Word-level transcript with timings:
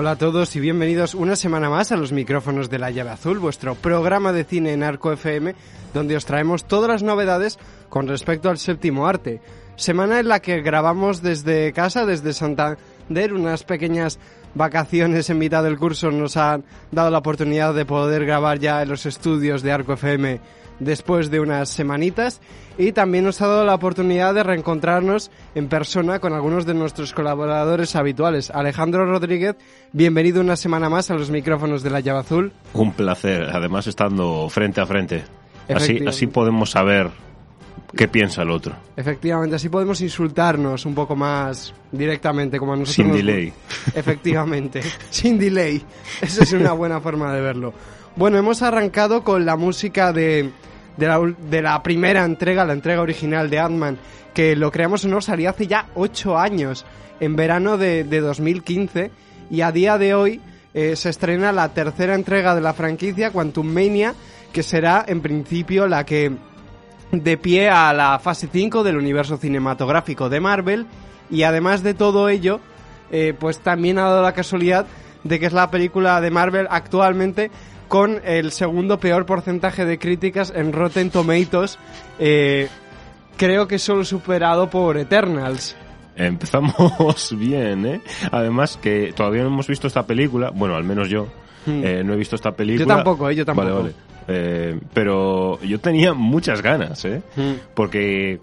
Hola 0.00 0.12
a 0.12 0.16
todos 0.16 0.56
y 0.56 0.60
bienvenidos 0.60 1.14
una 1.14 1.36
semana 1.36 1.68
más 1.68 1.92
a 1.92 1.96
los 1.98 2.10
micrófonos 2.10 2.70
de 2.70 2.78
La 2.78 2.90
Llave 2.90 3.10
Azul, 3.10 3.38
vuestro 3.38 3.74
programa 3.74 4.32
de 4.32 4.44
cine 4.44 4.72
en 4.72 4.82
Arco 4.82 5.12
FM, 5.12 5.54
donde 5.92 6.16
os 6.16 6.24
traemos 6.24 6.64
todas 6.64 6.88
las 6.88 7.02
novedades 7.02 7.58
con 7.90 8.08
respecto 8.08 8.48
al 8.48 8.56
séptimo 8.56 9.06
arte. 9.06 9.42
Semana 9.76 10.18
en 10.18 10.28
la 10.28 10.40
que 10.40 10.62
grabamos 10.62 11.20
desde 11.20 11.74
casa, 11.74 12.06
desde 12.06 12.32
Santander, 12.32 13.34
unas 13.34 13.62
pequeñas 13.64 14.18
vacaciones 14.54 15.28
en 15.28 15.36
mitad 15.36 15.62
del 15.62 15.76
curso 15.76 16.10
nos 16.10 16.38
han 16.38 16.64
dado 16.90 17.10
la 17.10 17.18
oportunidad 17.18 17.74
de 17.74 17.84
poder 17.84 18.24
grabar 18.24 18.58
ya 18.58 18.80
en 18.80 18.88
los 18.88 19.04
estudios 19.04 19.60
de 19.60 19.72
Arco 19.72 19.92
FM 19.92 20.40
después 20.78 21.30
de 21.30 21.40
unas 21.40 21.68
semanitas 21.68 22.40
y 22.80 22.92
también 22.92 23.24
nos 23.24 23.42
ha 23.42 23.46
dado 23.46 23.64
la 23.64 23.74
oportunidad 23.74 24.32
de 24.32 24.42
reencontrarnos 24.42 25.30
en 25.54 25.68
persona 25.68 26.18
con 26.18 26.32
algunos 26.32 26.64
de 26.64 26.72
nuestros 26.72 27.12
colaboradores 27.12 27.94
habituales. 27.94 28.50
Alejandro 28.50 29.04
Rodríguez, 29.04 29.56
bienvenido 29.92 30.40
una 30.40 30.56
semana 30.56 30.88
más 30.88 31.10
a 31.10 31.14
los 31.14 31.30
micrófonos 31.30 31.82
de 31.82 31.90
la 31.90 32.00
llave 32.00 32.20
azul. 32.20 32.52
Un 32.72 32.92
placer, 32.92 33.50
además 33.52 33.86
estando 33.86 34.48
frente 34.48 34.80
a 34.80 34.86
frente. 34.86 35.24
Así, 35.68 35.98
así 36.06 36.26
podemos 36.26 36.70
saber 36.70 37.10
qué 37.94 38.08
piensa 38.08 38.42
el 38.42 38.50
otro. 38.50 38.74
Efectivamente, 38.96 39.56
así 39.56 39.68
podemos 39.68 40.00
insultarnos 40.00 40.86
un 40.86 40.94
poco 40.94 41.14
más 41.14 41.74
directamente, 41.92 42.58
como 42.58 42.72
a 42.72 42.76
nosotros. 42.76 42.94
Sin 42.94 43.12
delay. 43.12 43.52
Efectivamente, 43.94 44.80
sin 45.10 45.38
delay. 45.38 45.82
Esa 46.22 46.44
es 46.44 46.52
una 46.54 46.72
buena 46.72 46.98
forma 46.98 47.30
de 47.34 47.42
verlo. 47.42 47.74
Bueno, 48.16 48.38
hemos 48.38 48.62
arrancado 48.62 49.22
con 49.22 49.44
la 49.44 49.56
música 49.56 50.14
de 50.14 50.50
de 51.00 51.62
la, 51.62 51.82
primera 51.82 52.24
entrega, 52.24 52.64
la 52.64 52.74
entrega 52.74 53.00
original 53.00 53.48
de 53.50 53.58
Ant-Man, 53.58 53.98
que 54.34 54.54
lo 54.54 54.70
creamos 54.70 55.04
o 55.04 55.08
no, 55.08 55.20
salió 55.20 55.50
hace 55.50 55.66
ya 55.66 55.86
8 55.94 56.38
años, 56.38 56.84
en 57.18 57.34
verano 57.36 57.78
de, 57.78 58.04
2015, 58.04 59.10
y 59.50 59.62
a 59.62 59.72
día 59.72 59.98
de 59.98 60.14
hoy 60.14 60.40
eh, 60.74 60.94
se 60.94 61.08
estrena 61.08 61.52
la 61.52 61.70
tercera 61.70 62.14
entrega 62.14 62.54
de 62.54 62.60
la 62.60 62.74
franquicia, 62.74 63.32
Quantum 63.32 63.66
Mania, 63.66 64.14
que 64.52 64.62
será 64.62 65.04
en 65.08 65.20
principio 65.20 65.88
la 65.88 66.04
que 66.04 66.32
de 67.10 67.36
pie 67.36 67.68
a 67.68 67.92
la 67.92 68.18
fase 68.20 68.48
5 68.52 68.84
del 68.84 68.96
universo 68.96 69.36
cinematográfico 69.36 70.28
de 70.28 70.40
Marvel, 70.40 70.86
y 71.30 71.42
además 71.42 71.82
de 71.82 71.94
todo 71.94 72.28
ello, 72.28 72.60
eh, 73.10 73.34
pues 73.38 73.58
también 73.58 73.98
ha 73.98 74.02
dado 74.02 74.22
la 74.22 74.34
casualidad 74.34 74.86
de 75.24 75.40
que 75.40 75.46
es 75.46 75.52
la 75.52 75.70
película 75.70 76.20
de 76.20 76.30
Marvel 76.30 76.66
actualmente 76.70 77.50
con 77.90 78.20
el 78.24 78.52
segundo 78.52 79.00
peor 79.00 79.26
porcentaje 79.26 79.84
de 79.84 79.98
críticas 79.98 80.52
en 80.54 80.72
Rotten 80.72 81.10
Tomatoes. 81.10 81.76
Eh, 82.20 82.68
creo 83.36 83.66
que 83.66 83.80
solo 83.80 84.04
superado 84.04 84.70
por 84.70 84.96
Eternals. 84.96 85.76
Empezamos 86.14 87.36
bien, 87.36 87.84
¿eh? 87.84 88.00
Además 88.30 88.78
que 88.80 89.12
todavía 89.12 89.42
no 89.42 89.48
hemos 89.48 89.66
visto 89.66 89.88
esta 89.88 90.06
película, 90.06 90.50
bueno, 90.50 90.76
al 90.76 90.84
menos 90.84 91.08
yo, 91.08 91.26
hmm. 91.66 91.82
eh, 91.82 92.04
no 92.04 92.12
he 92.12 92.16
visto 92.16 92.36
esta 92.36 92.52
película. 92.52 92.84
Yo 92.84 92.94
tampoco, 92.94 93.28
¿eh? 93.28 93.34
yo 93.34 93.44
tampoco. 93.44 93.68
Vale, 93.68 93.80
vale. 93.80 93.94
Eh, 94.28 94.80
pero 94.94 95.60
yo 95.62 95.80
tenía 95.80 96.14
muchas 96.14 96.62
ganas, 96.62 97.04
¿eh? 97.04 97.22
Hmm. 97.34 97.54
Porque 97.74 98.38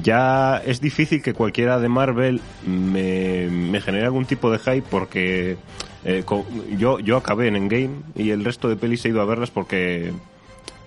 ya 0.00 0.62
es 0.64 0.80
difícil 0.80 1.20
que 1.20 1.34
cualquiera 1.34 1.80
de 1.80 1.88
Marvel 1.88 2.40
me, 2.64 3.48
me 3.48 3.80
genere 3.80 4.04
algún 4.04 4.24
tipo 4.24 4.52
de 4.52 4.60
hype 4.60 4.84
porque 4.88 5.56
eh, 6.04 6.22
yo, 6.76 6.98
yo 6.98 7.16
acabé 7.16 7.48
en 7.48 7.56
Endgame 7.56 8.02
y 8.14 8.30
el 8.30 8.44
resto 8.44 8.68
de 8.68 8.76
pelis 8.76 9.04
he 9.04 9.08
ido 9.08 9.22
a 9.22 9.24
verlas 9.24 9.50
porque, 9.50 10.12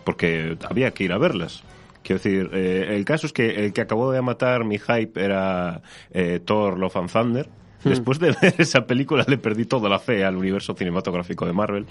porque 0.04 0.58
había 0.70 0.92
que 0.92 1.06
ir 1.06 1.12
a 1.12 1.18
verlas. 1.18 1.64
Quiero 2.04 2.22
decir, 2.22 2.50
eh, 2.54 2.96
el 2.96 3.04
caso 3.04 3.26
es 3.28 3.34
que 3.34 3.66
el 3.66 3.74
que 3.74 3.82
acabó 3.82 4.12
de 4.12 4.22
matar 4.22 4.64
mi 4.64 4.78
hype 4.78 5.22
era 5.22 5.82
eh, 6.12 6.40
Thor 6.44 6.78
Love 6.78 6.98
and 6.98 7.12
Thunder. 7.12 7.50
Hmm. 7.84 7.90
Después 7.90 8.20
de 8.20 8.36
ver 8.42 8.56
esa 8.60 8.86
película 8.86 9.26
le 9.28 9.38
perdí 9.38 9.66
toda 9.66 9.90
la 9.90 10.00
fe 10.00 10.24
al 10.24 10.38
universo 10.38 10.76
cinematográfico 10.76 11.46
de 11.46 11.54
Marvel. 11.54 11.88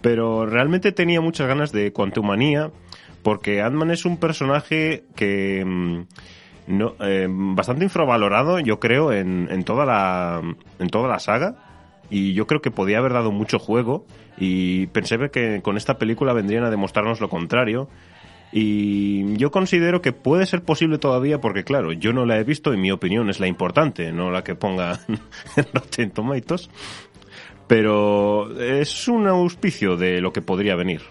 Pero 0.00 0.46
realmente 0.46 0.92
tenía 0.92 1.20
muchas 1.20 1.46
ganas 1.46 1.70
de 1.70 1.92
Quantumania 1.92 2.70
porque 3.22 3.62
Ant-Man 3.62 3.90
es 3.90 4.04
un 4.04 4.16
personaje 4.16 5.04
que... 5.14 5.64
Mm, 5.64 6.00
no, 6.66 6.94
bastante 7.54 7.84
infravalorado, 7.84 8.58
yo 8.58 8.80
creo, 8.80 9.12
en, 9.12 9.48
en, 9.50 9.64
toda 9.64 9.84
la, 9.84 10.40
en 10.78 10.88
toda 10.88 11.08
la 11.08 11.18
saga 11.18 11.73
y 12.10 12.34
yo 12.34 12.46
creo 12.46 12.60
que 12.60 12.70
podía 12.70 12.98
haber 12.98 13.12
dado 13.12 13.32
mucho 13.32 13.58
juego 13.58 14.06
y 14.36 14.86
pensé 14.88 15.18
que 15.30 15.62
con 15.62 15.76
esta 15.76 15.98
película 15.98 16.32
vendrían 16.32 16.64
a 16.64 16.70
demostrarnos 16.70 17.20
lo 17.20 17.28
contrario 17.28 17.88
y 18.56 19.36
yo 19.36 19.50
considero 19.50 20.00
que 20.00 20.12
puede 20.12 20.46
ser 20.46 20.62
posible 20.62 20.98
todavía 20.98 21.40
porque 21.40 21.64
claro, 21.64 21.92
yo 21.92 22.12
no 22.12 22.24
la 22.24 22.38
he 22.38 22.44
visto 22.44 22.72
y 22.72 22.76
mi 22.76 22.92
opinión 22.92 23.28
es 23.28 23.40
la 23.40 23.48
importante, 23.48 24.12
no 24.12 24.30
la 24.30 24.44
que 24.44 24.54
ponga 24.54 25.00
en 25.56 25.66
Rotten 25.72 26.12
Tomatoes, 26.12 26.70
pero 27.66 28.56
es 28.60 29.08
un 29.08 29.26
auspicio 29.26 29.96
de 29.96 30.20
lo 30.20 30.32
que 30.32 30.40
podría 30.40 30.76
venir. 30.76 31.02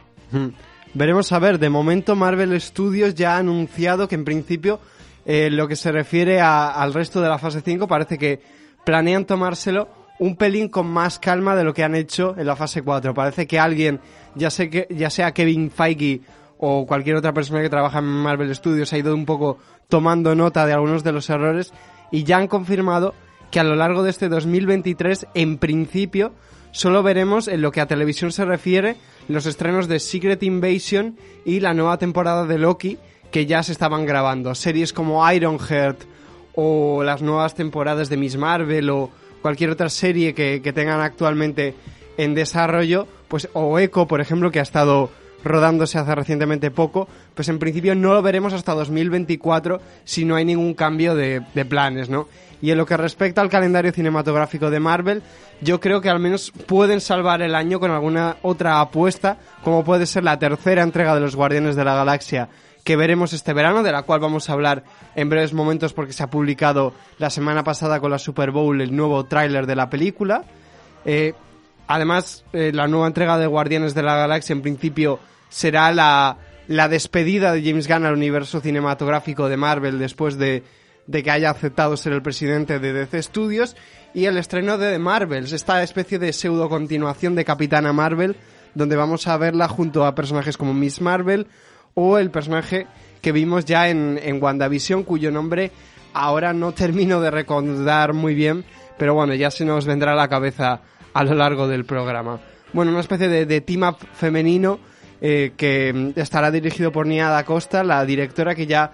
Veremos 0.94 1.32
a 1.34 1.40
ver, 1.40 1.60
de 1.60 1.70
momento 1.70 2.16
Marvel 2.16 2.60
Studios 2.62 3.14
ya 3.14 3.36
ha 3.36 3.40
anunciado 3.40 4.08
que 4.08 4.16
en 4.16 4.24
principio 4.24 4.80
eh, 5.26 5.50
lo 5.52 5.68
que 5.68 5.76
se 5.76 5.92
refiere 5.92 6.40
al 6.40 6.94
resto 6.94 7.20
de 7.20 7.28
la 7.28 7.40
fase 7.40 7.62
5 7.62 7.88
parece 7.88 8.18
que 8.18 8.42
planean 8.86 9.26
tomárselo 9.26 10.03
un 10.24 10.38
pelín 10.38 10.70
con 10.70 10.88
más 10.88 11.20
calma 11.20 11.54
de 11.54 11.66
lo 11.66 11.74
que 11.74 11.84
han 11.84 11.96
hecho 11.96 12.34
en 12.38 12.48
la 12.48 12.56
fase 12.56 12.82
4. 12.82 13.14
Parece 13.14 13.46
que 13.46 13.60
alguien, 13.60 14.00
ya, 14.36 14.50
sé 14.50 14.70
que, 14.70 14.88
ya 14.90 15.10
sea 15.10 15.34
Kevin 15.34 15.70
Feige 15.70 16.22
o 16.58 16.86
cualquier 16.86 17.18
otra 17.18 17.34
persona 17.34 17.62
que 17.62 17.70
trabaja 17.70 18.00
en 18.00 18.06
Marvel 18.06 18.56
Studios, 18.56 18.94
ha 18.94 18.98
ido 18.98 19.14
un 19.14 19.26
poco 19.26 19.58
tomando 19.90 20.34
nota 20.34 20.66
de 20.66 20.72
algunos 20.72 21.04
de 21.04 21.12
los 21.12 21.30
errores 21.30 21.74
y 22.10 22.24
ya 22.24 22.38
han 22.38 22.48
confirmado 22.48 23.14
que 23.52 23.60
a 23.60 23.66
lo 23.66 23.76
largo 23.76 24.02
de 24.02 24.12
este 24.12 24.30
2023, 24.30 25.28
en 25.34 25.58
principio, 25.58 26.32
solo 26.72 27.04
veremos 27.04 27.50
en 27.50 27.62
lo 27.62 27.74
que 27.74 27.82
a 27.82 27.88
televisión 27.88 28.32
se 28.32 28.46
refiere 28.46 28.96
los 29.28 29.46
estrenos 29.46 29.90
de 29.90 30.00
Secret 30.00 30.42
Invasion 30.42 31.18
y 31.44 31.60
la 31.60 31.74
nueva 31.74 31.98
temporada 31.98 32.46
de 32.46 32.60
Loki 32.60 32.98
que 33.30 33.46
ya 33.46 33.62
se 33.62 33.74
estaban 33.74 34.06
grabando. 34.06 34.56
Series 34.56 34.94
como 34.94 35.30
Ironheart 35.30 36.00
o 36.56 37.04
las 37.04 37.22
nuevas 37.22 37.56
temporadas 37.56 38.08
de 38.08 38.16
Miss 38.16 38.38
Marvel 38.38 38.90
o 38.90 39.10
cualquier 39.44 39.70
otra 39.70 39.90
serie 39.90 40.34
que, 40.34 40.74
tengan 40.74 41.02
actualmente 41.02 41.76
en 42.18 42.34
desarrollo, 42.34 43.08
pues 43.28 43.50
o 43.54 43.78
Echo, 43.78 44.08
por 44.08 44.22
ejemplo, 44.22 44.50
que 44.50 44.60
ha 44.60 44.64
estado 44.64 45.12
rodándose 45.44 46.00
hace 46.00 46.16
recientemente 46.16 46.72
poco, 46.72 47.10
pues 47.36 47.50
en 47.50 47.60
principio 47.60 47.94
no 47.94 48.14
lo 48.14 48.22
veremos 48.22 48.54
hasta 48.54 48.74
2024 48.74 49.82
si 50.06 50.24
no 50.24 50.36
hay 50.36 50.46
ningún 50.46 50.74
cambio 50.74 51.14
de, 51.14 51.42
de, 51.54 51.66
planes, 51.66 52.10
¿no? 52.10 52.30
Y 52.62 52.72
en 52.72 52.78
lo 52.78 52.86
que 52.86 52.96
respecta 52.96 53.42
al 53.42 53.50
calendario 53.50 53.92
cinematográfico 53.92 54.70
de 54.70 54.80
Marvel, 54.80 55.22
yo 55.60 55.82
creo 55.82 56.00
que 56.00 56.10
al 56.10 56.20
menos 56.20 56.54
pueden 56.66 57.02
salvar 57.02 57.42
el 57.42 57.56
año 57.56 57.82
con 57.82 57.92
alguna 57.92 58.38
otra 58.42 58.80
apuesta, 58.80 59.38
como 59.66 59.84
puede 59.84 60.06
ser 60.06 60.24
la 60.24 60.40
tercera 60.40 60.82
entrega 60.82 61.14
de 61.14 61.20
los 61.20 61.36
Guardianes 61.36 61.76
de 61.76 61.84
la 61.84 61.96
Galaxia 61.96 62.48
que 62.84 62.96
veremos 62.96 63.34
este 63.34 63.54
verano, 63.54 63.84
de 63.84 63.92
la 63.92 64.04
cual 64.04 64.20
vamos 64.20 64.50
a 64.50 64.54
hablar 64.54 64.84
en 65.16 65.30
breves 65.30 65.54
momentos 65.54 65.94
porque 65.94 66.14
se 66.14 66.24
ha 66.24 66.30
publicado 66.30 66.94
la 67.18 67.30
semana 67.30 67.64
pasada 67.64 68.00
con 68.00 68.12
la 68.12 68.20
Super 68.20 68.52
Bowl 68.52 68.82
el 68.82 68.96
nuevo 68.96 69.24
tráiler 69.26 69.66
de 69.66 69.76
la 69.76 69.90
película. 69.90 70.44
Eh, 71.06 71.34
además, 71.88 72.44
eh, 72.52 72.72
la 72.74 72.88
nueva 72.88 73.08
entrega 73.08 73.38
de 73.38 73.48
Guardianes 73.48 73.94
de 73.94 74.04
la 74.04 74.16
Galaxia 74.16 74.54
en 74.54 74.62
principio 74.62 75.20
será 75.50 75.92
la, 75.94 76.38
la 76.68 76.90
despedida 76.90 77.54
de 77.54 77.64
James 77.64 77.88
Gunn 77.88 78.06
al 78.06 78.16
universo 78.16 78.60
cinematográfico 78.60 79.48
de 79.48 79.58
Marvel 79.58 79.98
después 79.98 80.38
de, 80.38 80.64
de 81.08 81.24
que 81.24 81.32
haya 81.32 81.52
aceptado 81.52 81.96
ser 81.96 82.12
el 82.14 82.22
presidente 82.22 82.80
de 82.80 82.92
DC 82.92 83.24
Studios 83.24 83.78
y 84.14 84.26
el 84.26 84.38
estreno 84.38 84.78
de 84.78 84.92
The 84.92 85.00
Marvels, 85.00 85.54
esta 85.54 85.82
especie 85.84 86.20
de 86.20 86.34
pseudo 86.34 86.70
continuación 86.70 87.36
de 87.36 87.46
Capitana 87.46 87.94
Marvel, 87.94 88.36
donde 88.76 88.96
vamos 88.96 89.28
a 89.28 89.38
verla 89.38 89.68
junto 89.68 90.06
a 90.06 90.16
personajes 90.16 90.58
como 90.58 90.74
Miss 90.74 91.00
Marvel 91.00 91.48
o 91.94 92.18
el 92.18 92.32
personaje 92.32 92.88
que 93.22 93.32
vimos 93.32 93.66
ya 93.66 93.90
en, 93.90 94.20
en 94.22 94.42
WandaVision, 94.42 95.04
cuyo 95.04 95.32
nombre 95.32 95.72
ahora 96.14 96.54
no 96.54 96.72
termino 96.74 97.22
de 97.22 97.32
recordar 97.32 98.14
muy 98.14 98.36
bien, 98.36 98.64
pero 98.98 99.14
bueno, 99.14 99.34
ya 99.34 99.52
se 99.52 99.66
nos 99.66 99.86
vendrá 99.86 100.14
a 100.14 100.16
la 100.16 100.28
cabeza 100.28 100.82
a 101.14 101.24
lo 101.24 101.34
largo 101.34 101.68
del 101.68 101.86
programa. 101.86 102.40
Bueno, 102.72 102.92
una 102.92 103.02
especie 103.02 103.28
de, 103.28 103.46
de 103.46 103.62
team-up 103.62 103.98
femenino 104.14 104.80
eh, 105.22 105.54
que 105.56 106.14
estará 106.16 106.52
dirigido 106.52 106.92
por 106.92 107.08
Nia 107.08 107.30
da 107.30 107.46
Costa, 107.46 107.84
la 107.84 108.04
directora 108.06 108.56
que 108.56 108.66
ya 108.66 108.92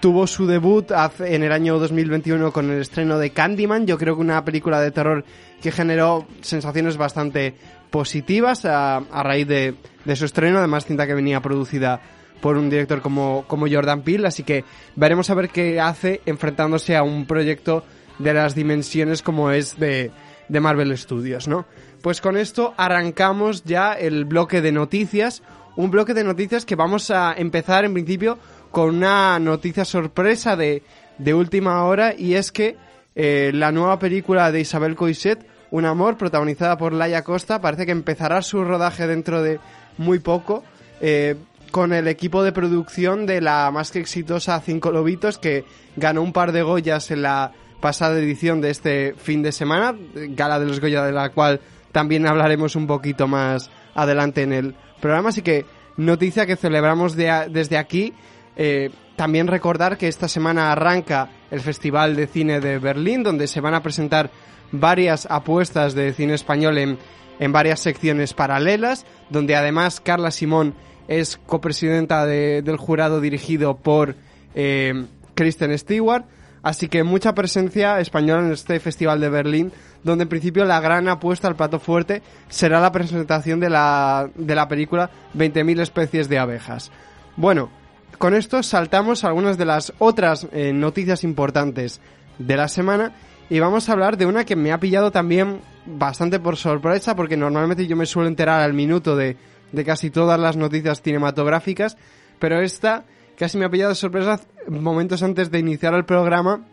tuvo 0.00 0.26
su 0.26 0.46
debut 0.46 0.92
en 1.20 1.42
el 1.42 1.50
año 1.50 1.78
2021 1.78 2.52
con 2.52 2.70
el 2.70 2.82
estreno 2.82 3.18
de 3.18 3.30
Candyman. 3.30 3.86
Yo 3.86 3.96
creo 3.96 4.16
que 4.16 4.20
una 4.20 4.44
película 4.44 4.80
de 4.80 4.90
terror 4.90 5.24
que 5.62 5.72
generó 5.72 6.26
sensaciones 6.42 6.98
bastante 6.98 7.54
positivas 7.90 8.66
a, 8.66 8.98
a 8.98 9.22
raíz 9.22 9.48
de, 9.48 9.74
de, 10.04 10.16
su 10.16 10.26
estreno. 10.26 10.58
Además, 10.58 10.84
cinta 10.84 11.06
que 11.06 11.14
venía 11.14 11.40
producida 11.40 12.02
por 12.40 12.56
un 12.56 12.70
director 12.70 13.00
como, 13.00 13.44
como 13.46 13.66
Jordan 13.68 14.02
Peele, 14.02 14.28
así 14.28 14.42
que 14.42 14.64
veremos 14.96 15.30
a 15.30 15.34
ver 15.34 15.48
qué 15.48 15.80
hace 15.80 16.20
enfrentándose 16.26 16.96
a 16.96 17.02
un 17.02 17.26
proyecto 17.26 17.84
de 18.18 18.34
las 18.34 18.54
dimensiones 18.54 19.22
como 19.22 19.50
es 19.50 19.78
de, 19.78 20.10
de 20.48 20.60
Marvel 20.60 20.96
Studios, 20.96 21.48
¿no? 21.48 21.66
Pues 22.02 22.20
con 22.20 22.36
esto 22.36 22.74
arrancamos 22.76 23.64
ya 23.64 23.94
el 23.94 24.26
bloque 24.26 24.60
de 24.60 24.72
noticias, 24.72 25.42
un 25.76 25.90
bloque 25.90 26.14
de 26.14 26.22
noticias 26.22 26.66
que 26.66 26.76
vamos 26.76 27.10
a 27.10 27.32
empezar 27.32 27.84
en 27.84 27.94
principio 27.94 28.38
con 28.70 28.96
una 28.96 29.38
noticia 29.38 29.84
sorpresa 29.84 30.56
de, 30.56 30.82
de 31.18 31.34
última 31.34 31.84
hora 31.84 32.14
y 32.16 32.34
es 32.34 32.52
que 32.52 32.76
eh, 33.14 33.52
la 33.54 33.72
nueva 33.72 33.98
película 33.98 34.50
de 34.50 34.60
Isabel 34.60 34.96
Coixet, 34.96 35.46
Un 35.70 35.86
amor, 35.86 36.16
protagonizada 36.16 36.76
por 36.76 36.92
Laia 36.92 37.22
Costa, 37.22 37.60
parece 37.60 37.84
que 37.86 37.92
empezará 37.92 38.42
su 38.42 38.62
rodaje 38.62 39.08
dentro 39.08 39.42
de 39.42 39.58
muy 39.98 40.20
poco. 40.20 40.62
Eh, 41.00 41.34
con 41.74 41.92
el 41.92 42.06
equipo 42.06 42.44
de 42.44 42.52
producción 42.52 43.26
de 43.26 43.40
la 43.40 43.68
más 43.72 43.90
que 43.90 43.98
exitosa 43.98 44.60
Cinco 44.60 44.92
Lobitos, 44.92 45.38
que 45.38 45.64
ganó 45.96 46.22
un 46.22 46.32
par 46.32 46.52
de 46.52 46.62
Goyas 46.62 47.10
en 47.10 47.22
la 47.22 47.50
pasada 47.80 48.16
edición 48.16 48.60
de 48.60 48.70
este 48.70 49.14
fin 49.16 49.42
de 49.42 49.50
semana, 49.50 49.92
gala 50.14 50.60
de 50.60 50.66
los 50.66 50.78
Goya 50.78 51.02
de 51.02 51.10
la 51.10 51.30
cual 51.30 51.60
también 51.90 52.28
hablaremos 52.28 52.76
un 52.76 52.86
poquito 52.86 53.26
más 53.26 53.72
adelante 53.92 54.42
en 54.42 54.52
el 54.52 54.76
programa, 55.00 55.30
así 55.30 55.42
que 55.42 55.66
noticia 55.96 56.46
que 56.46 56.54
celebramos 56.54 57.16
desde 57.16 57.76
aquí. 57.76 58.14
Eh, 58.54 58.92
también 59.16 59.48
recordar 59.48 59.98
que 59.98 60.06
esta 60.06 60.28
semana 60.28 60.70
arranca 60.70 61.28
el 61.50 61.58
Festival 61.58 62.14
de 62.14 62.28
Cine 62.28 62.60
de 62.60 62.78
Berlín, 62.78 63.24
donde 63.24 63.48
se 63.48 63.60
van 63.60 63.74
a 63.74 63.82
presentar 63.82 64.30
varias 64.70 65.26
apuestas 65.28 65.94
de 65.94 66.12
cine 66.12 66.34
español 66.34 66.78
en, 66.78 66.98
en 67.40 67.50
varias 67.50 67.80
secciones 67.80 68.32
paralelas, 68.32 69.06
donde 69.28 69.56
además 69.56 70.00
Carla 70.00 70.30
Simón 70.30 70.76
es 71.08 71.38
copresidenta 71.46 72.26
del 72.26 72.76
jurado 72.76 73.20
dirigido 73.20 73.76
por 73.76 74.14
eh, 74.54 75.04
Kristen 75.34 75.76
Stewart. 75.78 76.24
Así 76.62 76.88
que 76.88 77.02
mucha 77.02 77.34
presencia 77.34 78.00
española 78.00 78.46
en 78.46 78.52
este 78.52 78.80
Festival 78.80 79.20
de 79.20 79.28
Berlín, 79.28 79.72
donde 80.02 80.22
en 80.22 80.30
principio 80.30 80.64
la 80.64 80.80
gran 80.80 81.08
apuesta 81.08 81.46
al 81.46 81.56
plato 81.56 81.78
fuerte 81.78 82.22
será 82.48 82.80
la 82.80 82.90
presentación 82.90 83.60
de 83.60 83.68
la, 83.68 84.30
de 84.34 84.54
la 84.54 84.66
película 84.66 85.10
20.000 85.36 85.80
especies 85.80 86.28
de 86.30 86.38
abejas. 86.38 86.90
Bueno, 87.36 87.68
con 88.16 88.34
esto 88.34 88.62
saltamos 88.62 89.24
algunas 89.24 89.58
de 89.58 89.66
las 89.66 89.92
otras 89.98 90.46
eh, 90.52 90.72
noticias 90.72 91.22
importantes 91.22 92.00
de 92.38 92.56
la 92.56 92.68
semana 92.68 93.12
y 93.50 93.58
vamos 93.58 93.88
a 93.88 93.92
hablar 93.92 94.16
de 94.16 94.24
una 94.24 94.44
que 94.44 94.56
me 94.56 94.72
ha 94.72 94.80
pillado 94.80 95.10
también 95.10 95.60
bastante 95.84 96.40
por 96.40 96.56
sorpresa 96.56 97.14
porque 97.14 97.36
normalmente 97.36 97.86
yo 97.86 97.96
me 97.96 98.06
suelo 98.06 98.28
enterar 98.28 98.62
al 98.62 98.72
minuto 98.72 99.16
de, 99.16 99.36
de 99.74 99.84
casi 99.84 100.10
todas 100.10 100.38
las 100.38 100.56
noticias 100.56 101.02
cinematográficas, 101.02 101.96
pero 102.38 102.60
esta 102.60 103.04
casi 103.36 103.58
me 103.58 103.64
ha 103.64 103.70
pillado 103.70 103.90
de 103.90 103.96
sorpresa 103.96 104.40
momentos 104.68 105.22
antes 105.22 105.50
de 105.50 105.58
iniciar 105.58 105.94
el 105.94 106.04
programa 106.04 106.64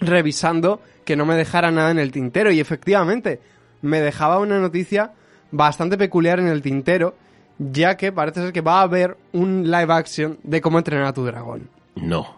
revisando 0.00 0.80
que 1.04 1.16
no 1.16 1.24
me 1.24 1.36
dejara 1.36 1.70
nada 1.70 1.90
en 1.90 1.98
el 1.98 2.10
tintero 2.10 2.50
y 2.50 2.60
efectivamente 2.60 3.40
me 3.82 4.00
dejaba 4.00 4.38
una 4.38 4.58
noticia 4.58 5.12
bastante 5.50 5.96
peculiar 5.96 6.40
en 6.40 6.48
el 6.48 6.62
tintero 6.62 7.14
ya 7.58 7.96
que 7.96 8.12
parece 8.12 8.40
ser 8.42 8.52
que 8.52 8.60
va 8.60 8.80
a 8.80 8.82
haber 8.82 9.16
un 9.32 9.70
live 9.70 9.92
action 9.92 10.38
de 10.42 10.60
cómo 10.60 10.78
entrenar 10.78 11.06
a 11.06 11.12
tu 11.12 11.24
dragón. 11.24 11.68
No. 11.94 12.36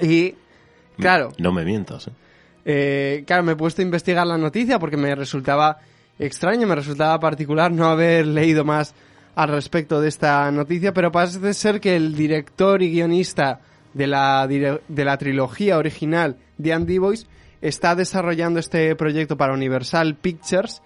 Y 0.00 0.34
claro. 0.96 1.32
No 1.38 1.52
me 1.52 1.64
mientas. 1.64 2.08
¿eh? 2.08 2.12
Eh, 2.64 3.24
claro, 3.26 3.42
me 3.42 3.52
he 3.52 3.56
puesto 3.56 3.82
a 3.82 3.84
investigar 3.84 4.26
la 4.26 4.38
noticia 4.38 4.78
porque 4.78 4.96
me 4.96 5.14
resultaba 5.14 5.78
extraño, 6.18 6.66
me 6.66 6.74
resultaba 6.74 7.18
particular 7.20 7.70
no 7.70 7.86
haber 7.88 8.26
leído 8.26 8.64
más 8.64 8.94
al 9.34 9.48
respecto 9.48 10.00
de 10.00 10.08
esta 10.08 10.50
noticia, 10.50 10.92
pero 10.92 11.12
parece 11.12 11.54
ser 11.54 11.80
que 11.80 11.96
el 11.96 12.14
director 12.14 12.82
y 12.82 12.90
guionista 12.90 13.60
de 13.94 14.06
la, 14.06 14.46
de 14.46 15.04
la 15.04 15.16
trilogía 15.16 15.78
original 15.78 16.36
de 16.56 16.72
Andy 16.72 16.98
Boys 16.98 17.26
está 17.60 17.94
desarrollando 17.94 18.60
este 18.60 18.94
proyecto 18.96 19.36
para 19.36 19.52
Universal 19.52 20.16
Pictures, 20.16 20.82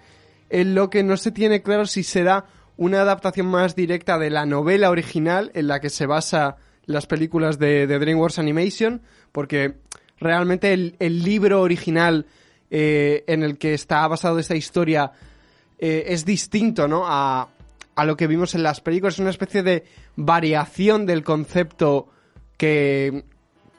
en 0.49 0.75
lo 0.75 0.89
que 0.89 1.03
no 1.03 1.17
se 1.17 1.31
tiene 1.31 1.61
claro 1.61 1.85
si 1.85 2.03
será 2.03 2.45
una 2.77 3.01
adaptación 3.01 3.47
más 3.47 3.75
directa 3.75 4.17
de 4.17 4.29
la 4.29 4.45
novela 4.45 4.89
original 4.89 5.51
en 5.53 5.67
la 5.67 5.79
que 5.79 5.89
se 5.89 6.05
basa 6.05 6.57
las 6.85 7.05
películas 7.05 7.59
de, 7.59 7.87
DreamWorks 7.87 8.39
Animation, 8.39 9.01
porque 9.31 9.75
realmente 10.19 10.73
el, 10.73 11.23
libro 11.23 11.61
original 11.61 12.25
eh, 12.71 13.23
en 13.27 13.43
el 13.43 13.57
que 13.57 13.73
está 13.73 14.07
basado 14.07 14.39
esta 14.39 14.55
historia 14.55 15.11
eh, 15.79 16.05
es 16.07 16.25
distinto, 16.25 16.87
¿no? 16.87 17.03
A, 17.05 17.47
a 17.95 18.05
lo 18.05 18.17
que 18.17 18.27
vimos 18.27 18.55
en 18.55 18.63
las 18.63 18.81
películas. 18.81 19.15
Es 19.15 19.19
una 19.19 19.29
especie 19.29 19.63
de 19.63 19.85
variación 20.15 21.05
del 21.05 21.23
concepto 21.23 22.09
que, 22.57 23.23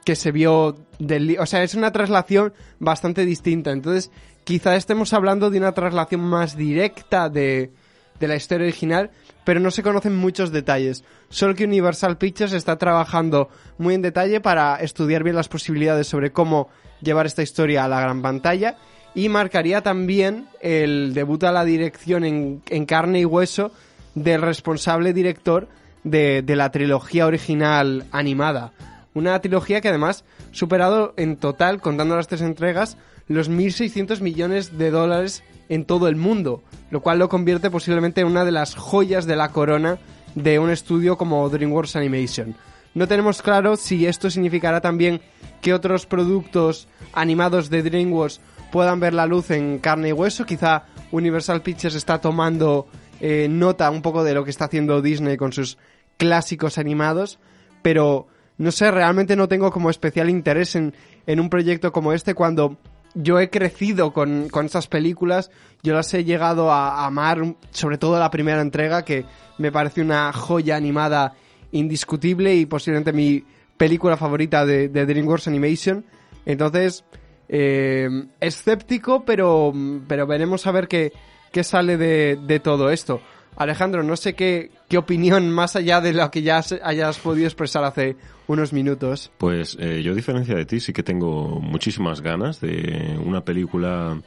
que 0.05 0.17
se 0.17 0.33
vio 0.33 0.77
del... 0.99 1.37
O 1.39 1.47
sea, 1.47 1.63
es 1.63 1.75
una 1.75 1.93
traslación 1.93 2.53
bastante 2.79 3.25
distinta. 3.25 3.73
Entonces, 3.73 4.11
quizá 4.45 4.77
estemos 4.77 5.13
hablando 5.13 5.51
de 5.51 5.59
una 5.59 5.73
traslación 5.73 6.21
más 6.21 6.57
directa 6.57 7.29
de, 7.29 7.73
de 8.21 8.29
la 8.29 8.37
historia 8.37 8.67
original, 8.67 9.11
pero 9.45 9.61
no 9.61 9.71
se 9.71 9.83
conocen 9.83 10.17
muchos 10.17 10.53
detalles. 10.53 11.05
Solo 11.29 11.55
que 11.55 11.65
Universal 11.65 12.19
Pictures 12.19 12.53
está 12.53 12.77
trabajando 12.77 13.49
muy 13.79 13.95
en 13.95 14.03
detalle 14.03 14.41
para 14.41 14.77
estudiar 14.77 15.23
bien 15.23 15.37
las 15.37 15.49
posibilidades 15.49 16.07
sobre 16.07 16.33
cómo 16.33 16.69
llevar 17.01 17.27
esta 17.27 17.43
historia 17.43 17.85
a 17.85 17.89
la 17.89 18.01
gran 18.01 18.23
pantalla 18.23 18.77
y 19.15 19.29
marcaría 19.29 19.83
también 19.83 20.49
el 20.61 21.15
debut 21.15 21.45
a 21.45 21.53
la 21.53 21.65
dirección 21.65 22.25
en, 22.25 22.63
en 22.69 22.87
carne 22.87 23.21
y 23.21 23.25
hueso 23.25 23.73
del 24.15 24.43
responsable 24.43 25.13
director 25.13 25.69
de, 26.03 26.43
de, 26.43 26.57
la 26.57 26.71
trilogía 26.71 27.27
original 27.27 28.05
animada. 28.13 28.73
Una 29.15 29.41
trilogía 29.41 29.81
que 29.81 29.89
además 29.89 30.25
superado 30.51 31.15
en 31.17 31.37
total, 31.37 31.81
contando 31.81 32.17
las 32.17 32.29
tres 32.29 32.43
entregas, 32.43 32.97
los 33.29 33.51
1.600 33.51 34.21
millones 34.21 34.77
de 34.77 34.91
dólares 34.91 35.43
en 35.69 35.85
todo 35.85 36.09
el 36.09 36.17
mundo, 36.17 36.63
lo 36.91 37.01
cual 37.01 37.19
lo 37.19 37.29
convierte 37.29 37.71
posiblemente 37.71 38.21
en 38.21 38.27
una 38.27 38.45
de 38.45 38.53
las 38.53 38.75
joyas 38.75 39.27
de 39.27 39.37
la 39.37 39.51
corona 39.51 39.99
de 40.35 40.59
un 40.59 40.71
estudio 40.71 41.17
como 41.17 41.49
DreamWorks 41.49 41.97
Animation. 41.97 42.55
No 42.95 43.09
tenemos 43.09 43.43
claro 43.43 43.77
si 43.77 44.07
esto 44.07 44.31
significará 44.31 44.81
también 44.81 45.21
que 45.61 45.75
otros 45.75 46.07
productos 46.07 46.87
animados 47.13 47.71
de 47.71 47.83
DreamWorks 47.83 48.41
puedan 48.71 49.01
ver 49.01 49.15
la 49.15 49.27
luz 49.27 49.51
en 49.51 49.79
carne 49.79 50.11
y 50.11 50.13
hueso. 50.13 50.45
Quizá 50.45 50.85
Universal 51.11 51.63
Pictures 51.63 51.95
está 51.95 52.21
tomando 52.21 52.87
eh, 53.27 53.49
nota 53.49 53.91
un 53.91 54.03
poco 54.03 54.23
de 54.23 54.35
lo 54.35 54.45
que 54.45 54.51
está 54.51 54.67
haciendo 54.67 55.01
Disney 55.01 55.39
con 55.39 55.51
sus 55.51 55.79
clásicos 56.19 56.77
animados, 56.77 57.39
pero 57.81 58.27
no 58.59 58.71
sé, 58.71 58.91
realmente 58.91 59.35
no 59.35 59.49
tengo 59.49 59.71
como 59.71 59.89
especial 59.89 60.29
interés 60.29 60.77
en, 60.77 60.93
en 61.27 61.41
un 61.41 61.49
proyecto 61.49 61.91
como 61.91 62.13
este 62.13 62.35
cuando 62.35 62.77
yo 63.15 63.41
he 63.41 63.49
crecido 63.49 64.13
con, 64.13 64.51
con 64.51 64.67
estas 64.67 64.89
películas, 64.89 65.51
yo 65.83 65.95
las 65.95 66.13
he 66.13 66.25
llegado 66.25 66.71
a, 66.71 67.07
amar, 67.07 67.57
sobre 67.71 67.97
todo 67.97 68.19
la 68.19 68.31
primera 68.31 68.61
entrega, 68.61 69.07
que 69.07 69.25
me 69.57 69.73
parece 69.73 70.03
una 70.03 70.31
joya 70.31 70.77
animada 70.77 71.33
indiscutible 71.73 72.55
y 72.55 72.67
posiblemente 72.67 73.15
mi 73.15 73.43
película 73.79 74.19
favorita 74.19 74.67
de, 74.67 74.91
DreamWorks 74.91 75.49
Animation. 75.49 76.05
Entonces, 76.45 77.07
eh, 77.49 78.27
escéptico, 78.39 79.25
pero, 79.25 79.73
pero 80.07 80.27
veremos 80.27 80.67
a 80.67 80.73
ver 80.73 80.89
qué, 80.89 81.11
qué 81.55 81.63
sale 81.63 81.97
de, 81.97 82.37
de 82.37 82.59
todo 82.59 82.91
esto. 82.91 83.21
Alejandro, 83.57 84.03
no 84.03 84.17
sé 84.17 84.35
qué, 84.35 84.73
qué 84.89 84.99
opinión 84.99 85.49
más 85.49 85.77
allá 85.77 86.01
de 86.01 86.13
lo 86.13 86.29
que 86.33 86.43
ya 86.43 86.61
hayas 86.83 87.19
podido 87.21 87.47
expresar 87.47 87.85
hace 87.85 88.17
unos 88.49 88.73
minutos. 88.73 89.31
Pues 89.39 89.77
eh, 89.81 90.03
yo, 90.03 90.11
a 90.11 90.15
diferencia 90.17 90.57
de 90.57 90.67
ti, 90.67 90.81
sí 90.81 90.93
que 90.93 91.05
tengo 91.05 91.61
muchísimas 91.61 92.21
ganas 92.21 92.61
de 92.61 93.17
una 93.25 93.43
película 93.43 94.21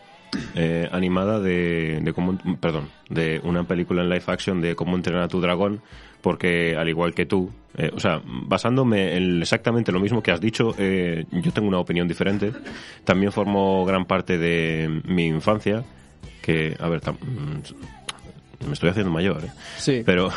eh, 0.55 0.87
animada 0.89 1.41
de, 1.41 1.99
de 2.01 2.13
cómo, 2.13 2.37
perdón, 2.61 2.87
de 3.09 3.41
una 3.43 3.65
película 3.65 4.03
en 4.03 4.09
live 4.09 4.23
action 4.27 4.61
de 4.61 4.75
cómo 4.75 4.95
entrenar 4.95 5.23
a 5.23 5.27
tu 5.27 5.41
dragón, 5.41 5.81
porque 6.21 6.77
al 6.77 6.87
igual 6.87 7.13
que 7.13 7.25
tú, 7.25 7.51
eh, 7.75 7.91
o 7.93 7.99
sea, 7.99 8.21
basándome 8.23 9.17
en 9.17 9.41
exactamente 9.41 9.91
lo 9.91 9.99
mismo 9.99 10.23
que 10.23 10.31
has 10.31 10.39
dicho, 10.39 10.73
yo 10.77 11.51
tengo 11.51 11.67
una 11.67 11.79
opinión 11.79 12.07
diferente. 12.07 12.53
También 13.03 13.33
formo 13.33 13.85
gran 13.85 14.05
parte 14.05 14.37
de 14.37 15.01
mi 15.05 15.25
infancia, 15.25 15.83
que, 16.41 16.75
a 16.79 16.87
ver, 16.87 17.01
me 18.65 18.73
estoy 18.73 18.89
haciendo 18.89 19.11
mayor, 19.11 19.45
¿eh? 19.45 19.51
Sí. 19.77 20.03
Pero 20.05 20.29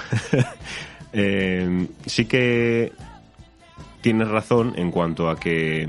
eh, 1.13 1.87
sí 2.07 2.25
que 2.27 2.93
tienes 4.01 4.29
razón 4.29 4.75
en 4.77 4.91
cuanto 4.91 5.29
a 5.29 5.39
que 5.39 5.89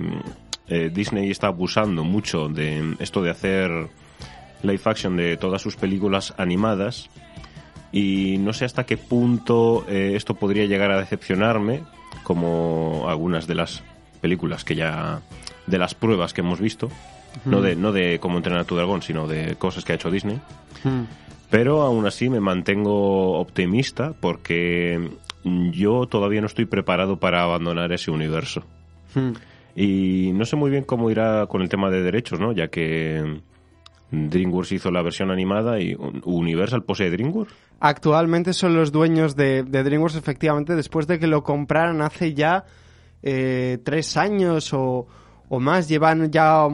eh, 0.67 0.89
Disney 0.93 1.31
está 1.31 1.47
abusando 1.47 2.03
mucho 2.03 2.49
de 2.49 2.95
esto 2.99 3.21
de 3.21 3.29
hacer 3.29 3.87
live 4.63 4.81
action 4.85 5.17
de 5.17 5.37
todas 5.37 5.61
sus 5.61 5.75
películas 5.75 6.33
animadas 6.37 7.09
y 7.91 8.37
no 8.39 8.53
sé 8.53 8.65
hasta 8.65 8.85
qué 8.85 8.97
punto 8.97 9.85
eh, 9.89 10.13
esto 10.15 10.35
podría 10.35 10.65
llegar 10.65 10.91
a 10.91 10.99
decepcionarme 10.99 11.81
como 12.23 13.05
algunas 13.07 13.47
de 13.47 13.55
las 13.55 13.83
películas 14.21 14.63
que 14.63 14.75
ya 14.75 15.21
de 15.67 15.77
las 15.77 15.95
pruebas 15.95 16.33
que 16.33 16.41
hemos 16.41 16.59
visto 16.59 16.89
no 17.45 17.61
de 17.61 17.75
no 17.75 17.91
de 17.91 18.19
cómo 18.19 18.37
entrenar 18.37 18.61
a 18.61 18.65
tu 18.65 18.75
dragón 18.75 19.01
sino 19.01 19.27
de 19.27 19.55
cosas 19.55 19.83
que 19.83 19.93
ha 19.93 19.95
hecho 19.95 20.11
Disney 20.11 20.39
pero 21.49 21.81
aún 21.81 22.05
así 22.05 22.29
me 22.29 22.39
mantengo 22.39 23.39
optimista 23.39 24.13
porque 24.19 25.11
yo 25.43 26.07
todavía 26.07 26.41
no 26.41 26.47
estoy 26.47 26.65
preparado 26.65 27.19
para 27.19 27.43
abandonar 27.43 27.91
ese 27.91 28.09
universo. 28.09 28.63
Y 29.75 30.31
no 30.33 30.45
sé 30.45 30.55
muy 30.55 30.71
bien 30.71 30.85
cómo 30.85 31.11
irá 31.11 31.45
con 31.47 31.61
el 31.61 31.69
tema 31.69 31.89
de 31.89 32.01
derechos, 32.01 32.39
¿no? 32.39 32.53
Ya 32.53 32.69
que 32.69 33.41
DreamWorks 34.11 34.71
hizo 34.73 34.91
la 34.91 35.01
versión 35.01 35.31
animada 35.31 35.79
y 35.79 35.95
Universal 36.23 36.83
posee 36.83 37.09
DreamWorks. 37.09 37.53
Actualmente 37.79 38.53
son 38.53 38.75
los 38.75 38.91
dueños 38.91 39.35
de, 39.35 39.63
DreamWorks, 39.63 40.15
efectivamente, 40.15 40.75
después 40.75 41.07
de 41.07 41.19
que 41.19 41.27
lo 41.27 41.43
compraran 41.43 42.01
hace 42.01 42.33
ya 42.33 42.65
eh, 43.23 43.79
tres 43.83 44.17
años 44.17 44.71
o, 44.73 45.07
más. 45.49 45.89
Llevan 45.89 46.31
ya 46.31 46.65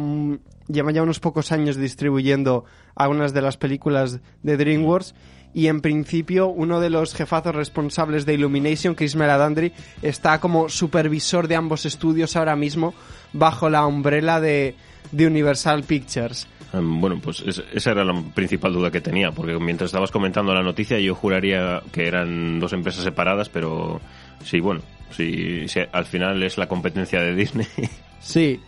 lleva 0.67 0.91
ya 0.91 1.03
unos 1.03 1.19
pocos 1.19 1.51
años 1.51 1.75
distribuyendo 1.75 2.65
algunas 2.95 3.33
de 3.33 3.41
las 3.41 3.57
películas 3.57 4.19
de 4.43 4.57
DreamWorks 4.57 5.15
y 5.53 5.67
en 5.67 5.81
principio 5.81 6.47
uno 6.47 6.79
de 6.79 6.89
los 6.89 7.13
jefazos 7.15 7.55
responsables 7.55 8.25
de 8.25 8.35
Illumination, 8.35 8.95
Chris 8.95 9.15
Meladandri, 9.15 9.71
está 10.01 10.39
como 10.39 10.69
supervisor 10.69 11.47
de 11.47 11.55
ambos 11.55 11.85
estudios 11.85 12.35
ahora 12.35 12.55
mismo 12.55 12.93
bajo 13.33 13.69
la 13.69 13.85
umbrella 13.85 14.39
de, 14.39 14.75
de 15.11 15.27
Universal 15.27 15.83
Pictures. 15.83 16.47
Em, 16.73 16.99
bueno, 16.99 17.19
pues 17.21 17.41
esa 17.41 17.91
era 17.91 18.03
la 18.03 18.21
principal 18.35 18.73
duda 18.73 18.91
que 18.91 19.01
tenía, 19.01 19.31
porque 19.31 19.57
mientras 19.57 19.87
estabas 19.87 20.11
comentando 20.11 20.53
la 20.53 20.63
noticia 20.63 20.99
yo 20.99 21.15
juraría 21.15 21.81
que 21.91 22.07
eran 22.07 22.59
dos 22.59 22.73
empresas 22.73 23.03
separadas, 23.03 23.49
pero 23.49 24.01
sí, 24.43 24.59
bueno, 24.59 24.81
sí, 25.11 25.65
al 25.91 26.05
final 26.05 26.43
es 26.43 26.57
la 26.57 26.67
competencia 26.67 27.21
de 27.21 27.35
Disney. 27.35 27.67
Sí, 28.19 28.59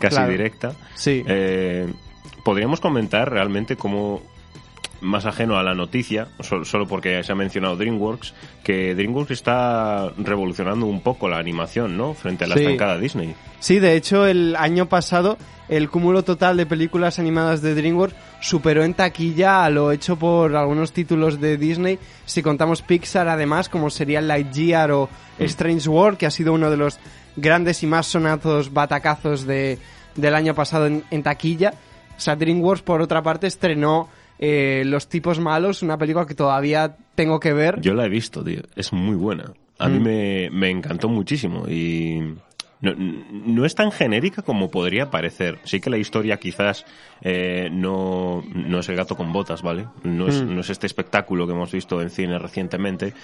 casi 0.00 0.22
directa. 0.22 0.72
Sí. 0.94 1.22
Eh, 1.26 1.92
Podríamos 2.44 2.80
comentar 2.80 3.30
realmente 3.30 3.76
cómo, 3.76 4.20
más 5.00 5.26
ajeno 5.26 5.58
a 5.58 5.62
la 5.62 5.74
noticia, 5.74 6.28
solo 6.40 6.88
porque 6.88 7.22
se 7.22 7.30
ha 7.30 7.34
mencionado 7.36 7.76
DreamWorks, 7.76 8.34
que 8.64 8.94
DreamWorks 8.94 9.30
está 9.30 10.10
revolucionando 10.18 10.86
un 10.86 11.02
poco 11.02 11.28
la 11.28 11.38
animación, 11.38 11.96
¿no? 11.96 12.14
Frente 12.14 12.44
a 12.44 12.48
la 12.48 12.56
estancada 12.56 12.98
Disney. 12.98 13.34
Sí, 13.60 13.78
de 13.78 13.94
hecho, 13.94 14.26
el 14.26 14.56
año 14.56 14.88
pasado 14.88 15.38
el 15.68 15.88
cúmulo 15.88 16.22
total 16.22 16.56
de 16.56 16.66
películas 16.66 17.18
animadas 17.18 17.62
de 17.62 17.74
DreamWorks 17.74 18.14
superó 18.40 18.84
en 18.84 18.94
taquilla 18.94 19.64
a 19.64 19.70
lo 19.70 19.92
hecho 19.92 20.16
por 20.16 20.54
algunos 20.56 20.92
títulos 20.92 21.40
de 21.40 21.56
Disney. 21.56 21.98
Si 22.26 22.42
contamos 22.42 22.82
Pixar, 22.82 23.28
además, 23.28 23.68
como 23.68 23.88
sería 23.88 24.20
Lightyear 24.20 24.90
o 24.90 25.08
mm. 25.38 25.42
Strange 25.44 25.88
World, 25.88 26.18
que 26.18 26.26
ha 26.26 26.30
sido 26.30 26.52
uno 26.52 26.70
de 26.70 26.76
los 26.76 26.98
grandes 27.36 27.82
y 27.82 27.86
más 27.86 28.06
sonados 28.06 28.72
batacazos 28.72 29.46
de, 29.46 29.78
del 30.14 30.34
año 30.34 30.54
pasado 30.54 30.86
en, 30.86 31.04
en 31.10 31.22
taquilla. 31.22 31.74
O 32.16 32.20
sea, 32.20 32.36
DreamWorks, 32.36 32.82
por 32.82 33.00
otra 33.00 33.22
parte, 33.22 33.46
estrenó 33.46 34.08
eh, 34.38 34.82
Los 34.84 35.08
tipos 35.08 35.38
malos, 35.38 35.82
una 35.82 35.96
película 35.96 36.26
que 36.26 36.34
todavía 36.34 36.96
tengo 37.14 37.38
que 37.38 37.52
ver. 37.52 37.80
Yo 37.80 37.94
la 37.94 38.06
he 38.06 38.08
visto, 38.08 38.42
tío. 38.42 38.62
Es 38.74 38.92
muy 38.92 39.14
buena. 39.14 39.52
A 39.78 39.88
mí 39.88 39.98
mm. 39.98 40.52
me, 40.52 40.70
encantó 40.70 41.08
muchísimo 41.08 41.68
y 41.68 42.34
no, 42.82 43.64
es 43.64 43.74
tan 43.74 43.92
genérica 43.92 44.42
como 44.42 44.70
podría 44.70 45.10
parecer. 45.10 45.60
Sí 45.64 45.80
que 45.80 45.88
la 45.88 45.98
historia 45.98 46.38
quizás 46.38 46.84
eh, 47.20 47.68
no, 47.70 48.42
no 48.54 48.80
es 48.80 48.88
el 48.88 48.96
gato 48.96 49.16
con 49.16 49.32
botas, 49.32 49.62
¿vale? 49.62 49.86
No 50.02 50.26
es, 50.26 50.42
mm. 50.42 50.54
no 50.54 50.60
es 50.60 50.70
este 50.70 50.86
espectáculo 50.86 51.46
que 51.46 51.52
hemos 51.52 51.70
visto 51.70 52.02
en 52.02 52.10
cine 52.10 52.38
recientemente, 52.38 53.14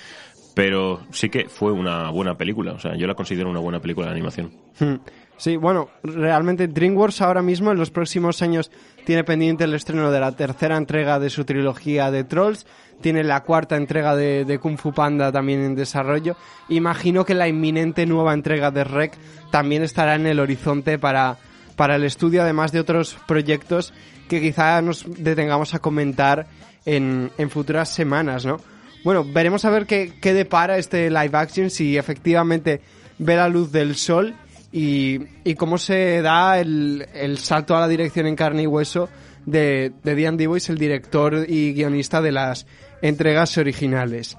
pero 0.54 1.00
sí 1.10 1.28
que 1.28 1.48
fue 1.48 1.72
una 1.72 2.10
buena 2.10 2.36
película. 2.36 2.72
O 2.72 2.78
sea, 2.78 2.96
yo 2.96 3.06
la 3.08 3.14
considero 3.14 3.50
una 3.50 3.60
buena 3.60 3.80
película 3.80 4.06
de 4.06 4.12
animación. 4.12 4.52
Mm. 4.78 4.94
Sí, 5.38 5.56
bueno, 5.56 5.88
realmente 6.02 6.66
DreamWorks 6.66 7.20
ahora 7.22 7.42
mismo 7.42 7.70
en 7.70 7.78
los 7.78 7.90
próximos 7.92 8.42
años 8.42 8.72
tiene 9.04 9.22
pendiente 9.22 9.64
el 9.64 9.74
estreno 9.74 10.10
de 10.10 10.18
la 10.18 10.32
tercera 10.32 10.76
entrega 10.76 11.20
de 11.20 11.30
su 11.30 11.44
trilogía 11.44 12.10
de 12.10 12.24
Trolls, 12.24 12.66
tiene 13.00 13.24
la 13.24 13.42
cuarta 13.42 13.76
entrega 13.76 14.16
de, 14.16 14.58
Kung 14.60 14.78
Fu 14.78 14.92
Panda 14.92 15.32
también 15.32 15.62
en 15.62 15.74
desarrollo. 15.74 16.36
Imagino 16.68 17.24
que 17.24 17.34
la 17.34 17.48
inminente 17.48 18.06
nueva 18.06 18.34
entrega 18.34 18.70
de 18.70 18.84
Rec 18.84 19.12
también 19.50 19.82
estará 19.82 20.14
en 20.14 20.26
el 20.26 20.40
horizonte 20.40 20.98
para, 20.98 21.36
para 21.76 21.96
el 21.96 22.04
estudio, 22.04 22.42
además 22.42 22.72
de 22.72 22.80
otros 22.80 23.16
proyectos 23.26 23.92
que 24.28 24.40
quizá 24.40 24.80
nos 24.82 25.04
detengamos 25.06 25.74
a 25.74 25.78
comentar 25.78 26.46
en, 26.84 27.30
en 27.38 27.50
futuras 27.50 27.88
semanas, 27.88 28.44
¿no? 28.44 28.58
Bueno, 29.04 29.24
veremos 29.24 29.64
a 29.64 29.70
ver 29.70 29.86
qué, 29.86 30.12
qué 30.20 30.34
depara 30.34 30.76
este 30.76 31.08
live 31.08 31.30
action, 31.32 31.70
si 31.70 31.96
efectivamente 31.96 32.80
ve 33.18 33.36
la 33.36 33.48
luz 33.48 33.70
del 33.72 33.94
sol 33.94 34.34
y, 34.72 35.20
y 35.44 35.54
cómo 35.54 35.78
se 35.78 36.20
da 36.20 36.58
el, 36.58 37.06
el, 37.14 37.38
salto 37.38 37.76
a 37.76 37.80
la 37.80 37.88
dirección 37.88 38.26
en 38.26 38.36
carne 38.36 38.62
y 38.62 38.66
hueso 38.66 39.08
de, 39.46 39.92
de 40.02 40.14
Diane 40.14 40.36
Dibois, 40.36 40.68
el 40.68 40.78
director 40.78 41.46
y 41.48 41.72
guionista 41.72 42.20
de 42.20 42.32
las 42.32 42.66
entregas 43.02 43.56
originales. 43.58 44.36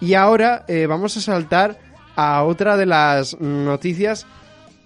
Y 0.00 0.14
ahora 0.14 0.64
eh, 0.68 0.86
vamos 0.86 1.16
a 1.16 1.20
saltar 1.20 1.78
a 2.16 2.42
otra 2.44 2.76
de 2.76 2.86
las 2.86 3.38
noticias 3.40 4.26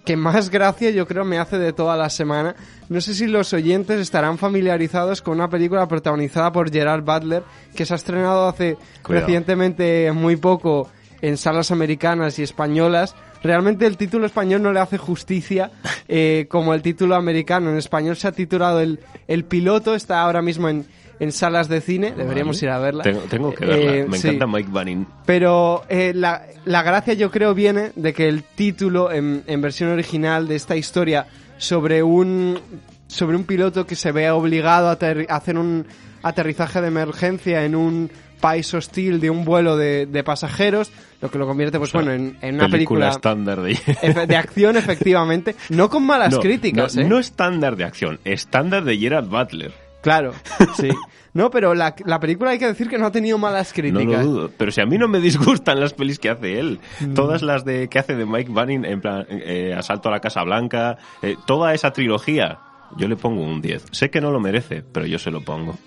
que 0.04 0.16
más 0.16 0.50
gracia 0.50 0.90
yo 0.90 1.07
creo 1.07 1.25
me 1.25 1.38
hace 1.38 1.59
de 1.59 1.73
toda 1.73 1.97
la 1.97 2.11
semana. 2.11 2.54
No 2.88 3.00
sé 3.00 3.14
si 3.14 3.26
los 3.26 3.52
oyentes 3.52 4.00
estarán 4.00 4.38
familiarizados 4.38 5.23
con 5.23 5.35
una 5.35 5.49
película 5.49 5.88
protagonizada 5.88 6.52
por 6.52 6.71
Gerard 6.71 7.02
Butler 7.02 7.43
que 7.75 7.87
se 7.87 7.95
ha 7.95 7.97
estrenado 7.97 8.47
hace 8.47 8.76
recientemente 9.02 10.12
muy 10.12 10.37
poco 10.37 10.88
en 11.23 11.37
salas 11.37 11.71
americanas 11.71 12.38
y 12.38 12.43
españolas 12.43 13.14
realmente 13.45 13.87
el 13.87 13.97
título 13.97 14.27
español 14.27 14.63
no 14.63 14.73
le 14.73 14.81
hace 14.81 14.99
justicia 14.99 15.71
eh, 16.09 16.47
como 16.49 16.75
el 16.75 16.83
título 16.83 17.15
americano. 17.15 17.71
En 17.71 17.77
español 17.77 18.17
se 18.17 18.27
ha 18.27 18.33
titulado 18.33 18.81
el, 18.81 18.99
el 19.29 19.45
piloto, 19.45 19.95
está 19.95 20.23
ahora 20.23 20.43
mismo 20.43 20.69
en, 20.69 20.87
en 21.21 21.31
salas 21.31 21.69
de 21.69 21.81
cine, 21.81 22.13
deberíamos 22.17 22.61
ir 22.63 22.71
a 22.71 22.79
verla. 22.79 23.05
Tengo, 23.05 23.55
que 23.55 23.67
verla, 23.67 23.95
eh, 23.95 24.07
me 24.09 24.17
encanta 24.17 24.47
Mike 24.47 24.71
Bunning. 24.71 25.07
Pero 25.27 25.85
eh, 25.89 26.13
la, 26.15 26.43
la, 26.65 26.83
gracia 26.83 27.15
yo 27.15 27.31
creo 27.31 27.55
viene 27.55 27.93
de 27.95 28.13
que 28.13 28.29
el 28.29 28.43
título 28.43 29.13
en, 29.13 29.45
en 29.47 29.61
versión 29.61 29.91
original 29.91 30.49
de 30.49 30.57
esta 30.57 30.77
historia 30.77 31.27
sobre 31.59 32.03
un, 32.03 32.59
sobre 33.07 33.37
un 33.37 33.45
piloto 33.45 33.87
que 33.87 33.95
se 33.95 34.11
ve 34.11 34.31
obligado 34.31 34.89
a, 34.89 34.93
a 34.93 35.37
hacer 35.37 35.59
un 35.59 35.87
aterrizaje 36.23 36.81
de 36.81 36.89
emergencia 36.89 37.65
en 37.65 37.75
un 37.75 38.11
país 38.45 38.75
hostil 38.75 39.21
de 39.21 39.31
un 39.31 39.43
vuelo 39.47 39.79
de, 39.79 40.23
pasajeros, 40.23 40.93
lo 41.23 41.31
que 41.31 41.39
lo 41.39 41.47
convierte, 41.47 41.79
pues 41.79 41.95
bueno, 41.95 42.13
en, 42.13 42.37
una 42.43 42.69
película, 42.69 43.09
estándar 43.09 43.63
de... 43.63 43.79
de 44.27 44.37
acción, 44.37 44.77
efectivamente, 44.77 45.57
no 45.71 45.89
con 45.89 46.05
malas 46.05 46.39
críticas, 46.39 46.95
no, 46.95 47.01
¿eh? 47.01 47.05
No 47.09 47.19
estándar 47.19 47.75
de 47.77 47.85
acción, 47.85 48.21
estándar 48.27 48.85
de 48.85 48.99
Gerard 48.99 49.29
Butler. 49.29 49.73
Claro, 50.03 50.35
sí. 50.77 50.91
No, 51.33 51.51
pero 51.51 51.75
la, 51.75 51.95
película 52.21 52.51
hay 52.51 52.59
que 52.59 52.67
decir 52.67 52.91
que 52.91 52.99
no 52.99 53.07
ha 53.07 53.11
tenido 53.11 53.39
malas 53.39 53.73
críticas. 53.73 54.05
No 54.05 54.13
lo 54.13 54.23
dudo. 54.23 54.51
Pero 54.59 54.71
si 54.71 54.83
a 54.83 54.85
mí 54.85 54.99
no 54.99 55.09
me 55.09 55.21
disgustan 55.21 55.81
las 55.81 55.95
pelis 55.95 56.19
que 56.19 56.29
hace 56.29 56.61
él, 56.61 56.81
mm. 57.01 57.15
todas 57.15 57.41
las 57.41 57.65
de 57.65 57.89
que 57.89 57.99
hace 57.99 58.15
de 58.15 58.27
Mike 58.27 58.51
Bunning, 58.51 58.85
en 58.85 59.01
plan 59.01 59.25
eh, 59.31 59.75
Asalto 59.75 60.11
a 60.11 60.13
la 60.13 60.21
Casa 60.21 60.43
Blanca, 60.43 60.99
eh, 61.23 61.37
toda 61.47 61.73
esa 61.73 61.95
trilogía, 61.95 62.59
yo 62.99 63.09
le 63.09 63.17
pongo 63.17 63.43
un 63.43 63.63
10. 63.63 63.87
Sé 63.91 64.11
que 64.11 64.21
no 64.21 64.31
lo 64.31 64.39
merece, 64.39 64.85
pero 64.93 65.07
yo 65.07 65.19
se 65.19 65.31
lo 65.31 65.41
pongo. 65.41 65.79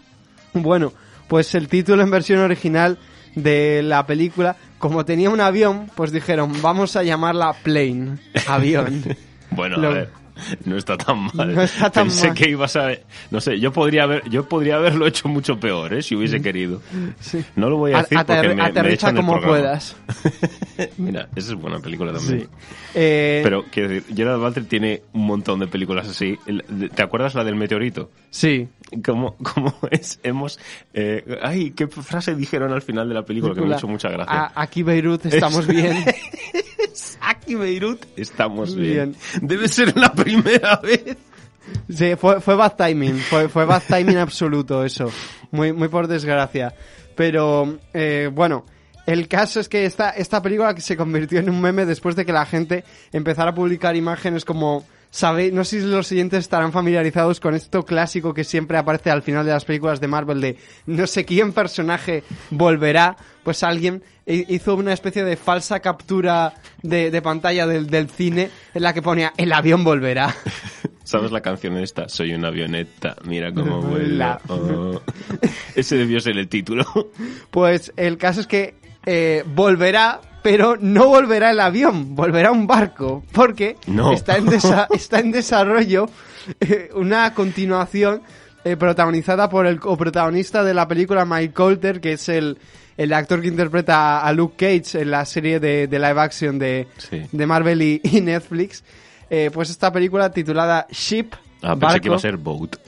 Bueno, 0.53 0.91
pues 1.27 1.55
el 1.55 1.67
título 1.67 2.03
en 2.03 2.11
versión 2.11 2.39
original 2.39 2.97
de 3.35 3.83
la 3.83 4.05
película, 4.05 4.55
como 4.79 5.05
tenía 5.05 5.29
un 5.29 5.41
avión, 5.41 5.89
pues 5.95 6.11
dijeron, 6.11 6.53
vamos 6.61 6.95
a 6.95 7.03
llamarla 7.03 7.53
Plane, 7.63 8.17
avión. 8.47 9.03
bueno, 9.51 9.75
a 9.77 9.89
ver. 9.89 10.27
No 10.65 10.77
está 10.77 10.97
tan 10.97 11.29
mal. 11.33 11.55
No 11.55 11.61
está 11.61 11.89
tan 11.89 12.05
Pensé 12.07 12.33
que 12.33 12.49
ibas 12.49 12.75
a... 12.75 12.91
No 13.31 13.41
sé, 13.41 13.59
yo 13.59 13.71
podría 13.71 14.03
haber, 14.03 14.29
yo 14.29 14.47
podría 14.47 14.75
haberlo 14.75 15.07
hecho 15.07 15.27
mucho 15.27 15.59
peor, 15.59 15.93
¿eh? 15.93 16.01
Si 16.01 16.15
hubiese 16.15 16.41
querido. 16.41 16.81
No 17.55 17.69
lo 17.69 17.77
voy 17.77 17.93
a 17.93 18.03
decir 18.03 18.19
porque 18.25 18.55
me, 18.55 18.61
aterriza 18.61 19.13
como 19.13 19.41
puedas. 19.41 19.95
Mira, 20.97 21.27
esa 21.35 21.53
es 21.53 21.59
buena 21.59 21.79
película 21.79 22.13
también. 22.13 22.47
Eh, 22.93 23.41
Pero, 23.43 23.65
quiero 23.71 23.89
decir, 23.89 24.15
Gerard 24.15 24.39
Butler 24.39 24.65
tiene 24.65 25.01
un 25.13 25.25
montón 25.25 25.59
de 25.59 25.67
películas 25.67 26.07
así. 26.07 26.37
¿Te 26.93 27.01
acuerdas 27.01 27.35
la 27.35 27.43
del 27.43 27.55
meteorito? 27.55 28.11
Sí. 28.29 28.67
¿Cómo, 29.03 29.35
cómo 29.37 29.73
es? 29.91 30.19
Hemos... 30.23 30.59
Eh, 30.93 31.39
ay, 31.41 31.71
¿qué 31.71 31.87
frase 31.87 32.35
dijeron 32.35 32.71
al 32.71 32.81
final 32.81 33.07
de 33.07 33.15
la 33.15 33.23
película? 33.23 33.53
Que 33.53 33.61
me 33.61 33.73
ha 33.73 33.77
hecho 33.77 33.87
mucha 33.87 34.09
gracia. 34.09 34.51
aquí 34.55 34.83
Beirut 34.83 35.25
estamos 35.25 35.67
bien. 35.67 36.05
aquí 37.21 37.55
Beirut 37.55 38.05
estamos 38.15 38.75
bien. 38.75 39.15
Debe 39.41 39.67
ser 39.67 39.95
la 39.97 40.13
primera 40.13 40.77
vez. 40.77 41.17
Sí, 41.89 42.15
fue, 42.15 42.39
fue 42.39 42.55
bad 42.55 42.75
timing, 42.75 43.17
fue, 43.17 43.49
fue 43.49 43.65
bad 43.65 43.83
timing 43.87 44.17
absoluto 44.17 44.85
eso. 44.85 45.11
Muy, 45.51 45.73
muy 45.73 45.89
por 45.89 46.07
desgracia. 46.07 46.73
Pero, 47.15 47.79
eh, 47.93 48.29
bueno, 48.31 48.65
el 49.05 49.27
caso 49.27 49.59
es 49.59 49.67
que 49.67 49.85
esta, 49.85 50.11
esta 50.11 50.41
película 50.41 50.75
se 50.77 50.95
convirtió 50.95 51.39
en 51.39 51.49
un 51.49 51.59
meme 51.59 51.85
después 51.85 52.15
de 52.15 52.25
que 52.25 52.31
la 52.31 52.45
gente 52.45 52.83
empezara 53.11 53.51
a 53.51 53.55
publicar 53.55 53.95
imágenes 53.95 54.45
como 54.45 54.85
¿Sabéis? 55.09 55.53
No 55.53 55.63
sé 55.63 55.81
si 55.81 55.87
los 55.87 56.07
siguientes 56.07 56.39
estarán 56.39 56.71
familiarizados 56.71 57.39
con 57.39 57.55
esto 57.55 57.83
clásico 57.83 58.33
que 58.33 58.43
siempre 58.43 58.77
aparece 58.77 59.09
al 59.09 59.23
final 59.23 59.45
de 59.45 59.51
las 59.51 59.65
películas 59.65 59.99
de 59.99 60.07
Marvel 60.07 60.41
de 60.41 60.57
no 60.85 61.07
sé 61.07 61.25
quién 61.25 61.53
personaje 61.53 62.23
volverá. 62.49 63.15
Pues 63.43 63.63
alguien 63.63 64.03
hizo 64.27 64.75
una 64.75 64.93
especie 64.93 65.23
de 65.23 65.37
falsa 65.37 65.79
captura 65.79 66.53
de, 66.81 67.21
pantalla 67.21 67.65
del, 67.65 68.09
cine 68.09 68.49
en 68.73 68.83
la 68.83 68.93
que 68.93 69.01
ponía 69.01 69.33
el 69.37 69.53
avión 69.53 69.83
volverá. 69.83 70.35
¿Sabes 71.03 71.31
la 71.31 71.39
canción 71.39 71.77
esta? 71.77 72.09
Soy 72.09 72.33
una 72.33 72.49
avioneta, 72.49 73.15
mira 73.23 73.53
cómo 73.53 73.81
vuela. 73.81 74.39
Oh. 74.49 75.01
Ese 75.75 75.95
debió 75.97 76.19
ser 76.19 76.37
el 76.37 76.47
título. 76.47 76.83
Pues 77.51 77.93
el 77.95 78.17
caso 78.17 78.41
es 78.41 78.47
que 78.47 78.75
eh, 79.05 79.43
volverá, 79.45 80.19
pero 80.41 80.77
no 80.79 81.07
volverá 81.07 81.51
el 81.51 81.59
avión, 81.59 82.15
volverá 82.15 82.51
un 82.51 82.67
barco, 82.67 83.23
porque 83.31 83.75
está, 84.13 84.37
en 84.37 84.47
está 84.93 85.19
en 85.19 85.31
desarrollo 85.31 86.09
eh, 86.59 86.89
una 86.95 87.33
continuación 87.33 88.21
eh, 88.63 88.75
protagonizada 88.77 89.49
por 89.49 89.65
el 89.67 89.79
coprotagonista 89.79 90.63
de 90.63 90.73
la 90.73 90.87
película 90.87 91.25
Mike 91.25 91.53
Colter, 91.53 91.99
que 91.99 92.13
es 92.13 92.29
el, 92.29 92.57
el 92.97 93.13
actor 93.13 93.41
que 93.41 93.47
interpreta 93.47 94.21
a 94.21 94.33
Luke 94.33 94.55
Cage 94.57 95.01
en 95.01 95.11
la 95.11 95.25
serie 95.25 95.59
de, 95.59 95.87
live 95.89 96.19
action 96.21 96.57
de, 96.59 96.87
de 97.31 97.45
Marvel 97.45 97.81
y, 97.81 98.01
Netflix. 98.21 98.83
pues 99.53 99.69
esta 99.69 99.91
película 99.91 100.29
titulada 100.31 100.87
Ship 100.91 101.33
Ah, 101.61 101.69
pensé 101.73 101.85
Barco. 101.85 102.01
que 102.01 102.07
iba 102.07 102.15
a 102.15 102.19
ser 102.19 102.37
Boat. 102.37 102.75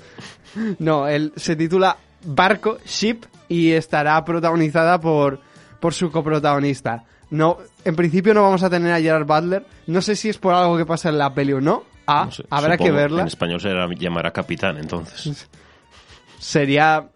No, 0.79 1.08
él 1.08 1.32
se 1.36 1.56
titula 1.56 1.96
Barco, 2.25 2.79
Ship, 2.86 3.20
y 3.48 3.72
estará 3.72 4.24
protagonizada 4.25 5.00
por, 5.00 5.39
por 5.79 5.94
su 5.94 6.12
coprotagonista. 6.12 7.03
No, 7.32 7.58
en 7.86 7.96
principio 7.96 8.34
no 8.34 8.42
vamos 8.44 8.64
a 8.64 8.70
tener 8.70 8.92
a 8.92 9.00
Gerard 9.00 9.26
Butler. 9.26 9.66
No 9.88 10.02
sé 10.02 10.16
si 10.16 10.30
es 10.30 10.38
por 10.38 10.54
algo 10.54 10.78
que 10.78 10.86
pasa 10.86 11.10
en 11.10 11.18
la 11.18 11.34
peli 11.34 11.54
o 11.54 11.62
no. 11.62 11.84
Ah, 12.08 12.24
No 12.26 12.32
sé, 12.32 12.44
habrá 12.50 12.76
que 12.78 12.90
verla. 12.92 13.22
En 13.22 13.28
español 13.28 13.62
se 13.62 13.70
la 13.70 13.88
llamará 13.94 14.32
Capitán, 14.32 14.78
entonces. 14.78 15.48
Sería 16.40 17.08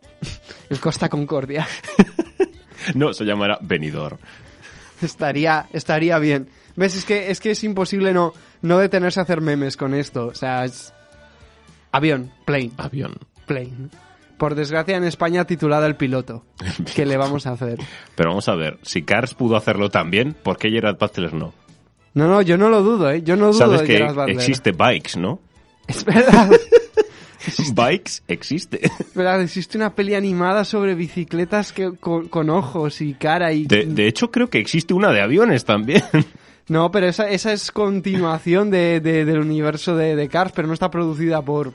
el 0.69 0.79
Costa 0.79 1.09
Concordia. 1.09 1.67
No, 2.95 3.13
se 3.13 3.23
llamará 3.23 3.57
Benidorm. 3.61 4.17
estaría, 5.01 5.67
estaría 5.71 6.19
bien. 6.19 6.49
¿Ves? 6.75 6.97
Es 6.97 7.05
que 7.05 7.31
es, 7.31 7.39
que 7.39 7.51
es 7.51 7.63
imposible 7.63 8.11
no, 8.13 8.33
no 8.61 8.77
detenerse 8.77 9.21
a 9.21 9.23
hacer 9.23 9.39
memes 9.39 9.77
con 9.77 9.93
esto. 9.93 10.25
O 10.27 10.33
sea, 10.35 10.65
es... 10.65 10.93
Avión, 11.93 12.33
plane, 12.43 12.71
Avión. 12.75 13.15
plane. 13.45 13.87
Por 14.43 14.55
desgracia 14.55 14.97
en 14.97 15.05
España 15.05 15.45
titulada 15.45 15.87
El 15.87 15.95
Piloto. 15.95 16.43
¿Qué 16.95 17.05
le 17.05 17.15
vamos 17.15 17.47
a 17.47 17.51
hacer? 17.53 17.79
Pero 18.13 18.31
vamos 18.31 18.49
a 18.49 18.55
ver, 18.55 18.77
si 18.81 19.03
Cars 19.03 19.33
pudo 19.35 19.55
hacerlo 19.55 19.89
también, 19.89 20.33
¿por 20.33 20.57
qué 20.57 20.69
Gerard 20.69 20.97
Butler 20.99 21.33
no? 21.33 21.53
No, 22.13 22.27
no, 22.27 22.41
yo 22.41 22.57
no 22.57 22.67
lo 22.67 22.83
dudo, 22.83 23.09
¿eh? 23.09 23.21
Yo 23.23 23.37
no 23.37 23.45
dudo 23.47 23.53
Sabes 23.59 23.79
de 23.81 23.87
que 23.87 23.93
Gerard 23.93 24.15
Butler. 24.15 24.35
existe 24.35 24.73
Bikes, 24.73 25.17
¿no? 25.17 25.39
Es 25.87 26.03
verdad. 26.03 26.51
Bikes 27.73 28.11
existe. 28.27 28.81
Verdad, 29.15 29.41
existe 29.41 29.77
una 29.77 29.95
peli 29.95 30.13
animada 30.13 30.65
sobre 30.65 30.93
bicicletas 30.93 31.71
que, 31.71 31.93
con, 31.97 32.27
con 32.27 32.49
ojos 32.49 32.99
y 32.99 33.13
cara 33.13 33.53
y... 33.53 33.65
De, 33.65 33.85
de 33.85 34.07
hecho, 34.07 34.29
creo 34.29 34.49
que 34.49 34.59
existe 34.59 34.93
una 34.93 35.13
de 35.13 35.21
aviones 35.21 35.63
también. 35.63 36.03
No, 36.67 36.91
pero 36.91 37.07
esa, 37.07 37.29
esa 37.29 37.53
es 37.53 37.71
continuación 37.71 38.69
de, 38.71 38.99
de- 38.99 39.23
del 39.23 39.39
universo 39.39 39.95
de, 39.95 40.17
de 40.17 40.27
Cars, 40.27 40.51
pero 40.53 40.67
no 40.67 40.73
está 40.73 40.91
producida 40.91 41.41
por, 41.41 41.71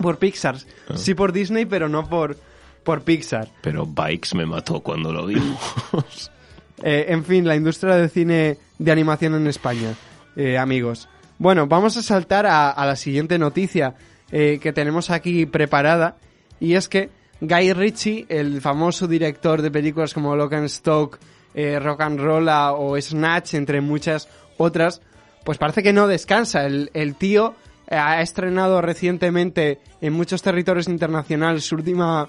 por 0.00 0.18
Pixar. 0.18 0.56
Ah. 0.88 0.96
Sí 0.96 1.14
por 1.14 1.32
Disney, 1.32 1.66
pero 1.66 1.88
no 1.88 2.08
por, 2.08 2.36
por 2.82 3.02
Pixar. 3.02 3.48
Pero 3.62 3.86
Bikes 3.86 4.36
me 4.36 4.46
mató 4.46 4.80
cuando 4.80 5.12
lo 5.12 5.26
vimos. 5.26 6.30
Eh, 6.82 7.12
en 7.12 7.26
fin, 7.26 7.46
la 7.46 7.56
industria 7.56 7.96
de 7.96 8.08
cine 8.08 8.56
de 8.78 8.90
animación 8.90 9.34
en 9.34 9.46
España, 9.48 9.92
eh, 10.34 10.56
amigos. 10.56 11.10
Bueno, 11.36 11.66
vamos 11.66 11.98
a 11.98 12.02
saltar 12.02 12.46
a, 12.46 12.70
a 12.70 12.86
la 12.86 12.96
siguiente 12.96 13.38
noticia 13.38 13.96
eh, 14.32 14.58
que 14.62 14.72
tenemos 14.72 15.10
aquí 15.10 15.44
preparada. 15.44 16.16
Y 16.58 16.74
es 16.74 16.88
que 16.88 17.10
Guy 17.40 17.72
Ritchie, 17.72 18.26
el 18.28 18.60
famoso 18.60 19.06
director 19.06 19.62
de 19.62 19.70
películas 19.70 20.14
como 20.14 20.36
Lock 20.36 20.52
and 20.52 20.66
Stock, 20.66 21.18
eh, 21.54 21.78
Rock 21.80 22.02
and 22.02 22.20
Roll 22.20 22.48
o 22.48 23.00
Snatch, 23.00 23.54
entre 23.54 23.80
muchas 23.80 24.28
otras, 24.56 25.00
pues 25.44 25.58
parece 25.58 25.82
que 25.82 25.92
no 25.92 26.06
descansa. 26.06 26.64
El, 26.64 26.90
el 26.94 27.16
tío 27.16 27.54
ha 27.90 28.22
estrenado 28.22 28.80
recientemente 28.80 29.80
en 30.00 30.12
muchos 30.12 30.42
territorios 30.42 30.88
internacionales 30.88 31.64
su 31.64 31.74
última 31.74 32.28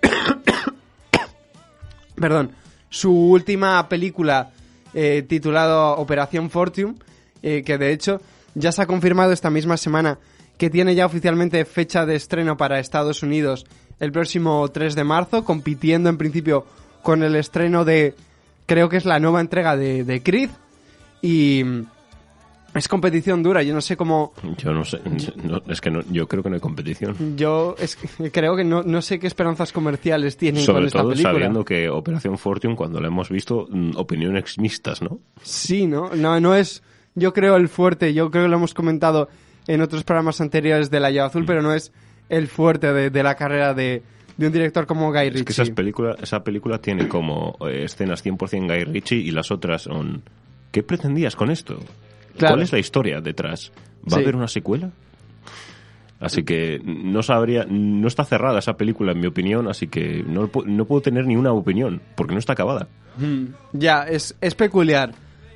perdón, 2.16 2.52
su 2.88 3.12
última 3.12 3.88
película 3.88 4.50
eh, 4.94 5.24
titulada 5.28 5.92
Operación 5.92 6.50
Fortune, 6.50 6.94
eh, 7.42 7.62
que 7.64 7.78
de 7.78 7.92
hecho 7.92 8.20
ya 8.54 8.72
se 8.72 8.82
ha 8.82 8.86
confirmado 8.86 9.32
esta 9.32 9.50
misma 9.50 9.76
semana 9.76 10.18
que 10.56 10.70
tiene 10.70 10.94
ya 10.94 11.06
oficialmente 11.06 11.64
fecha 11.64 12.04
de 12.04 12.16
estreno 12.16 12.56
para 12.56 12.80
Estados 12.80 13.22
Unidos 13.22 13.66
el 14.00 14.12
próximo 14.12 14.68
3 14.68 14.94
de 14.94 15.04
marzo, 15.04 15.44
compitiendo 15.44 16.08
en 16.08 16.18
principio 16.18 16.66
con 17.02 17.22
el 17.22 17.36
estreno 17.36 17.84
de, 17.84 18.14
creo 18.66 18.88
que 18.88 18.96
es 18.96 19.04
la 19.04 19.20
nueva 19.20 19.40
entrega 19.40 19.76
de, 19.76 20.04
de 20.04 20.48
y 21.22 21.64
es 22.78 22.88
competición 22.88 23.42
dura, 23.42 23.62
yo 23.62 23.74
no 23.74 23.80
sé 23.80 23.96
cómo, 23.96 24.32
Yo 24.56 24.72
no 24.72 24.84
sé, 24.84 25.00
no, 25.42 25.62
es 25.68 25.80
que 25.80 25.90
no, 25.90 26.00
yo 26.10 26.26
creo 26.26 26.42
que 26.42 26.48
no 26.48 26.54
hay 26.54 26.60
competición. 26.60 27.36
yo 27.36 27.74
es 27.78 27.96
que 27.96 28.30
creo 28.30 28.56
que 28.56 28.64
no, 28.64 28.82
no 28.82 29.02
sé 29.02 29.18
qué 29.18 29.26
esperanzas 29.26 29.72
comerciales 29.72 30.36
tienen 30.36 30.64
con 30.64 30.74
Sobre 30.74 30.86
esta 30.86 31.00
todo 31.00 31.10
película. 31.10 31.32
sabiendo 31.34 31.64
que 31.64 31.88
Operación 31.88 32.38
Fortune, 32.38 32.74
cuando 32.76 33.00
la 33.00 33.08
hemos 33.08 33.28
visto, 33.28 33.66
mm, 33.70 33.92
opiniones 33.96 34.58
mixtas, 34.58 35.02
¿no? 35.02 35.18
Sí, 35.42 35.86
¿no? 35.86 36.10
No, 36.14 36.40
no 36.40 36.54
es, 36.54 36.82
yo 37.14 37.32
creo, 37.34 37.56
el 37.56 37.68
fuerte, 37.68 38.14
yo 38.14 38.30
creo 38.30 38.44
que 38.44 38.48
lo 38.48 38.56
hemos 38.56 38.74
comentado 38.74 39.28
en 39.66 39.82
otros 39.82 40.04
programas 40.04 40.40
anteriores 40.40 40.90
de 40.90 41.00
La 41.00 41.10
Llave 41.10 41.26
Mm. 41.26 41.30
Azul, 41.30 41.44
pero 41.46 41.60
no 41.62 41.74
es 41.74 41.92
el 42.28 42.48
fuerte 42.48 42.92
de, 42.92 43.10
de 43.10 43.22
la 43.22 43.34
carrera 43.34 43.74
de, 43.74 44.02
de 44.36 44.46
un 44.46 44.52
director 44.52 44.86
como 44.86 45.10
Guy 45.12 45.26
Es 45.26 45.32
que 45.32 45.38
Ritchie. 45.40 45.52
esas 45.52 45.70
películas, 45.70 46.16
esa 46.22 46.42
película 46.44 46.78
tiene 46.78 47.08
como 47.08 47.56
eh, 47.68 47.84
escenas 47.84 48.24
100% 48.24 48.66
Guy 48.66 48.84
Ritchie 48.84 49.16
y 49.18 49.30
las 49.30 49.50
otras 49.50 49.82
son... 49.82 50.22
¿Qué 50.70 50.82
pretendías 50.82 51.34
con 51.34 51.50
esto? 51.50 51.78
Claro. 52.38 52.54
¿Cuál 52.54 52.62
es 52.64 52.72
la 52.72 52.78
historia 52.78 53.20
detrás? 53.20 53.72
¿Va 54.06 54.10
Sí. 54.10 54.16
a 54.16 54.18
haber 54.22 54.36
una 54.36 54.48
secuela? 54.48 54.90
Así 56.20 56.42
que 56.42 56.80
no 56.84 57.22
sabría, 57.22 57.64
no 57.68 58.08
está 58.08 58.24
cerrada 58.24 58.58
esa 58.58 58.76
película 58.76 59.12
en 59.12 59.20
mi 59.20 59.28
opinión, 59.28 59.68
así 59.68 59.86
que 59.86 60.24
no, 60.26 60.50
no 60.66 60.84
puedo 60.84 61.00
tener 61.00 61.26
ni 61.26 61.36
una 61.36 61.52
opinión, 61.52 62.02
porque 62.16 62.32
no 62.32 62.40
está 62.40 62.54
acabada. 62.54 62.88
Mm, 63.18 63.44
Ya, 63.72 64.02
es, 64.02 64.34
es 64.40 64.54
peculiar. 64.56 65.12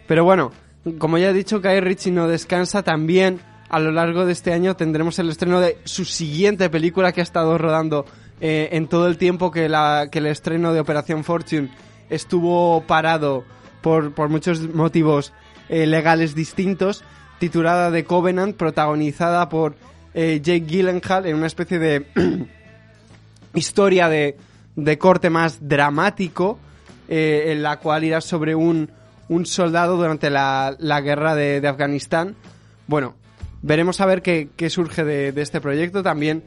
Pero 0.07 0.23
bueno, 0.25 0.53
como 0.99 1.19
ya 1.19 1.31
he 1.31 1.33
dicho, 1.33 1.61
Guy 1.61 1.81
Ritchie 1.81 2.13
no 2.13 2.29
descansa. 2.29 2.85
También 2.85 3.41
a 3.71 3.81
lo 3.81 3.91
largo 3.91 4.25
de 4.25 4.33
este 4.33 4.53
año 4.53 4.77
tendremos 4.77 5.19
el 5.19 5.31
estreno 5.31 5.59
de 5.61 5.79
su 5.85 6.05
siguiente 6.05 6.71
película 6.71 7.11
que 7.13 7.21
ha 7.21 7.25
estado 7.25 7.59
rodando 7.59 8.05
eh, 8.41 8.69
en 8.73 8.87
todo 8.87 9.09
el 9.09 9.17
tiempo 9.19 9.51
que, 9.51 9.69
la, 9.69 10.09
que 10.13 10.21
el 10.21 10.27
estreno 10.27 10.73
de 10.73 10.79
Operación 10.81 11.25
Fortune 11.25 11.71
estuvo 12.09 12.83
parado 12.83 13.45
por, 13.81 14.13
por 14.13 14.29
muchos 14.29 14.61
motivos 14.75 15.33
eh, 15.73 15.87
legales 15.87 16.35
distintos, 16.35 17.03
titulada 17.39 17.91
The 17.91 18.05
Covenant, 18.05 18.57
protagonizada 18.59 19.49
por 19.49 19.75
eh, 20.13 20.41
Jake 20.43 20.67
Gyllenhaal 20.67 21.25
en 21.25 21.37
una 21.37 21.47
especie 21.47 21.79
de 21.79 22.07
historia 23.55 24.11
de, 24.11 24.37
de 24.77 24.99
corte 24.99 25.31
más 25.31 25.67
dramático, 25.67 26.59
eh, 27.09 27.45
en 27.47 27.63
la 27.63 27.79
cual 27.79 28.05
irá 28.05 28.21
sobre 28.21 28.55
un, 28.55 28.91
un 29.31 29.47
soldado 29.47 29.97
durante 29.97 30.29
la, 30.29 30.77
la 30.79 31.01
guerra 31.01 31.35
de, 31.35 31.63
de 31.63 31.69
Afganistán. 31.69 32.37
Bueno, 32.87 33.15
veremos 33.63 33.99
a 34.03 34.05
ver 34.05 34.21
qué, 34.21 34.51
qué 34.55 34.69
surge 34.69 35.05
de, 35.05 35.33
de 35.33 35.41
este 35.41 35.63
proyecto. 35.63 36.03
También 36.03 36.45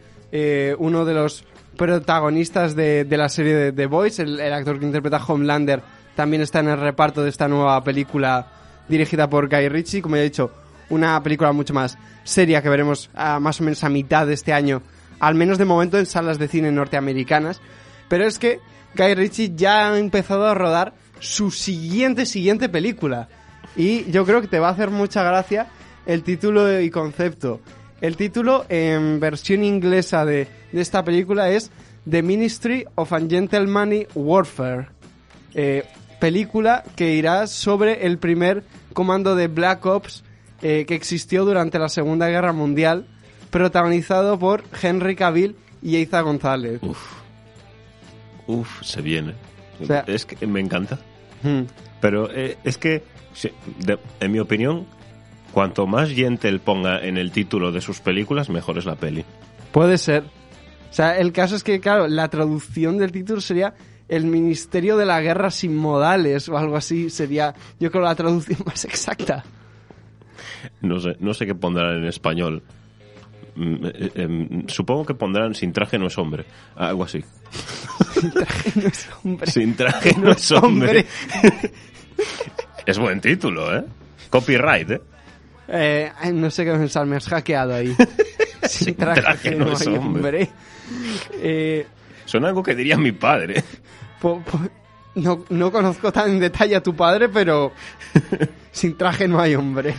uno 0.77 1.05
de 1.05 1.13
los 1.13 1.45
protagonistas 1.77 2.75
de, 2.75 3.07
la 3.09 3.29
serie 3.29 3.55
de 3.55 3.71
The 3.71 3.85
Voice, 3.87 4.21
el, 4.21 4.53
actor 4.53 4.77
que 4.77 4.85
interpreta 4.85 5.23
Homelander, 5.25 5.81
también 6.15 6.43
está 6.43 6.59
en 6.59 6.67
el 6.67 6.79
reparto 6.79 7.23
de 7.23 7.29
esta 7.29 7.47
nueva 7.47 7.83
película 7.83 8.47
dirigida 8.87 9.29
por 9.29 9.49
Guy 9.49 9.69
Ritchie. 9.69 10.01
Como 10.01 10.15
ya 10.15 10.21
he 10.21 10.25
dicho, 10.25 10.51
una 10.89 11.21
película 11.21 11.51
mucho 11.51 11.73
más 11.73 11.97
seria 12.23 12.61
que 12.61 12.69
veremos 12.69 13.09
a, 13.13 13.39
más 13.39 13.59
o 13.61 13.63
menos 13.63 13.83
a 13.83 13.89
mitad 13.89 14.27
de 14.27 14.33
este 14.33 14.53
año, 14.53 14.81
al 15.19 15.35
menos 15.35 15.57
de 15.57 15.65
momento 15.65 15.97
en 15.97 16.05
salas 16.05 16.39
de 16.39 16.47
cine 16.47 16.71
norteamericanas. 16.71 17.61
Pero 18.07 18.25
es 18.25 18.39
que 18.39 18.59
Guy 18.95 19.13
Ritchie 19.13 19.55
ya 19.55 19.89
ha 19.89 19.99
empezado 19.99 20.47
a 20.47 20.53
rodar 20.53 20.93
su 21.19 21.51
siguiente, 21.51 22.25
siguiente 22.25 22.69
película. 22.69 23.29
Y 23.75 24.09
yo 24.11 24.25
creo 24.25 24.41
que 24.41 24.47
te 24.47 24.59
va 24.59 24.69
a 24.69 24.71
hacer 24.71 24.89
mucha 24.89 25.23
gracia 25.23 25.67
el 26.05 26.23
título 26.23 26.79
y 26.79 26.89
concepto. 26.89 27.61
El 28.01 28.15
título 28.15 28.65
en 28.69 29.19
versión 29.19 29.63
inglesa 29.63 30.25
de, 30.25 30.47
de 30.71 30.81
esta 30.81 31.03
película 31.03 31.49
es 31.49 31.71
The 32.09 32.21
Ministry 32.21 32.85
of 32.95 33.11
Ungentlemanly 33.11 34.07
Warfare. 34.13 34.87
Eh, 35.53 35.83
película 36.19 36.83
que 36.95 37.13
irá 37.15 37.47
sobre 37.47 38.05
el 38.05 38.17
primer 38.17 38.63
comando 38.93 39.35
de 39.35 39.47
Black 39.47 39.85
Ops 39.85 40.23
eh, 40.61 40.85
que 40.87 40.95
existió 40.95 41.45
durante 41.45 41.77
la 41.79 41.89
Segunda 41.89 42.27
Guerra 42.29 42.53
Mundial, 42.53 43.05
protagonizado 43.51 44.39
por 44.39 44.63
Henry 44.81 45.15
Cavill 45.15 45.55
y 45.81 45.97
Eiza 45.97 46.21
González. 46.21 46.79
Uf. 46.81 46.97
Uf, 48.47 48.81
se 48.81 49.01
viene. 49.01 49.33
O 49.81 49.85
sea- 49.85 50.03
es 50.07 50.25
que 50.25 50.47
me 50.47 50.59
encanta. 50.59 50.99
Hmm. 51.43 51.63
Pero 51.99 52.29
eh, 52.31 52.57
es 52.63 52.77
que, 52.77 53.03
en 54.19 54.31
mi 54.31 54.39
opinión, 54.39 54.85
cuanto 55.51 55.87
más 55.87 56.09
gente 56.09 56.47
él 56.47 56.59
ponga 56.59 57.03
en 57.05 57.17
el 57.17 57.31
título 57.31 57.71
de 57.71 57.81
sus 57.81 57.99
películas, 57.99 58.49
mejor 58.49 58.77
es 58.77 58.85
la 58.85 58.95
peli. 58.95 59.25
Puede 59.71 59.97
ser. 59.97 60.23
O 60.89 60.93
sea, 60.93 61.17
el 61.17 61.33
caso 61.33 61.55
es 61.55 61.63
que, 61.63 61.79
claro, 61.79 62.07
la 62.07 62.29
traducción 62.29 62.97
del 62.97 63.11
título 63.11 63.41
sería 63.41 63.73
El 64.07 64.25
Ministerio 64.25 64.97
de 64.97 65.05
la 65.05 65.21
Guerra 65.21 65.49
sin 65.51 65.75
modales 65.75 66.47
o 66.49 66.57
algo 66.57 66.75
así. 66.75 67.09
Sería, 67.09 67.53
yo 67.79 67.91
creo, 67.91 68.03
la 68.03 68.15
traducción 68.15 68.59
más 68.65 68.85
exacta. 68.85 69.43
No 70.81 70.99
sé, 70.99 71.15
no 71.19 71.33
sé 71.33 71.45
qué 71.45 71.55
pondrán 71.55 71.97
en 71.97 72.05
español. 72.05 72.63
Mm, 73.55 73.85
eh, 73.85 74.11
em, 74.15 74.67
supongo 74.67 75.05
que 75.05 75.13
pondrán 75.13 75.55
sin 75.55 75.71
traje 75.71 75.97
no 75.97 76.07
es 76.07 76.17
hombre. 76.17 76.45
Algo 76.75 77.03
así. 77.03 77.23
No 78.75 78.87
es 78.87 79.09
hombre. 79.23 79.51
Sin 79.51 79.75
traje 79.75 80.15
no 80.17 80.31
es 80.31 80.51
hombre. 80.51 81.05
es 82.85 82.99
buen 82.99 83.21
título, 83.21 83.75
¿eh? 83.75 83.83
Copyright, 84.29 84.91
¿eh? 84.91 85.01
Eh, 85.67 86.11
no 86.33 86.51
sé 86.51 86.65
qué 86.65 86.71
pensar, 86.71 87.05
me 87.05 87.15
has 87.15 87.27
hackeado 87.27 87.73
ahí. 87.73 87.95
Sin 88.63 88.87
Sin 88.87 88.95
traje, 88.95 89.21
traje 89.21 89.55
no 89.55 89.71
es 89.71 89.87
hombre. 89.87 89.99
hombre. 89.99 90.49
Eh, 91.33 91.87
Suena 92.25 92.47
algo 92.49 92.61
que 92.63 92.75
diría 92.75 92.97
mi 92.97 93.11
padre. 93.11 93.63
po- 94.21 94.41
po- 94.41 94.59
no, 95.15 95.45
no 95.49 95.71
conozco 95.71 96.11
tan 96.11 96.31
en 96.31 96.39
detalle 96.39 96.75
a 96.75 96.83
tu 96.83 96.95
padre, 96.95 97.29
pero 97.29 97.71
sin 98.71 98.97
traje 98.97 99.27
no 99.27 99.39
hay 99.39 99.55
hombre. 99.55 99.95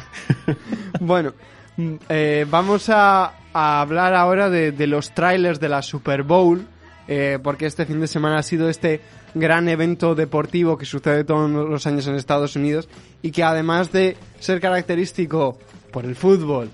Bueno, 1.00 1.32
mm, 1.76 1.94
eh, 2.08 2.46
vamos 2.50 2.88
a, 2.90 3.32
a 3.52 3.80
hablar 3.80 4.14
ahora 4.14 4.50
de, 4.50 4.72
de 4.72 4.86
los 4.86 5.12
trailers 5.14 5.58
de 5.60 5.68
la 5.68 5.82
Super 5.82 6.22
Bowl, 6.22 6.66
eh, 7.08 7.38
porque 7.42 7.66
este 7.66 7.86
fin 7.86 8.00
de 8.00 8.06
semana 8.08 8.38
ha 8.38 8.42
sido 8.42 8.68
este 8.68 9.00
gran 9.34 9.68
evento 9.68 10.14
deportivo 10.14 10.76
que 10.76 10.86
sucede 10.86 11.24
todos 11.24 11.50
los 11.50 11.86
años 11.86 12.06
en 12.06 12.14
Estados 12.16 12.56
Unidos 12.56 12.88
y 13.22 13.30
que 13.30 13.42
además 13.44 13.92
de 13.92 14.16
ser 14.40 14.60
característico 14.60 15.58
por 15.92 16.04
el 16.04 16.16
fútbol, 16.16 16.70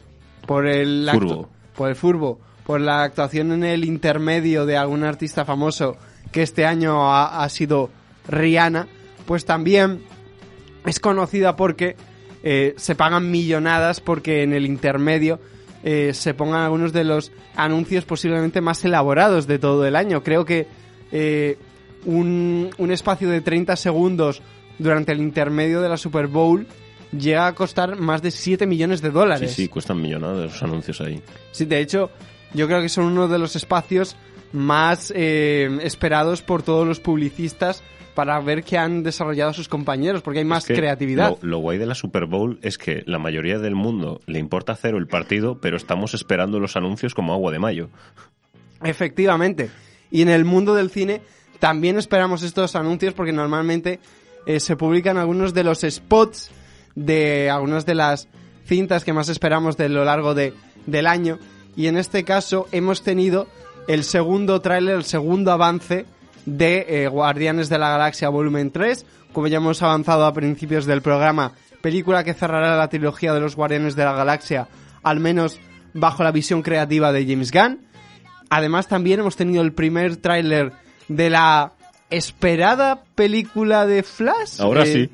por 0.46 0.66
el 0.66 1.08
Furbo. 1.12 1.48
por 1.76 1.88
el 1.90 1.96
furbo, 1.96 2.40
por 2.64 2.80
la 2.80 3.02
actuación 3.02 3.52
en 3.52 3.64
el 3.64 3.84
intermedio 3.84 4.66
de 4.66 4.76
algún 4.76 5.04
artista 5.04 5.44
famoso 5.44 5.96
que 6.30 6.42
este 6.42 6.64
año 6.66 7.12
ha, 7.12 7.42
ha 7.44 7.48
sido 7.48 7.90
Rihanna, 8.28 8.86
pues 9.26 9.44
también 9.44 10.02
es 10.86 10.98
conocida 11.00 11.56
porque 11.56 11.96
eh, 12.42 12.74
se 12.76 12.94
pagan 12.94 13.30
millonadas 13.30 14.00
porque 14.00 14.42
en 14.42 14.52
el 14.52 14.66
intermedio 14.66 15.40
eh, 15.84 16.12
se 16.14 16.34
pongan 16.34 16.60
algunos 16.62 16.92
de 16.92 17.04
los 17.04 17.32
anuncios 17.56 18.04
posiblemente 18.04 18.60
más 18.60 18.84
elaborados 18.84 19.46
de 19.46 19.58
todo 19.58 19.84
el 19.86 19.96
año. 19.96 20.22
Creo 20.22 20.44
que 20.44 20.66
eh, 21.12 21.58
un, 22.04 22.70
un 22.78 22.90
espacio 22.92 23.28
de 23.28 23.40
30 23.40 23.76
segundos 23.76 24.42
durante 24.78 25.12
el 25.12 25.20
intermedio 25.20 25.80
de 25.82 25.88
la 25.88 25.96
Super 25.96 26.26
Bowl 26.28 26.66
llega 27.16 27.46
a 27.46 27.54
costar 27.54 27.96
más 27.96 28.22
de 28.22 28.30
7 28.30 28.66
millones 28.66 29.02
de 29.02 29.08
Sí, 29.08 29.14
dólares. 29.14 29.52
sí, 29.52 29.68
cuestan 29.68 30.00
millonadas 30.00 30.52
los 30.52 30.62
anuncios 30.62 31.00
ahí. 31.00 31.20
Sí, 31.52 31.64
de 31.66 31.80
hecho, 31.80 32.10
yo 32.54 32.66
creo 32.66 32.80
que 32.80 32.88
son 32.88 33.04
uno 33.06 33.28
de 33.28 33.38
los 33.38 33.56
espacios 33.56 34.16
más 34.52 35.12
eh, 35.16 35.78
esperados 35.82 36.42
por 36.42 36.62
todos 36.62 36.86
los 36.86 37.00
publicistas 37.00 37.82
para 38.14 38.38
ver 38.40 38.62
qué 38.62 38.76
han 38.76 39.02
desarrollado 39.02 39.54
sus 39.54 39.68
compañeros, 39.68 40.20
porque 40.22 40.40
hay 40.40 40.44
más 40.44 40.64
Es 40.64 40.68
que 40.68 40.74
creatividad. 40.74 41.38
Lo, 41.40 41.48
lo 41.48 41.58
guay 41.58 41.78
de 41.78 41.86
la 41.86 41.94
Super 41.94 42.26
Bowl 42.26 42.58
es 42.62 42.76
que 42.76 43.02
la 43.06 43.18
mayoría 43.18 43.58
del 43.58 43.74
mundo 43.74 44.20
le 44.26 44.38
importa 44.38 44.76
cero 44.76 44.98
el 44.98 45.06
partido, 45.06 45.58
pero 45.60 45.76
estamos 45.76 46.12
esperando 46.12 46.60
los 46.60 46.76
anuncios 46.76 47.14
como 47.14 47.32
agua 47.32 47.52
de 47.52 47.58
mayo. 47.58 47.88
Efectivamente. 48.82 49.70
Y 50.10 50.22
en 50.22 50.28
el 50.28 50.44
mundo 50.44 50.74
del 50.74 50.90
cine 50.90 51.22
también 51.58 51.96
esperamos 51.96 52.42
estos 52.42 52.76
anuncios 52.76 53.14
porque 53.14 53.32
normalmente 53.32 54.00
eh, 54.46 54.60
se 54.60 54.76
publican 54.76 55.16
algunos 55.16 55.54
de 55.54 55.64
los 55.64 55.80
spots 55.88 56.50
de 56.94 57.50
algunas 57.50 57.86
de 57.86 57.94
las 57.94 58.28
cintas 58.66 59.04
que 59.04 59.12
más 59.12 59.28
esperamos 59.28 59.76
de 59.76 59.88
lo 59.88 60.04
largo 60.04 60.34
de, 60.34 60.52
del 60.86 61.06
año. 61.06 61.38
Y 61.76 61.86
en 61.86 61.96
este 61.96 62.24
caso 62.24 62.68
hemos 62.72 63.02
tenido 63.02 63.46
el 63.88 64.04
segundo 64.04 64.60
tráiler, 64.60 64.96
el 64.96 65.04
segundo 65.04 65.52
avance 65.52 66.06
de 66.46 66.86
eh, 66.88 67.08
Guardianes 67.08 67.68
de 67.68 67.78
la 67.78 67.90
Galaxia 67.90 68.28
Volumen 68.28 68.70
3. 68.70 69.06
Como 69.32 69.46
ya 69.46 69.56
hemos 69.56 69.82
avanzado 69.82 70.26
a 70.26 70.34
principios 70.34 70.84
del 70.84 71.00
programa, 71.02 71.52
película 71.80 72.22
que 72.24 72.34
cerrará 72.34 72.76
la 72.76 72.88
trilogía 72.88 73.32
de 73.32 73.40
los 73.40 73.56
Guardianes 73.56 73.96
de 73.96 74.04
la 74.04 74.12
Galaxia, 74.12 74.68
al 75.02 75.20
menos 75.20 75.58
bajo 75.94 76.22
la 76.22 76.30
visión 76.32 76.62
creativa 76.62 77.12
de 77.12 77.26
James 77.26 77.50
Gunn. 77.50 77.80
Además, 78.50 78.86
también 78.88 79.20
hemos 79.20 79.36
tenido 79.36 79.62
el 79.62 79.72
primer 79.72 80.16
tráiler 80.18 80.72
de 81.08 81.30
la 81.30 81.72
esperada 82.10 83.02
película 83.14 83.86
de 83.86 84.02
Flash. 84.02 84.60
Ahora 84.60 84.82
Eh, 84.84 84.92
sí. 84.92 85.10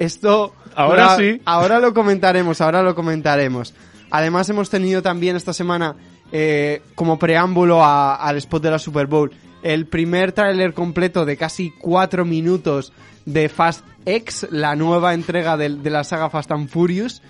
Esto. 0.00 0.54
Ahora 0.74 1.12
ahora- 1.12 1.16
sí. 1.16 1.40
Ahora 1.44 1.78
lo 1.78 1.94
comentaremos, 1.94 2.60
ahora 2.60 2.82
lo 2.82 2.94
comentaremos. 2.94 3.74
Además, 4.10 4.48
hemos 4.50 4.70
tenido 4.70 5.02
también 5.02 5.36
esta 5.36 5.52
semana, 5.52 5.96
eh, 6.32 6.82
como 6.94 7.18
preámbulo 7.18 7.84
al 7.84 8.36
spot 8.36 8.62
de 8.62 8.70
la 8.70 8.78
Super 8.78 9.06
Bowl, 9.06 9.30
el 9.62 9.86
primer 9.86 10.32
tráiler 10.32 10.74
completo 10.74 11.24
de 11.24 11.36
casi 11.36 11.70
cuatro 11.70 12.24
minutos 12.24 12.92
de 13.26 13.48
Fast 13.48 13.84
X, 14.06 14.46
la 14.50 14.74
nueva 14.74 15.14
entrega 15.14 15.56
de 15.56 15.90
la 15.90 16.04
saga 16.04 16.30
Fast 16.30 16.50
and 16.52 16.68
Furious. 16.68 17.22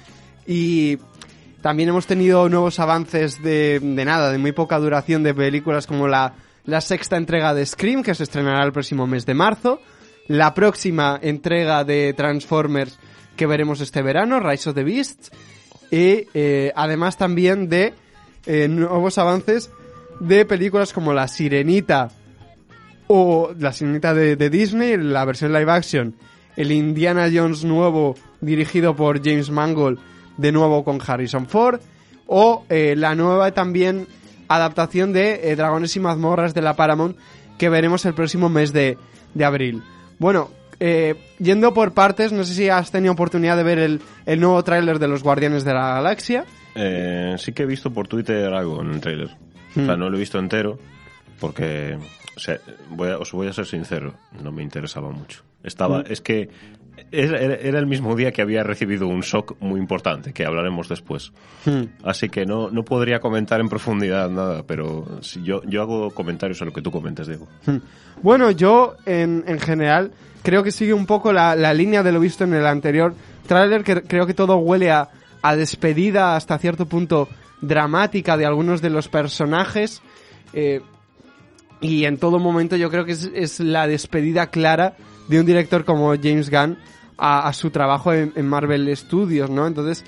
Y 0.47 0.99
también 1.61 1.89
hemos 1.91 2.07
tenido 2.07 2.49
nuevos 2.49 2.79
avances 2.79 3.43
de, 3.43 3.81
de 3.81 4.05
nada, 4.05 4.33
de 4.33 4.39
muy 4.39 4.53
poca 4.53 4.79
duración 4.79 5.23
de 5.23 5.35
películas 5.35 5.87
como 5.87 6.09
la, 6.09 6.35
la 6.65 6.81
sexta 6.81 7.17
entrega 7.17 7.53
de 7.53 7.67
Scream, 7.67 8.03
que 8.03 8.15
se 8.15 8.23
estrenará 8.23 8.65
el 8.65 8.73
próximo 8.73 9.07
mes 9.07 9.27
de 9.27 9.35
marzo. 9.35 9.81
La 10.29 10.55
próxima 10.55 11.19
entrega 11.21 11.83
de 11.85 12.15
Transformers 12.15 12.99
que 13.37 13.47
veremos 13.47 13.81
este 13.81 14.03
verano, 14.03 14.39
Rise 14.39 14.69
of 14.69 14.75
the 14.75 14.85
Beasts. 14.85 15.31
Y 15.91 16.27
eh, 16.35 16.73
además 16.75 17.17
también 17.17 17.69
de 17.69 17.95
eh, 18.47 18.69
nuevos 18.69 19.19
avances 19.19 19.71
de 20.21 20.45
películas 20.45 20.93
como 20.93 21.13
La 21.13 21.29
Sirenita 21.29 22.11
o 23.09 23.53
La 23.59 23.73
Sirenita 23.73 24.15
de, 24.15 24.51
Disney, 24.51 24.97
la 24.97 25.25
versión 25.25 25.53
live 25.53 25.71
action, 25.71 26.15
el 26.57 26.71
Indiana 26.71 27.29
Jones 27.33 27.65
nuevo 27.65 28.15
dirigido 28.41 28.95
por 28.95 29.23
James 29.25 29.51
Mangold, 29.51 29.99
de 30.37 30.53
nuevo 30.53 30.85
con 30.85 31.01
Harrison 31.05 31.47
Ford, 31.47 31.81
o 32.27 32.65
eh, 32.69 32.95
la 32.97 33.15
nueva 33.15 33.53
también 33.53 34.07
adaptación 34.47 35.13
de 35.13 35.55
Dragones 35.57 35.97
y 35.97 36.01
mazmorras 36.01 36.55
de 36.55 36.63
la 36.63 36.77
Paramount 36.77 37.17
que 37.59 37.69
veremos 37.69 38.05
el 38.05 38.15
próximo 38.15 38.49
mes 38.49 38.73
de, 38.73 38.97
de 39.35 39.45
abril. 39.45 39.83
Bueno, 40.19 40.51
eh, 40.81 41.15
yendo 41.39 41.73
por 41.75 41.93
partes, 41.93 42.33
no 42.33 42.43
sé 42.45 42.55
si 42.55 42.69
has 42.69 42.91
tenido 42.91 43.13
oportunidad 43.13 43.57
de 43.57 43.63
ver 43.63 43.79
el, 43.79 44.01
el 44.27 44.41
nuevo 44.41 44.63
tráiler 44.65 44.99
de 44.99 45.09
los 45.09 45.23
Guardianes 45.23 45.65
de 45.65 45.75
la 45.75 45.95
Galaxia. 45.95 46.45
Eh, 46.75 47.35
sí 47.39 47.53
que 47.53 47.63
he 47.65 47.67
visto 47.67 47.91
por 47.93 48.09
Twitter 48.09 48.53
algo 48.53 48.81
en 48.83 48.91
el 48.93 49.01
trailer. 49.01 49.29
O 49.29 49.75
sea, 49.85 49.95
Hmm. 49.95 50.01
no 50.01 50.11
lo 50.11 50.17
he 50.17 50.21
visto 50.21 50.39
entero 50.39 50.79
porque, 51.39 51.97
o 52.37 52.41
sea, 52.41 52.59
voy 52.91 53.11
a- 53.11 53.19
os 53.19 53.31
voy 53.33 53.47
a 53.49 53.53
ser 53.53 53.67
sincero, 53.67 54.15
no 54.43 54.51
me 54.53 54.63
interesaba 54.63 55.11
mucho. 55.11 55.43
Estaba, 55.63 56.03
es 56.09 56.21
que 56.21 56.49
era, 57.13 57.79
el 57.79 57.87
mismo 57.87 58.15
día 58.17 58.31
que 58.33 58.43
había 58.43 58.63
recibido 58.63 59.07
un 59.07 59.21
shock 59.21 59.57
muy 59.61 59.81
importante, 59.81 60.33
que 60.33 60.45
hablaremos 60.45 60.89
después. 60.89 61.33
Así 62.05 62.29
que 62.29 62.45
no, 62.47 62.71
no 62.71 62.83
podría 62.85 63.21
comentar 63.21 63.61
en 63.61 63.69
profundidad 63.69 64.29
nada, 64.31 64.63
pero 64.67 65.19
si 65.23 65.43
yo, 65.43 65.63
yo 65.65 65.83
hago 65.83 66.11
comentarios 66.11 66.61
a 66.63 66.65
lo 66.65 66.73
que 66.73 66.83
tú 66.83 66.91
comentes, 66.91 67.27
Diego. 67.27 67.49
Bueno, 68.23 68.51
yo 68.51 68.97
en, 69.07 69.45
en 69.47 69.59
general 69.59 70.13
creo 70.43 70.63
que 70.63 70.73
sigue 70.73 70.93
un 70.93 71.07
poco 71.07 71.33
la, 71.33 71.55
la 71.57 71.75
línea 71.75 72.03
de 72.03 72.13
lo 72.13 72.21
visto 72.21 72.45
en 72.45 72.55
el 72.55 72.67
anterior 72.67 73.15
tráiler, 73.47 73.85
que 73.85 74.03
creo 74.03 74.27
que 74.27 74.35
todo 74.35 74.57
huele 74.57 74.91
a, 74.91 75.09
a 75.43 75.57
despedida 75.57 76.37
hasta 76.37 76.59
cierto 76.59 76.87
punto 76.87 77.29
dramática 77.61 78.37
de 78.37 78.47
algunos 78.47 78.81
de 78.83 78.91
los 78.91 79.09
personajes. 79.09 80.03
eh, 80.53 80.81
y 81.81 82.05
en 82.05 82.19
todo 82.19 82.39
momento 82.39 82.77
yo 82.77 82.91
creo 82.91 83.05
que 83.05 83.13
es, 83.13 83.31
es 83.35 83.61
la 83.61 83.87
despedida 83.87 84.49
clara 84.49 84.97
de 85.29 85.41
un 85.41 85.47
director 85.47 85.85
como 85.85 86.15
James 86.15 86.51
Gunn 86.51 86.77
a, 87.17 87.49
a 87.49 87.53
su 87.53 87.71
trabajo 87.71 88.13
en, 88.13 88.47
Marvel 88.47 88.95
Studios, 88.97 89.49
¿no? 89.49 89.67
Entonces, 89.67 90.05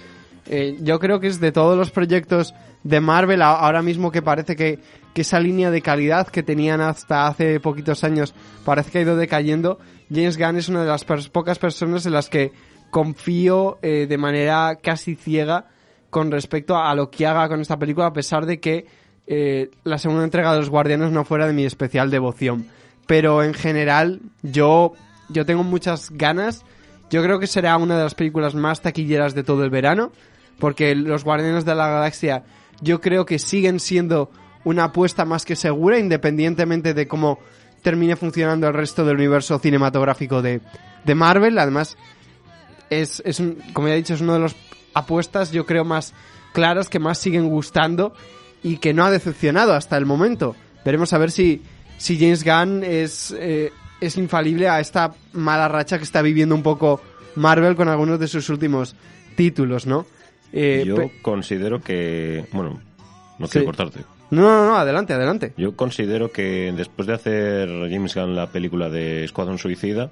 eh, 0.46 0.76
yo 0.80 0.98
creo 0.98 1.20
que 1.20 1.28
es 1.28 1.40
de 1.40 1.52
todos 1.52 1.76
los 1.76 1.90
proyectos 1.90 2.54
de 2.82 3.00
Marvel 3.00 3.42
ahora 3.42 3.82
mismo 3.82 4.10
que 4.10 4.22
parece 4.22 4.56
que, 4.56 4.80
que 5.14 5.22
esa 5.22 5.40
línea 5.40 5.70
de 5.70 5.82
calidad 5.82 6.28
que 6.28 6.42
tenían 6.42 6.80
hasta 6.80 7.26
hace 7.26 7.60
poquitos 7.60 8.04
años 8.04 8.34
parece 8.64 8.90
que 8.90 8.98
ha 8.98 9.02
ido 9.02 9.16
decayendo. 9.16 9.78
James 10.10 10.38
Gunn 10.38 10.56
es 10.56 10.68
una 10.68 10.82
de 10.82 10.88
las 10.88 11.04
pocas 11.04 11.58
personas 11.58 12.06
en 12.06 12.12
las 12.12 12.28
que 12.28 12.52
confío 12.90 13.78
eh, 13.82 14.06
de 14.08 14.18
manera 14.18 14.78
casi 14.82 15.14
ciega 15.14 15.66
con 16.10 16.30
respecto 16.30 16.76
a 16.76 16.94
lo 16.94 17.10
que 17.10 17.26
haga 17.26 17.48
con 17.48 17.60
esta 17.60 17.78
película, 17.78 18.06
a 18.06 18.12
pesar 18.12 18.44
de 18.44 18.60
que 18.60 18.86
eh, 19.26 19.70
la 19.84 19.96
segunda 19.96 20.24
entrega 20.24 20.52
de 20.52 20.58
los 20.58 20.68
Guardianes 20.68 21.10
no 21.10 21.24
fuera 21.24 21.46
de 21.46 21.54
mi 21.54 21.64
especial 21.64 22.10
devoción. 22.10 22.66
Pero 23.06 23.42
en 23.42 23.54
general, 23.54 24.20
yo, 24.42 24.92
yo 25.30 25.46
tengo 25.46 25.62
muchas 25.62 26.10
ganas. 26.10 26.64
Yo 27.10 27.22
creo 27.22 27.38
que 27.38 27.46
será 27.46 27.76
una 27.76 27.96
de 27.96 28.04
las 28.04 28.14
películas 28.14 28.54
más 28.54 28.82
taquilleras 28.82 29.34
de 29.34 29.42
todo 29.42 29.64
el 29.64 29.70
verano, 29.70 30.12
porque 30.58 30.94
los 30.94 31.24
Guardianes 31.24 31.64
de 31.64 31.74
la 31.74 31.88
Galaxia 31.88 32.44
yo 32.82 33.00
creo 33.00 33.24
que 33.24 33.38
siguen 33.38 33.80
siendo 33.80 34.30
una 34.64 34.84
apuesta 34.84 35.24
más 35.24 35.44
que 35.44 35.56
segura, 35.56 35.98
independientemente 35.98 36.94
de 36.94 37.08
cómo 37.08 37.38
termine 37.82 38.16
funcionando 38.16 38.68
el 38.68 38.74
resto 38.74 39.04
del 39.04 39.16
universo 39.16 39.58
cinematográfico 39.58 40.40
de, 40.42 40.60
de 41.04 41.14
Marvel. 41.14 41.58
Además, 41.58 41.96
es, 42.90 43.22
es 43.24 43.40
un- 43.40 43.58
como 43.72 43.88
ya 43.88 43.94
he 43.94 43.98
dicho, 43.98 44.14
es 44.14 44.20
una 44.20 44.34
de 44.34 44.40
las 44.40 44.56
apuestas, 44.94 45.50
yo 45.52 45.66
creo, 45.66 45.84
más 45.84 46.14
claras 46.52 46.88
que 46.88 46.98
más 46.98 47.18
siguen 47.18 47.48
gustando 47.48 48.14
y 48.62 48.76
que 48.76 48.92
no 48.94 49.04
ha 49.04 49.10
decepcionado 49.10 49.72
hasta 49.74 49.96
el 49.96 50.06
momento. 50.06 50.54
Veremos 50.84 51.12
a 51.12 51.18
ver 51.18 51.30
si, 51.30 51.62
si 51.98 52.18
James 52.18 52.44
Gunn 52.44 52.84
es, 52.84 53.34
eh, 53.38 53.72
es 54.00 54.16
infalible 54.16 54.68
a 54.68 54.78
esta 54.80 55.14
mala 55.32 55.68
racha 55.68 55.98
que 55.98 56.04
está 56.04 56.22
viviendo 56.22 56.54
un 56.54 56.62
poco 56.62 57.00
Marvel 57.36 57.74
con 57.74 57.88
algunos 57.88 58.20
de 58.20 58.28
sus 58.28 58.48
últimos 58.50 58.94
títulos, 59.36 59.86
¿no? 59.86 60.06
Eh, 60.52 60.84
yo 60.86 61.10
considero 61.22 61.80
que, 61.80 62.44
bueno, 62.52 62.78
no 63.38 63.46
Sí. 63.46 63.52
quiero 63.52 63.66
cortarte. 63.66 64.00
No, 64.40 64.42
no, 64.42 64.66
no, 64.66 64.76
adelante, 64.76 65.12
adelante. 65.12 65.52
Yo 65.56 65.76
considero 65.76 66.32
que 66.32 66.72
después 66.76 67.06
de 67.06 67.14
hacer 67.14 67.68
James 67.90 68.14
Gunn 68.14 68.34
la 68.34 68.48
película 68.48 68.88
de 68.88 69.24
Escuadrón 69.24 69.58
Suicida, 69.58 70.10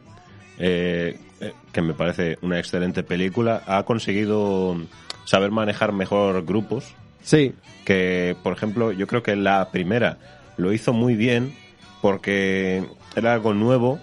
eh, 0.59 1.19
eh, 1.41 1.53
que 1.73 1.83
me 1.83 1.95
parece 1.95 2.39
una 2.43 2.59
excelente 2.59 3.03
película, 3.03 3.63
ha 3.67 3.83
conseguido 3.85 4.77
saber 5.25 5.51
manejar 5.51 5.93
mejor 5.93 6.45
grupos. 6.45 6.95
Sí, 7.23 7.55
Que, 7.85 8.37
por 8.43 8.53
ejemplo, 8.53 8.93
yo 8.93 9.07
creo 9.07 9.23
que 9.23 9.37
la 9.37 9.71
primera 9.71 10.19
lo 10.57 10.73
hizo 10.73 10.93
muy 10.93 11.15
bien 11.17 11.55
porque 12.03 12.85
era 13.17 13.33
algo 13.35 13.53
nuevo 13.55 13.99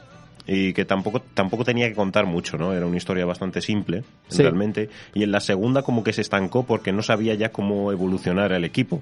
y 0.45 0.73
que 0.73 0.85
tampoco 0.85 1.21
tampoco 1.33 1.63
tenía 1.63 1.87
que 1.89 1.95
contar 1.95 2.25
mucho, 2.25 2.57
¿no? 2.57 2.73
Era 2.73 2.85
una 2.85 2.97
historia 2.97 3.25
bastante 3.25 3.61
simple, 3.61 4.03
Sí. 4.29 4.41
realmente. 4.41 4.89
Y 5.13 5.23
en 5.23 5.31
la 5.31 5.39
segunda 5.41 5.81
como 5.83 6.03
que 6.03 6.13
se 6.13 6.21
estancó 6.21 6.63
porque 6.65 6.91
no 6.91 7.01
sabía 7.03 7.33
ya 7.35 7.51
cómo 7.51 7.91
evolucionar 7.91 8.51
el 8.51 8.63
equipo. 8.63 9.01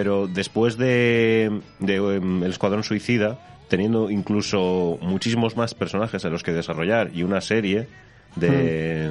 Pero 0.00 0.26
después 0.26 0.76
de, 0.76 1.60
de 1.80 1.94
em, 1.96 2.42
El 2.44 2.50
Escuadrón 2.50 2.84
Suicida, 2.84 3.38
teniendo 3.68 4.10
incluso 4.10 4.98
muchísimos 5.00 5.56
más 5.56 5.74
personajes 5.74 6.24
a 6.24 6.28
los 6.28 6.42
que 6.42 6.52
desarrollar 6.52 7.10
y 7.14 7.22
una 7.22 7.40
serie 7.40 7.88
de... 8.36 9.10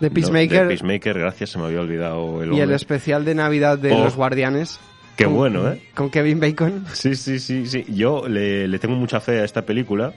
De 0.00 0.08
no, 0.08 0.14
Peacemaker 0.14 0.62
de 0.62 0.68
Peacemaker, 0.68 1.18
gracias, 1.18 1.50
se 1.50 1.58
me 1.58 1.64
había 1.64 1.80
olvidado 1.80 2.40
el 2.44 2.52
y 2.52 2.60
el 2.60 2.70
especial 2.70 3.24
de 3.24 3.34
Navidad 3.34 3.76
de 3.78 3.92
Oh. 3.92 4.04
los 4.04 4.14
Guardianes. 4.14 4.78
Qué 5.16 5.24
con- 5.24 5.34
bueno, 5.34 5.68
¿eh? 5.72 5.82
Con 5.94 6.08
Kevin 6.10 6.38
Bacon. 6.38 6.84
Sí, 6.92 7.16
sí, 7.16 7.40
sí, 7.40 7.66
sí. 7.66 7.84
Yo 7.88 8.28
le, 8.28 8.68
le 8.68 8.78
tengo 8.78 8.94
mucha 8.94 9.18
fe 9.18 9.40
a 9.40 9.44
esta 9.44 9.62
película 9.62 10.12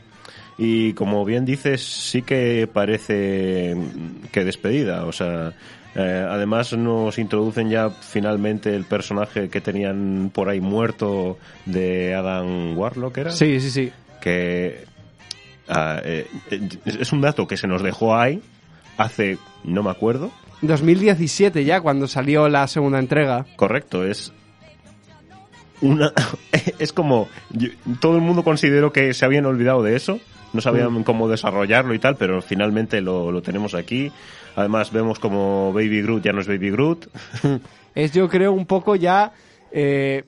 y 0.59 0.93
como 0.93 1.25
bien 1.25 1.43
dices, 1.45 1.81
sí 1.81 2.21
que 2.21 2.69
parece 2.71 3.75
que 4.31 4.45
despedida. 4.45 5.05
O 5.05 5.11
sea, 5.11 5.53
eh, 5.95 6.25
además 6.29 6.73
nos 6.73 7.17
introducen 7.17 7.69
ya 7.69 7.89
finalmente 7.89 8.75
el 8.75 8.85
personaje 8.85 9.49
que 9.49 9.61
tenían 9.61 10.31
por 10.33 10.49
ahí 10.49 10.61
muerto 10.61 11.37
de 11.65 12.15
Adam 12.15 12.77
Warlock, 12.77 13.17
¿era? 13.17 13.31
Sí, 13.31 13.59
sí, 13.59 13.71
sí. 13.71 13.91
Que 14.21 14.85
ah, 15.67 15.99
eh, 16.03 16.27
eh, 16.49 16.69
es 16.85 17.11
un 17.11 17.21
dato 17.21 17.47
que 17.47 17.57
se 17.57 17.67
nos 17.67 17.83
dejó 17.83 18.15
ahí 18.15 18.41
hace, 18.97 19.37
no 19.63 19.83
me 19.83 19.89
acuerdo, 19.89 20.31
2017 20.61 21.65
ya, 21.65 21.81
cuando 21.81 22.07
salió 22.07 22.47
la 22.47 22.67
segunda 22.67 22.99
entrega. 22.99 23.45
Correcto, 23.55 24.05
es 24.05 24.31
una 25.81 26.11
es 26.79 26.93
como 26.93 27.27
yo- 27.51 27.69
todo 27.99 28.15
el 28.15 28.21
mundo 28.21 28.43
consideró 28.43 28.91
que 28.93 29.13
se 29.13 29.25
habían 29.25 29.45
olvidado 29.45 29.83
de 29.83 29.95
eso, 29.95 30.19
no 30.53 30.61
sabían 30.61 31.03
cómo 31.03 31.29
desarrollarlo 31.29 31.93
y 31.93 31.99
tal, 31.99 32.15
pero 32.17 32.41
finalmente 32.41 33.01
lo, 33.01 33.31
lo 33.31 33.41
tenemos 33.41 33.73
aquí. 33.73 34.11
Además 34.55 34.91
vemos 34.91 35.17
como 35.19 35.71
Baby 35.73 36.01
Groot 36.01 36.23
ya 36.23 36.33
no 36.33 36.41
es 36.41 36.47
Baby 36.47 36.71
Groot. 36.71 37.07
Es 37.95 38.13
yo 38.13 38.29
creo 38.29 38.53
un 38.53 38.65
poco 38.65 38.95
ya... 38.95 39.33
eh, 39.71 40.23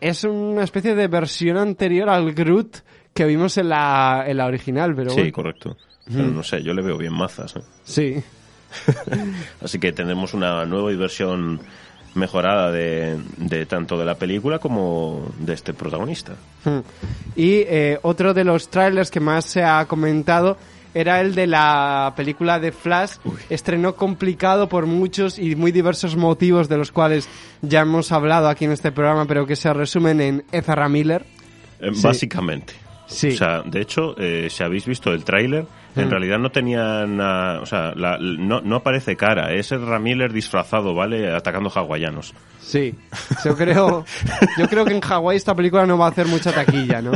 es 0.00 0.24
una 0.24 0.62
especie 0.62 0.94
de 0.94 1.08
versión 1.08 1.56
anterior 1.56 2.08
al 2.10 2.32
Groot 2.34 2.78
que 3.14 3.24
vimos 3.24 3.56
en 3.58 3.68
la, 3.70 4.24
en 4.28 4.36
la 4.36 4.46
original, 4.46 4.94
pero 4.94 5.10
sí, 5.10 5.16
bueno. 5.16 5.32
correcto. 5.32 5.76
Pero 6.06 6.28
no 6.28 6.42
sé, 6.42 6.62
yo 6.62 6.72
le 6.72 6.82
veo 6.82 6.96
bien 6.96 7.12
mazas. 7.14 7.56
¿eh? 7.56 7.60
Sí. 7.82 8.22
Así 9.62 9.78
que 9.78 9.92
tendremos 9.92 10.34
una 10.34 10.64
nueva 10.66 10.90
versión 10.96 11.60
mejorada 12.18 12.70
de, 12.70 13.18
de 13.38 13.64
tanto 13.64 13.98
de 13.98 14.04
la 14.04 14.16
película 14.16 14.58
como 14.58 15.26
de 15.38 15.54
este 15.54 15.72
protagonista. 15.72 16.34
Hmm. 16.64 16.80
Y 17.34 17.62
eh, 17.66 17.98
otro 18.02 18.34
de 18.34 18.44
los 18.44 18.68
trailers 18.68 19.10
que 19.10 19.20
más 19.20 19.46
se 19.46 19.62
ha 19.64 19.86
comentado 19.86 20.58
era 20.94 21.20
el 21.20 21.34
de 21.34 21.46
la 21.46 22.12
película 22.16 22.58
de 22.58 22.72
Flash, 22.72 23.16
estreno 23.50 23.94
complicado 23.94 24.68
por 24.68 24.86
muchos 24.86 25.38
y 25.38 25.54
muy 25.54 25.70
diversos 25.70 26.16
motivos 26.16 26.68
de 26.68 26.76
los 26.76 26.92
cuales 26.92 27.28
ya 27.62 27.80
hemos 27.80 28.10
hablado 28.10 28.48
aquí 28.48 28.64
en 28.64 28.72
este 28.72 28.90
programa, 28.90 29.26
pero 29.26 29.46
que 29.46 29.54
se 29.54 29.72
resumen 29.72 30.20
en 30.20 30.44
Ezra 30.50 30.88
Miller. 30.88 31.24
Eh, 31.80 31.90
Sí. 31.92 32.02
Básicamente. 32.02 32.74
Sí. 33.06 33.28
O 33.28 33.36
sea, 33.36 33.62
de 33.62 33.80
hecho, 33.80 34.14
eh, 34.18 34.48
si 34.50 34.62
habéis 34.62 34.84
visto 34.84 35.12
el 35.12 35.24
tráiler, 35.24 35.66
en 35.98 36.08
Mm. 36.08 36.10
realidad 36.10 36.38
no 36.38 36.50
tenían... 36.50 37.20
o 37.20 37.66
sea, 37.66 37.92
la- 37.94 38.18
no, 38.20 38.60
no 38.60 38.76
aparece 38.76 39.16
cara. 39.16 39.52
Es 39.52 39.72
el 39.72 39.86
Ramiller 39.86 40.32
disfrazado, 40.32 40.94
¿vale? 40.94 41.30
Atacando 41.34 41.70
hawaianos. 41.74 42.34
Sí, 42.60 42.94
yo 43.44 43.56
creo, 43.56 44.04
yo 44.58 44.68
creo 44.68 44.84
que 44.84 44.92
en 44.94 45.00
Hawái 45.00 45.36
esta 45.36 45.54
película 45.54 45.86
no 45.86 45.96
va 45.98 46.06
a 46.06 46.10
hacer 46.10 46.26
mucha 46.26 46.52
taquilla, 46.52 47.00
¿no? 47.00 47.12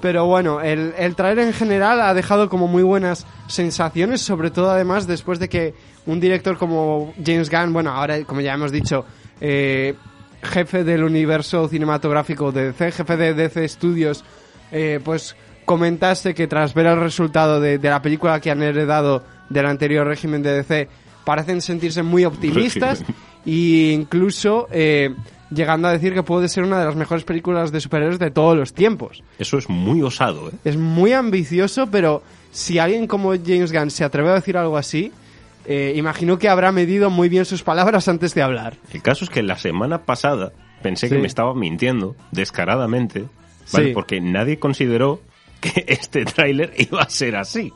Pero 0.00 0.26
bueno, 0.26 0.60
el, 0.60 0.94
el 0.96 1.16
trailer 1.16 1.46
en 1.46 1.52
general 1.52 2.00
ha 2.00 2.14
dejado 2.14 2.48
como 2.48 2.68
muy 2.68 2.82
buenas 2.84 3.26
sensaciones, 3.48 4.20
sobre 4.20 4.50
todo 4.50 4.70
además 4.70 5.06
después 5.06 5.38
de 5.40 5.48
que 5.48 5.74
un 6.06 6.20
director 6.20 6.56
como 6.56 7.12
James 7.24 7.50
Gunn, 7.50 7.72
bueno, 7.72 7.90
ahora 7.90 8.22
como 8.24 8.40
ya 8.40 8.54
hemos 8.54 8.70
dicho, 8.70 9.04
eh, 9.40 9.94
jefe 10.42 10.84
del 10.84 11.02
universo 11.02 11.66
cinematográfico 11.68 12.52
de 12.52 12.66
DC, 12.66 12.92
jefe 12.92 13.16
de 13.16 13.34
DC 13.34 13.68
Studios, 13.68 14.24
eh, 14.70 15.00
pues 15.02 15.34
comentaste 15.66 16.34
que 16.34 16.46
tras 16.46 16.72
ver 16.72 16.86
el 16.86 17.00
resultado 17.00 17.60
de, 17.60 17.76
de 17.76 17.90
la 17.90 18.00
película 18.00 18.40
que 18.40 18.50
han 18.50 18.62
heredado 18.62 19.22
del 19.50 19.66
anterior 19.66 20.06
régimen 20.06 20.42
de 20.42 20.54
DC, 20.54 20.88
parecen 21.24 21.60
sentirse 21.60 22.02
muy 22.02 22.24
optimistas 22.24 23.04
y 23.44 23.90
incluso 23.90 24.68
eh, 24.70 25.14
llegando 25.50 25.88
a 25.88 25.92
decir 25.92 26.14
que 26.14 26.22
puede 26.22 26.48
ser 26.48 26.64
una 26.64 26.78
de 26.78 26.84
las 26.86 26.96
mejores 26.96 27.24
películas 27.24 27.72
de 27.72 27.80
superhéroes 27.80 28.18
de 28.18 28.30
todos 28.30 28.56
los 28.56 28.72
tiempos. 28.72 29.22
Eso 29.38 29.58
es 29.58 29.68
muy 29.68 30.02
osado, 30.02 30.48
¿eh? 30.48 30.52
Es 30.64 30.76
muy 30.76 31.12
ambicioso, 31.12 31.88
pero 31.90 32.22
si 32.52 32.78
alguien 32.78 33.06
como 33.06 33.30
James 33.30 33.72
Gunn 33.72 33.90
se 33.90 34.04
atreve 34.04 34.30
a 34.30 34.34
decir 34.34 34.56
algo 34.56 34.76
así, 34.76 35.12
eh, 35.66 35.94
imagino 35.96 36.38
que 36.38 36.48
habrá 36.48 36.70
medido 36.70 37.10
muy 37.10 37.28
bien 37.28 37.44
sus 37.44 37.64
palabras 37.64 38.06
antes 38.08 38.34
de 38.34 38.42
hablar. 38.42 38.76
El 38.92 39.02
caso 39.02 39.24
es 39.24 39.30
que 39.30 39.42
la 39.42 39.58
semana 39.58 40.02
pasada 40.02 40.52
pensé 40.80 41.08
que 41.08 41.18
me 41.18 41.26
estaba 41.26 41.54
mintiendo 41.54 42.14
descaradamente, 42.30 43.24
¿vale? 43.72 43.88
Sí. 43.88 43.92
Porque 43.94 44.20
nadie 44.20 44.60
consideró 44.60 45.20
que 45.60 45.84
este 45.88 46.24
tráiler 46.24 46.72
iba 46.78 47.02
a 47.02 47.08
ser 47.10 47.36
así, 47.36 47.72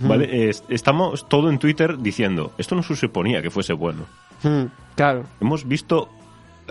¿vale? 0.00 0.48
Es- 0.48 0.64
estamos 0.68 1.28
todo 1.28 1.50
en 1.50 1.58
Twitter 1.58 1.98
diciendo, 1.98 2.52
esto 2.58 2.74
no 2.74 2.82
se 2.82 2.94
suponía 2.96 3.42
que 3.42 3.50
fuese 3.50 3.72
bueno. 3.72 4.06
Hmm, 4.42 4.64
claro. 4.96 5.24
hemos 5.40 5.66
visto 5.68 6.08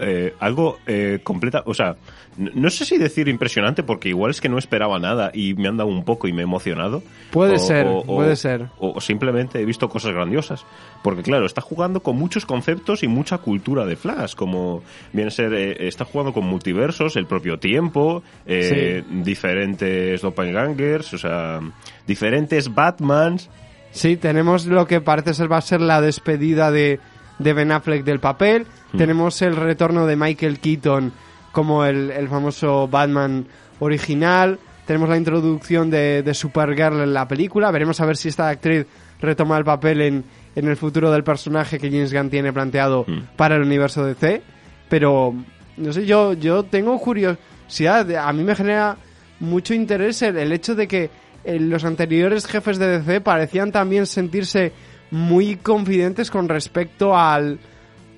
eh, 0.02 0.34
algo 0.40 0.80
eh, 0.88 1.20
completa, 1.24 1.64
o 1.66 1.74
sea, 1.74 1.96
no 2.38 2.70
sé 2.70 2.86
si 2.86 2.98
decir 2.98 3.28
impresionante 3.28 3.84
porque 3.84 4.10
igual 4.10 4.32
es 4.32 4.42
que 4.42 4.50
no 4.50 4.58
esperaba 4.58 5.00
nada 5.00 5.32
y 5.34 5.54
me 5.54 5.68
han 5.68 5.78
dado 5.78 5.90
un 5.90 6.04
poco 6.04 6.28
y 6.28 6.34
me 6.34 6.42
he 6.42 6.44
emocionado. 6.44 7.04
Puede 7.32 7.60
ser, 7.60 7.88
puede 8.06 8.36
ser. 8.36 8.68
O, 8.80 8.94
o 8.94 9.02
simplemente 9.02 9.60
he 9.60 9.66
visto 9.66 9.90
cosas 9.90 10.14
grandiosas. 10.14 10.66
Porque 11.04 11.24
claro, 11.24 11.46
está 11.46 11.62
jugando 11.62 12.02
con 12.02 12.16
muchos 12.18 12.46
conceptos 12.46 13.04
y 13.04 13.08
mucha 13.08 13.40
cultura 13.40 13.86
de 13.86 13.96
Flash, 13.96 14.36
como 14.36 14.84
viene 15.14 15.30
a 15.30 15.32
ser, 15.32 15.54
eh, 15.54 15.88
está 15.88 16.06
jugando 16.06 16.32
con 16.34 16.46
multiversos, 16.46 17.16
el 17.16 17.26
propio 17.26 17.60
tiempo, 17.60 18.24
eh, 18.46 19.04
diferentes 19.10 20.22
doppelgangers, 20.22 21.14
o 21.14 21.18
sea, 21.18 21.60
diferentes 22.06 22.74
Batmans. 22.74 23.50
Sí, 23.92 24.16
tenemos 24.16 24.68
lo 24.68 24.86
que 24.86 25.02
parece 25.02 25.34
ser 25.34 25.52
va 25.52 25.58
a 25.58 25.62
ser 25.62 25.82
la 25.82 26.00
despedida 26.02 26.72
de, 26.72 27.00
de 27.44 27.54
Ben 27.54 27.72
Affleck 27.72 28.04
del 28.04 28.20
papel. 28.20 28.66
Tenemos 28.98 29.42
el 29.42 29.56
retorno 29.56 30.06
de 30.06 30.16
Michael 30.16 30.60
Keaton 30.60 31.12
como 31.52 31.86
el, 31.86 32.12
el 32.12 32.28
famoso 32.28 32.88
Batman 32.88 33.46
original. 33.80 34.60
Tenemos 34.86 35.10
la 35.10 35.18
introducción 35.18 35.90
de, 35.90 36.24
de 36.24 36.34
Supergirl 36.34 37.02
en 37.02 37.14
la 37.14 37.28
película. 37.28 37.72
Veremos 37.72 38.00
a 38.02 38.06
ver 38.06 38.18
si 38.18 38.30
esta 38.30 38.50
actriz 38.50 38.86
retoma 39.20 39.58
el 39.58 39.64
papel 39.64 40.02
en, 40.02 40.24
en 40.56 40.68
el 40.68 40.76
futuro 40.76 41.12
del 41.12 41.24
personaje 41.24 41.78
que 41.80 41.90
James 41.90 42.14
Gunn 42.14 42.30
tiene 42.30 42.52
planteado 42.52 43.06
Mm. 43.08 43.36
para 43.38 43.56
el 43.56 43.62
universo 43.62 44.04
DC. 44.06 44.42
Pero, 44.90 45.34
no 45.78 45.94
sé, 45.94 46.06
yo, 46.06 46.34
yo 46.34 46.64
tengo 46.64 47.00
curiosidad. 47.00 48.10
A 48.16 48.34
mí 48.34 48.44
me 48.44 48.56
genera 48.56 48.98
mucho 49.40 49.74
interés 49.74 50.22
el, 50.22 50.38
el 50.38 50.52
hecho 50.52 50.76
de 50.76 50.88
que 50.88 51.10
eh, 51.44 51.60
los 51.60 51.86
anteriores 51.86 52.46
jefes 52.46 52.78
de 52.78 53.00
DC 53.00 53.22
parecían 53.22 53.72
también 53.72 54.06
sentirse 54.06 54.74
muy 55.12 55.58
confidentes 55.58 56.32
con 56.32 56.50
respecto 56.50 57.18
al, 57.18 57.60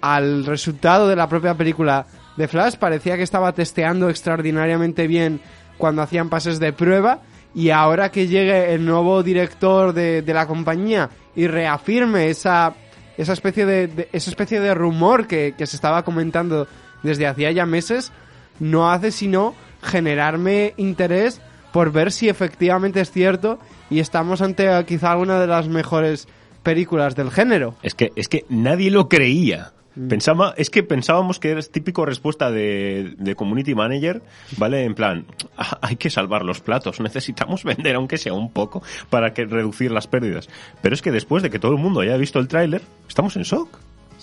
al 0.02 0.46
resultado 0.46 1.08
de 1.08 1.16
la 1.16 1.28
propia 1.28 1.56
película 1.56 2.06
de 2.38 2.48
Flash. 2.48 2.76
Parecía 2.78 3.18
que 3.18 3.24
estaba 3.24 3.52
testeando 3.54 4.10
extraordinariamente 4.10 5.08
bien 5.08 5.42
cuando 5.78 6.02
hacían 6.02 6.30
pases 6.30 6.60
de 6.60 6.72
prueba. 6.74 7.20
Y 7.56 7.70
ahora 7.70 8.10
que 8.10 8.28
llegue 8.28 8.74
el 8.74 8.84
nuevo 8.86 9.22
director 9.22 9.94
de, 9.94 10.24
de 10.24 10.34
la 10.34 10.48
compañía 10.48 11.10
y 11.36 11.46
reafirme 11.46 12.30
esa, 12.30 12.74
esa, 13.16 13.34
especie, 13.34 13.66
de, 13.68 13.88
de- 13.88 14.10
esa 14.12 14.32
especie 14.32 14.60
de 14.60 14.74
rumor 14.74 15.28
que, 15.28 15.54
que 15.56 15.68
se 15.68 15.76
estaba 15.76 16.04
comentando 16.04 16.68
desde 17.04 17.28
hacía 17.28 17.52
ya 17.52 17.68
meses, 17.68 18.12
no 18.60 18.90
hace 18.92 19.12
sino 19.12 19.54
generarme 19.84 20.74
interés 20.78 21.42
por 21.72 21.92
ver 21.92 22.12
si 22.12 22.28
efectivamente 22.30 23.02
es 23.02 23.12
cierto 23.12 23.60
y 23.90 24.00
estamos 24.00 24.42
ante 24.42 24.68
quizá 24.86 25.12
alguna 25.12 25.40
de 25.40 25.48
las 25.48 25.68
mejores 25.68 26.28
películas 26.64 27.16
del 27.16 27.30
género. 27.32 27.76
Es 27.84 27.94
que, 27.96 28.12
es 28.16 28.28
que 28.28 28.46
nadie 28.50 28.90
lo 28.90 29.10
creía. 29.10 29.74
Mm. 29.96 30.08
Pensaba, 30.08 30.54
es 30.58 30.70
que 30.72 30.82
pensábamos 30.82 31.40
que 31.40 31.52
era 31.52 31.62
típico 31.62 32.06
respuesta 32.06 32.50
de, 32.50 33.14
de 33.18 33.36
community 33.36 33.76
manager, 33.76 34.24
¿vale? 34.58 34.86
En 34.86 34.96
plan, 34.96 35.26
"Ah, 35.56 35.78
hay 35.82 35.98
que 35.98 36.10
salvar 36.10 36.44
los 36.44 36.62
platos, 36.62 37.00
necesitamos 37.00 37.64
vender 37.66 37.96
aunque 37.96 38.18
sea 38.18 38.34
un 38.34 38.52
poco 38.52 38.82
para 39.10 39.34
que 39.34 39.46
reducir 39.46 39.92
las 39.92 40.08
pérdidas. 40.08 40.50
Pero 40.82 40.96
es 40.96 41.02
que 41.02 41.12
después 41.12 41.44
de 41.44 41.50
que 41.52 41.60
todo 41.60 41.74
el 41.74 41.78
mundo 41.78 42.00
haya 42.00 42.18
visto 42.18 42.40
el 42.40 42.48
tráiler, 42.48 42.82
estamos 43.08 43.36
en 43.36 43.44
shock. 43.44 43.70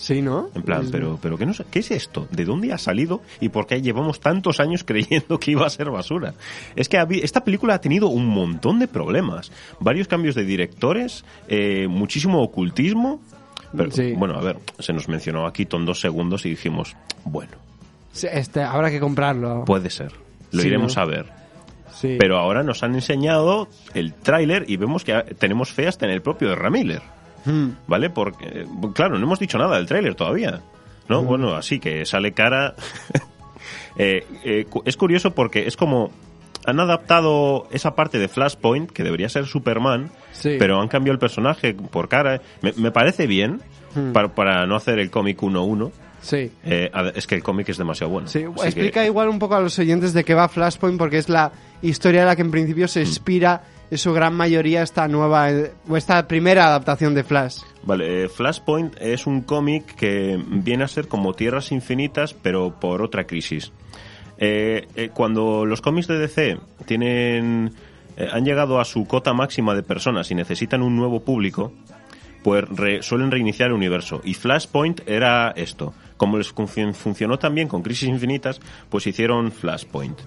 Sí, 0.01 0.19
¿no? 0.19 0.49
En 0.55 0.63
plan, 0.63 0.87
pero, 0.91 1.19
pero 1.21 1.37
¿qué, 1.37 1.45
no, 1.45 1.53
¿qué 1.69 1.77
es 1.77 1.91
esto? 1.91 2.27
¿De 2.31 2.43
dónde 2.43 2.73
ha 2.73 2.79
salido? 2.79 3.21
¿Y 3.39 3.49
por 3.49 3.67
qué 3.67 3.83
llevamos 3.83 4.19
tantos 4.19 4.59
años 4.59 4.83
creyendo 4.85 5.39
que 5.39 5.51
iba 5.51 5.67
a 5.67 5.69
ser 5.69 5.91
basura? 5.91 6.33
Es 6.75 6.89
que 6.89 6.97
esta 7.21 7.43
película 7.43 7.75
ha 7.75 7.81
tenido 7.81 8.07
un 8.07 8.25
montón 8.25 8.79
de 8.79 8.87
problemas. 8.87 9.51
Varios 9.79 10.07
cambios 10.07 10.33
de 10.33 10.43
directores, 10.43 11.23
eh, 11.47 11.87
muchísimo 11.87 12.41
ocultismo. 12.41 13.21
Pero, 13.77 13.91
Sí. 13.91 14.13
Bueno, 14.17 14.39
a 14.39 14.41
ver, 14.41 14.57
se 14.79 14.91
nos 14.91 15.07
mencionó 15.07 15.45
a 15.45 15.53
Keaton 15.53 15.85
dos 15.85 16.01
segundos 16.01 16.45
y 16.47 16.49
dijimos, 16.49 16.95
bueno, 17.23 17.51
Sí, 18.11 18.27
Este, 18.31 18.61
habrá 18.63 18.89
que 18.89 18.99
comprarlo. 18.99 19.65
puede 19.65 19.91
ser. 19.91 20.11
Lo 20.51 20.61
Sí, 20.63 20.67
iremos 20.67 20.95
¿no? 20.97 21.03
a 21.03 21.05
ver. 21.05 21.25
Sí. 21.93 22.17
Pero 22.19 22.39
ahora 22.39 22.63
nos 22.63 22.81
han 22.81 22.95
enseñado 22.95 23.67
el 23.93 24.13
tráiler 24.15 24.65
y 24.67 24.77
vemos 24.77 25.03
que 25.03 25.13
tenemos 25.37 25.71
fe 25.71 25.87
hasta 25.87 26.05
en 26.07 26.11
el 26.11 26.23
propio 26.23 26.49
de 26.49 26.55
Ramiller. 26.55 27.03
Hmm. 27.45 27.69
¿Vale? 27.87 28.09
Porque, 28.09 28.65
claro, 28.93 29.17
no 29.17 29.25
hemos 29.25 29.39
dicho 29.39 29.57
nada 29.57 29.77
del 29.77 29.85
tráiler 29.87 30.15
todavía. 30.15 30.61
¿no? 31.09 31.23
Bueno, 31.23 31.53
así 31.55 31.79
que 31.79 32.05
sale 32.05 32.31
cara. 32.33 32.75
Eh, 33.97 34.25
eh, 34.45 34.65
es 34.85 34.97
curioso 34.97 35.31
porque 35.31 35.67
es 35.67 35.75
como. 35.77 36.11
Han 36.65 36.79
adaptado 36.79 37.67
esa 37.71 37.95
parte 37.95 38.19
de 38.19 38.27
Flashpoint, 38.27 38.91
que 38.91 39.03
debería 39.03 39.27
ser 39.29 39.47
Superman, 39.47 40.11
Sí. 40.31 40.57
pero 40.59 40.79
han 40.79 40.87
cambiado 40.87 41.13
el 41.13 41.19
personaje 41.19 41.73
por 41.73 42.07
cara. 42.07 42.39
Me, 42.61 42.71
me 42.73 42.91
parece 42.91 43.25
bien, 43.27 43.61
Hmm. 43.95 44.13
para, 44.13 44.29
para 44.35 44.65
no 44.67 44.75
hacer 44.75 44.99
el 44.99 45.09
cómic 45.11 45.41
1-1. 45.41 45.91
Sí. 46.21 46.51
Eh, 46.63 46.91
es 47.15 47.25
que 47.27 47.33
el 47.35 47.41
cómic 47.43 47.67
es 47.69 47.77
demasiado 47.77 48.13
bueno. 48.13 48.27
Sí, 48.27 48.39
explica 48.63 49.01
que- 49.01 49.07
igual 49.07 49.27
un 49.27 49.39
poco 49.39 49.55
a 49.55 49.59
los 49.59 49.77
oyentes 49.79 50.13
de 50.13 50.23
qué 50.23 50.35
va 50.35 50.47
Flashpoint 50.47 50.97
porque 50.99 51.17
es 51.17 51.29
la 51.29 51.51
historia 51.81 52.21
a 52.23 52.25
la 52.27 52.35
que 52.35 52.43
en 52.43 52.51
principio 52.51 52.87
se 52.87 53.01
inspira 53.01 53.63
en 53.91 53.97
su 53.97 54.13
gran 54.13 54.33
mayoría 54.33 54.81
esta 54.81 55.07
nueva 55.07 55.49
o 55.87 55.97
esta 55.97 56.27
primera 56.27 56.65
adaptación 56.65 57.13
de 57.13 57.23
Flash. 57.23 57.57
Vale, 57.83 58.23
eh, 58.23 58.29
Flashpoint 58.29 58.95
es 58.99 59.27
un 59.27 59.41
cómic 59.41 59.95
que 59.95 60.39
viene 60.47 60.83
a 60.83 60.87
ser 60.87 61.07
como 61.07 61.33
Tierras 61.33 61.71
Infinitas, 61.71 62.33
pero 62.33 62.79
por 62.79 63.01
otra 63.01 63.25
crisis. 63.25 63.71
Eh, 64.37 64.87
eh, 64.95 65.09
cuando 65.13 65.65
los 65.65 65.81
cómics 65.81 66.07
de 66.07 66.17
DC 66.17 66.57
tienen 66.85 67.73
eh, 68.17 68.27
han 68.31 68.43
llegado 68.45 68.79
a 68.79 68.85
su 68.85 69.05
cota 69.05 69.33
máxima 69.33 69.75
de 69.75 69.83
personas 69.83 70.31
y 70.31 70.35
necesitan 70.35 70.81
un 70.81 70.95
nuevo 70.95 71.21
público, 71.23 71.71
pues 72.43 72.65
re- 72.69 73.03
suelen 73.03 73.29
reiniciar 73.31 73.67
el 73.69 73.73
universo. 73.75 74.21
Y 74.23 74.33
Flashpoint 74.33 75.01
era 75.07 75.51
esto. 75.55 75.93
Como 76.21 76.37
les 76.37 76.53
func- 76.53 76.93
funcionó 76.93 77.39
también 77.39 77.67
con 77.67 77.81
Crisis 77.81 78.07
Infinitas, 78.07 78.61
pues 78.89 79.07
hicieron 79.07 79.51
Flashpoint. 79.51 80.19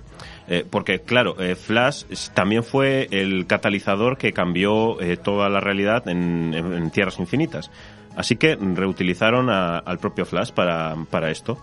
Eh, 0.48 0.66
porque, 0.68 1.02
claro, 1.02 1.36
eh, 1.40 1.54
Flash 1.54 2.02
también 2.34 2.64
fue 2.64 3.06
el 3.12 3.46
catalizador 3.46 4.18
que 4.18 4.32
cambió 4.32 5.00
eh, 5.00 5.16
toda 5.16 5.48
la 5.48 5.60
realidad 5.60 6.08
en, 6.08 6.90
Tierras 6.90 7.20
Infinitas. 7.20 7.70
Así 8.16 8.34
que 8.34 8.56
reutilizaron 8.56 9.50
a- 9.50 9.78
al 9.78 9.98
propio 10.00 10.24
Flash 10.26 10.50
para, 10.50 10.96
esto. 11.30 11.58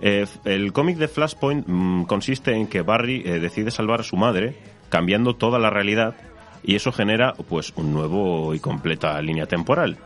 El 0.00 0.72
cómic 0.72 0.96
de 0.96 1.08
Flashpoint 1.08 1.66
mm, 1.68 2.04
consiste 2.04 2.54
en 2.54 2.68
que 2.68 2.80
Barry 2.80 3.20
decide 3.22 3.70
salvar 3.70 4.00
a 4.00 4.02
su 4.04 4.16
madre, 4.16 4.56
cambiando 4.88 5.34
toda 5.36 5.58
la 5.58 5.68
realidad, 5.68 6.14
y 6.64 6.74
eso 6.74 6.90
genera 6.90 7.34
pues 7.34 7.74
un 7.76 7.92
nuevo 7.92 8.54
y 8.54 8.60
completa 8.60 9.20
línea 9.20 9.44
temporal, 9.44 9.98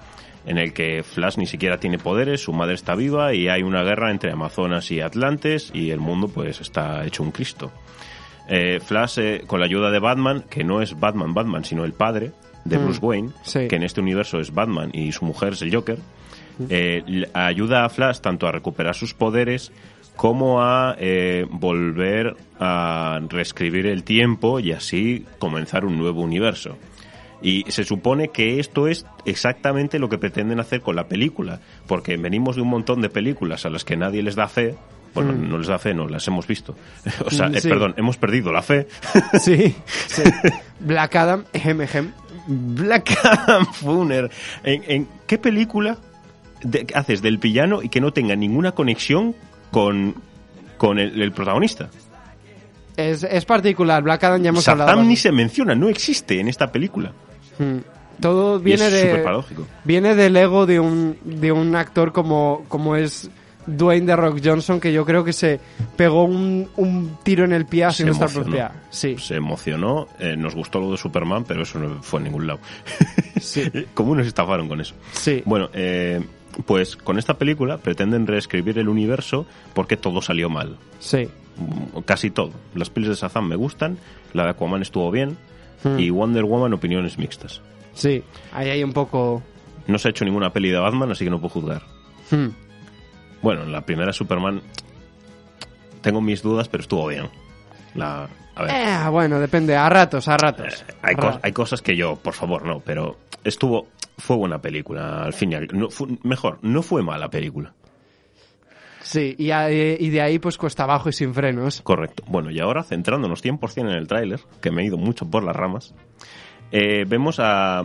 en 0.47 0.59
el 0.59 0.73
que 0.73 1.03
Flash 1.03 1.37
ni 1.39 1.47
siquiera 1.47 1.79
tiene 1.79 1.99
poderes, 1.99 2.41
su 2.43 2.53
madre 2.53 2.75
está 2.75 2.95
viva 2.95 3.35
y 3.35 3.49
hay 3.49 3.63
una 3.63 3.83
guerra 3.85 4.11
entre 4.11 4.33
Amazonas 4.33 4.91
y 4.91 5.01
Atlantes 5.01 5.71
y 5.75 5.91
el 5.91 6.01
mundo 6.01 6.29
pues 6.29 6.61
está 6.61 7.05
hecho 7.07 7.23
un 7.23 7.31
Cristo. 7.31 7.71
Eh, 8.49 8.81
Flash, 8.85 9.19
eh, 9.19 9.43
con 9.47 9.61
la 9.61 9.67
ayuda 9.67 9.91
de 9.91 10.01
Batman, 10.01 10.45
que 10.51 10.65
no 10.65 10.83
es 10.83 10.99
Batman 10.99 11.33
Batman, 11.33 11.65
sino 11.65 11.85
el 11.85 11.93
padre 11.93 12.33
de 12.65 12.79
Mm, 12.79 12.85
Bruce 12.85 13.01
Wayne, 13.01 13.31
sí. 13.43 13.69
que 13.69 13.77
en 13.77 13.83
este 13.85 14.01
universo 14.01 14.41
es 14.41 14.53
Batman 14.53 14.91
y 14.93 15.13
su 15.13 15.25
mujer 15.25 15.53
es 15.55 15.63
el 15.63 15.75
Joker, 15.75 15.99
eh, 16.69 17.03
l- 17.07 17.29
ayuda 17.35 17.85
a 17.85 17.89
Flash 17.89 18.19
tanto 18.21 18.47
a 18.47 18.53
recuperar 18.53 18.95
sus 18.95 19.15
poderes 19.15 19.73
como 20.17 20.61
a 20.63 20.95
eh, 20.99 21.47
volver 21.51 22.37
a 22.61 23.21
reescribir 23.29 23.87
el 23.87 24.05
tiempo 24.05 24.61
y 24.61 24.73
así 24.73 25.25
comenzar 25.39 25.85
un 25.85 25.97
nuevo 25.97 26.21
universo. 26.21 26.77
Y 27.43 27.65
se 27.71 27.85
supone 27.85 28.29
que 28.29 28.61
esto 28.61 28.87
es 28.87 29.05
exactamente 29.25 29.99
lo 29.99 30.09
que 30.09 30.17
pretenden 30.19 30.61
hacer 30.61 30.81
con 30.81 30.95
la 30.97 31.09
película, 31.09 31.61
porque 31.89 32.17
venimos 32.17 32.57
de 32.57 32.63
un 32.63 32.69
montón 32.69 33.01
de 33.03 33.09
películas 33.09 33.67
a 33.67 33.71
las 33.71 33.85
que 33.85 33.97
nadie 33.97 34.23
les 34.23 34.37
da 34.37 34.47
fe. 34.49 34.77
Bueno, 35.15 35.33
no 35.33 35.59
les 35.59 35.67
da 35.67 35.79
fe, 35.79 35.93
no, 35.93 36.09
las 36.09 36.27
hemos 36.29 36.47
visto. 36.47 36.75
o 37.27 37.31
sea, 37.31 37.49
eh, 37.49 37.61
perdón, 37.63 37.95
hemos 37.99 38.17
perdido 38.17 38.53
la 38.53 38.63
fe. 38.63 38.87
Sí, 39.41 39.75
sí. 40.07 40.23
Black 40.81 41.17
Adam, 41.17 41.45
ejem, 41.53 41.81
ejem. 41.83 42.13
Black 42.47 43.11
Adam 43.25 43.67
Funner. 43.67 44.31
¿En, 44.65 44.83
en 44.87 45.09
qué 45.27 45.37
película 45.39 45.99
de- 46.63 46.87
haces 46.95 47.23
del 47.23 47.39
villano 47.39 47.83
y 47.83 47.89
que 47.89 48.01
no 48.01 48.13
tenga 48.13 48.37
ninguna 48.37 48.73
conexión 48.73 49.35
con, 49.71 50.15
con 50.79 50.99
el, 50.99 51.21
el 51.21 51.33
protagonista? 51.33 51.91
Es, 52.97 53.23
es 53.25 53.45
particular, 53.45 54.03
Black 54.03 54.23
Adam 54.25 54.43
ya 54.43 54.51
hemos 54.51 54.69
hablado. 54.69 54.91
Shazam 54.91 55.09
ni 55.09 55.17
se 55.17 55.33
menciona, 55.33 55.75
no 55.75 55.89
existe 55.89 56.39
en 56.41 56.49
esta 56.49 56.71
película. 56.71 57.13
Mm. 57.59 57.79
Todo 58.21 58.61
Y 58.61 58.63
viene 58.63 58.87
es 58.87 58.93
de 58.93 59.25
viene 59.85 60.15
del 60.15 60.37
ego 60.37 60.67
de 60.67 60.79
un 60.79 61.17
de 61.25 61.51
un 61.51 61.75
actor 61.75 62.13
como 62.13 62.65
como 62.69 62.95
es 62.95 63.31
Dwayne 63.67 64.07
The 64.07 64.17
Rock 64.17 64.41
Johnson 64.45 64.81
que 64.81 64.93
yo 64.93 65.05
creo 65.05 65.25
que 65.25 65.33
se 65.33 65.61
pegó 65.97 66.25
un, 66.25 66.69
un 66.77 67.19
tiro 67.23 67.45
en 67.45 67.53
el 67.53 67.67
pie 67.67 67.85
haciendo 67.85 68.13
esta 68.13 68.27
propia. 68.27 68.73
Sí, 68.91 69.17
Se 69.19 69.37
emocionó, 69.37 70.09
eh, 70.19 70.37
nos 70.37 70.55
gustó 70.55 70.81
lo 70.81 70.91
de 70.91 70.97
Superman, 70.97 71.45
pero 71.45 71.63
eso 71.63 71.79
no 71.79 72.03
fue 72.03 72.19
en 72.19 72.25
ningún 72.25 72.47
lado. 72.47 72.61
sí, 73.41 73.63
¿Cómo 73.95 74.15
nos 74.15 74.27
estafaron 74.27 74.69
con 74.69 74.81
eso? 74.81 74.95
sí. 75.13 75.43
Bueno, 75.45 75.71
eh, 75.73 76.21
pues 76.67 76.97
con 76.97 77.19
esta 77.19 77.39
película 77.39 77.79
pretenden 77.79 78.27
reescribir 78.27 78.79
el 78.79 78.89
universo 78.89 79.47
porque 79.75 79.97
todo 79.97 80.21
salió 80.21 80.51
mal. 80.51 80.77
Sí. 80.99 81.29
Mm, 81.57 82.01
Casi 82.01 82.31
todo. 82.31 82.51
Las 82.75 82.91
pelis 82.91 83.09
de 83.11 83.15
Shazam 83.15 83.49
me 83.49 83.57
gustan, 83.57 83.97
la 84.33 84.45
de 84.45 84.51
Aquaman 84.51 84.83
estuvo 84.83 85.11
bien 85.11 85.39
Hmm. 85.85 85.99
y 85.99 86.11
Wonder 86.11 86.45
Woman 86.45 86.73
opiniones 86.75 87.19
mixtas. 87.19 87.61
Sí, 87.95 88.23
ahí 88.53 88.71
hay 88.71 88.85
un 88.85 88.93
poco... 88.93 89.43
No 89.87 89.99
se 89.99 90.09
ha 90.09 90.11
hecho 90.11 90.25
ninguna 90.25 90.53
peli 90.53 90.71
de 90.71 90.79
Batman, 90.79 91.11
así 91.11 91.25
que 91.25 91.31
no 91.31 91.41
puedo 91.41 91.55
juzgar. 91.55 91.83
Hmm. 92.31 92.49
Bueno, 93.43 93.65
la 93.67 93.81
primera 93.85 94.13
Superman 94.13 94.63
tengo 96.01 96.21
mis 96.21 96.43
dudas, 96.43 96.69
pero 96.69 96.83
estuvo 96.83 97.07
bien. 97.09 97.29
La, 97.95 98.29
a 98.55 98.63
ver, 98.63 98.71
Eh, 98.75 99.11
bueno, 99.11 99.39
depende, 99.41 99.77
a 99.77 99.89
ratos, 99.89 100.29
a 100.29 100.37
ratos. 100.37 100.85
hay, 101.03 101.15
A 101.15 101.17
cos- 101.19 101.35
ra- 101.35 101.41
hay 101.43 101.53
cosas 101.53 101.83
que 101.83 101.97
yo, 101.97 102.17
por 102.17 102.35
favor, 102.35 102.65
no, 102.65 102.81
pero 102.81 103.19
estuvo 103.45 103.89
fue 104.19 104.37
buena 104.37 104.61
película 104.61 105.25
al 105.25 105.33
fin 105.33 105.53
y 105.53 105.55
al 105.57 105.69
no, 105.73 105.91
fue- 105.91 106.09
mejor, 106.23 106.59
no 106.63 106.83
fue 106.83 107.03
mala 107.03 107.29
película. 107.29 107.73
Sí, 109.03 109.35
y, 109.39 109.51
a- 109.51 109.71
y 109.71 110.09
de 110.11 110.21
ahí 110.23 110.39
pues 110.39 110.57
cuesta 110.57 110.85
abajo 110.85 111.09
y 111.09 111.13
sin 111.13 111.35
frenos. 111.35 111.81
Correcto. 111.83 112.23
Bueno, 112.29 112.51
y 112.51 112.61
ahora 112.61 112.83
centrándonos 112.83 113.43
100% 113.45 113.81
en 113.91 113.97
el 113.97 114.07
tráiler, 114.07 114.41
que 114.61 114.71
me 114.71 114.83
he 114.83 114.87
ido 114.87 114.97
mucho 114.97 115.29
por 115.31 115.43
las 115.43 115.55
ramas, 115.57 115.95
eh, 116.71 117.05
vemos 117.07 117.39
a 117.41 117.83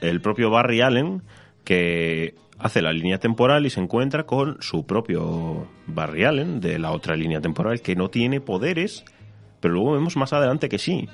el 0.00 0.20
propio 0.20 0.50
Barry 0.50 0.80
Allen 0.80 1.22
que 1.64 2.34
hace 2.58 2.82
la 2.82 2.92
línea 2.92 3.18
temporal 3.18 3.66
y 3.66 3.70
se 3.70 3.80
encuentra 3.80 4.24
con 4.26 4.56
su 4.60 4.84
propio 4.86 5.66
Barry 5.86 6.24
Allen 6.24 6.60
de 6.60 6.78
la 6.78 6.92
otra 6.92 7.16
línea 7.16 7.40
temporal 7.40 7.80
que 7.80 7.94
no 7.96 8.10
tiene 8.10 8.40
poderes, 8.40 9.04
pero 9.60 9.74
luego 9.74 9.92
vemos 9.92 10.16
más 10.16 10.32
adelante 10.32 10.68
que 10.68 10.78
sí. 10.78 11.08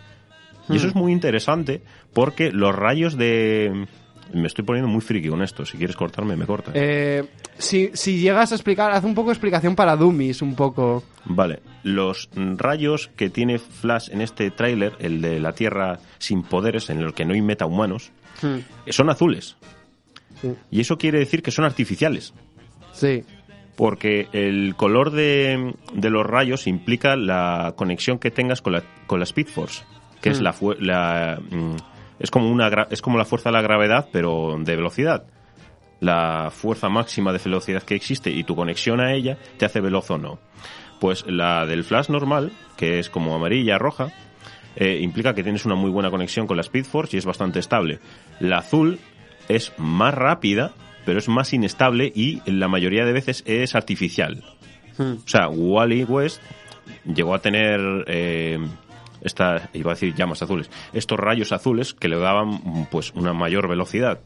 Y 0.68 0.76
eso 0.76 0.86
es 0.86 0.94
muy 0.94 1.12
interesante 1.12 1.82
porque 2.14 2.50
los 2.50 2.74
rayos 2.74 3.16
de... 3.18 3.86
Me 4.32 4.46
estoy 4.46 4.64
poniendo 4.64 4.88
muy 4.90 5.00
friki 5.00 5.28
con 5.28 5.42
esto. 5.42 5.64
Si 5.66 5.76
quieres 5.78 5.94
cortarme, 5.96 6.36
me 6.36 6.46
cortas. 6.46 6.74
Eh, 6.76 7.24
si, 7.58 7.90
si 7.94 8.18
llegas 8.18 8.50
a 8.52 8.54
explicar, 8.56 8.90
haz 8.90 9.04
un 9.04 9.14
poco 9.14 9.28
de 9.28 9.34
explicación 9.34 9.76
para 9.76 9.96
Dummies, 9.96 10.42
un 10.42 10.54
poco. 10.56 11.04
Vale, 11.24 11.60
los 11.82 12.28
rayos 12.34 13.10
que 13.16 13.30
tiene 13.30 13.58
Flash 13.58 14.08
en 14.10 14.20
este 14.20 14.50
tráiler, 14.50 14.94
el 14.98 15.20
de 15.20 15.38
la 15.40 15.52
Tierra 15.52 15.98
sin 16.18 16.42
poderes, 16.42 16.90
en 16.90 17.00
el 17.00 17.14
que 17.14 17.24
no 17.24 17.34
hay 17.34 17.42
metahumanos, 17.42 18.10
Hmm. 18.42 18.58
son 18.90 19.10
azules. 19.10 19.56
Sí. 20.42 20.52
Y 20.72 20.80
eso 20.80 20.98
quiere 20.98 21.20
decir 21.20 21.40
que 21.42 21.52
son 21.52 21.64
artificiales. 21.64 22.34
Sí. 22.92 23.22
Porque 23.76 24.28
el 24.32 24.74
color 24.76 25.10
de, 25.12 25.74
de 25.92 26.10
los 26.10 26.26
rayos 26.26 26.66
implica 26.66 27.14
la 27.16 27.74
conexión 27.76 28.18
que 28.18 28.30
tengas 28.32 28.60
con 28.60 28.72
la, 28.72 28.82
con 29.06 29.20
la 29.20 29.24
Speed 29.24 29.46
Force, 29.46 29.84
que 30.20 30.30
es 30.30 30.40
Hmm. 30.40 30.44
la, 30.44 30.54
la 30.80 31.40
mm, 31.50 31.76
es 32.18 32.30
como 32.30 32.50
una 32.50 32.86
es 32.90 33.02
como 33.02 33.18
la 33.18 33.24
fuerza 33.24 33.50
de 33.50 33.54
la 33.54 33.62
gravedad, 33.62 34.08
pero 34.12 34.56
de 34.58 34.76
velocidad. 34.76 35.24
La 36.00 36.50
fuerza 36.50 36.88
máxima 36.88 37.32
de 37.32 37.38
velocidad 37.38 37.82
que 37.82 37.94
existe 37.94 38.30
y 38.30 38.44
tu 38.44 38.54
conexión 38.56 39.00
a 39.00 39.14
ella 39.14 39.38
te 39.58 39.64
hace 39.64 39.80
veloz 39.80 40.10
o 40.10 40.18
no. 40.18 40.38
Pues 41.00 41.24
la 41.26 41.66
del 41.66 41.84
flash 41.84 42.08
normal, 42.08 42.52
que 42.76 42.98
es 42.98 43.10
como 43.10 43.34
amarilla, 43.34 43.78
roja, 43.78 44.12
eh, 44.76 44.98
implica 45.00 45.34
que 45.34 45.42
tienes 45.42 45.64
una 45.64 45.74
muy 45.74 45.90
buena 45.90 46.10
conexión 46.10 46.46
con 46.46 46.56
la 46.56 46.62
Speed 46.62 46.84
Force 46.84 47.16
y 47.16 47.18
es 47.18 47.26
bastante 47.26 47.58
estable. 47.58 48.00
La 48.40 48.58
azul 48.58 48.98
es 49.48 49.72
más 49.78 50.14
rápida, 50.14 50.72
pero 51.04 51.18
es 51.18 51.28
más 51.28 51.52
inestable 51.52 52.10
y 52.14 52.42
la 52.50 52.68
mayoría 52.68 53.04
de 53.04 53.12
veces 53.12 53.42
es 53.46 53.74
artificial. 53.74 54.42
Hmm. 54.98 55.16
O 55.24 55.28
sea, 55.28 55.48
Wally 55.48 56.04
West 56.04 56.40
llegó 57.04 57.34
a 57.34 57.40
tener 57.40 58.04
eh, 58.08 58.58
esta, 59.24 59.70
iba 59.72 59.92
a 59.92 59.94
decir 59.94 60.14
llamas 60.14 60.42
azules, 60.42 60.70
estos 60.92 61.18
rayos 61.18 61.52
azules 61.52 61.94
que 61.94 62.08
le 62.08 62.18
daban 62.18 62.48
mm, 62.48 62.86
pues 62.90 63.12
una 63.14 63.32
mayor 63.32 63.68
velocidad. 63.68 64.20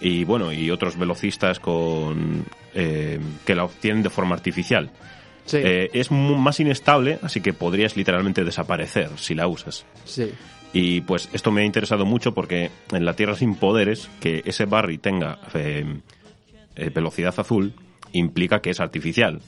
Y 0.00 0.24
bueno, 0.24 0.52
y 0.52 0.70
otros 0.70 0.98
velocistas 0.98 1.60
con 1.60 2.44
eh, 2.74 3.20
que 3.46 3.54
la 3.54 3.64
obtienen 3.64 4.02
de 4.02 4.10
forma 4.10 4.34
artificial. 4.34 4.90
Sí. 5.46 5.58
Eh, 5.58 5.90
es 5.92 6.10
más 6.10 6.58
inestable, 6.60 7.18
así 7.22 7.40
que 7.40 7.52
podrías 7.52 7.96
literalmente 7.96 8.44
desaparecer 8.44 9.10
si 9.16 9.34
la 9.34 9.46
usas. 9.46 9.86
sí. 10.04 10.32
Y 10.74 11.02
pues 11.02 11.28
esto 11.32 11.52
me 11.52 11.62
ha 11.62 11.64
interesado 11.64 12.04
mucho 12.04 12.34
porque 12.34 12.72
en 12.90 13.04
la 13.04 13.14
Tierra 13.14 13.36
sin 13.36 13.54
poderes, 13.54 14.10
que 14.20 14.42
ese 14.44 14.64
Barry 14.64 14.98
tenga 14.98 15.38
eh, 15.54 16.00
eh, 16.74 16.90
velocidad 16.92 17.32
azul, 17.38 17.72
implica 18.10 18.60
que 18.60 18.70
es 18.70 18.80
artificial. 18.80 19.40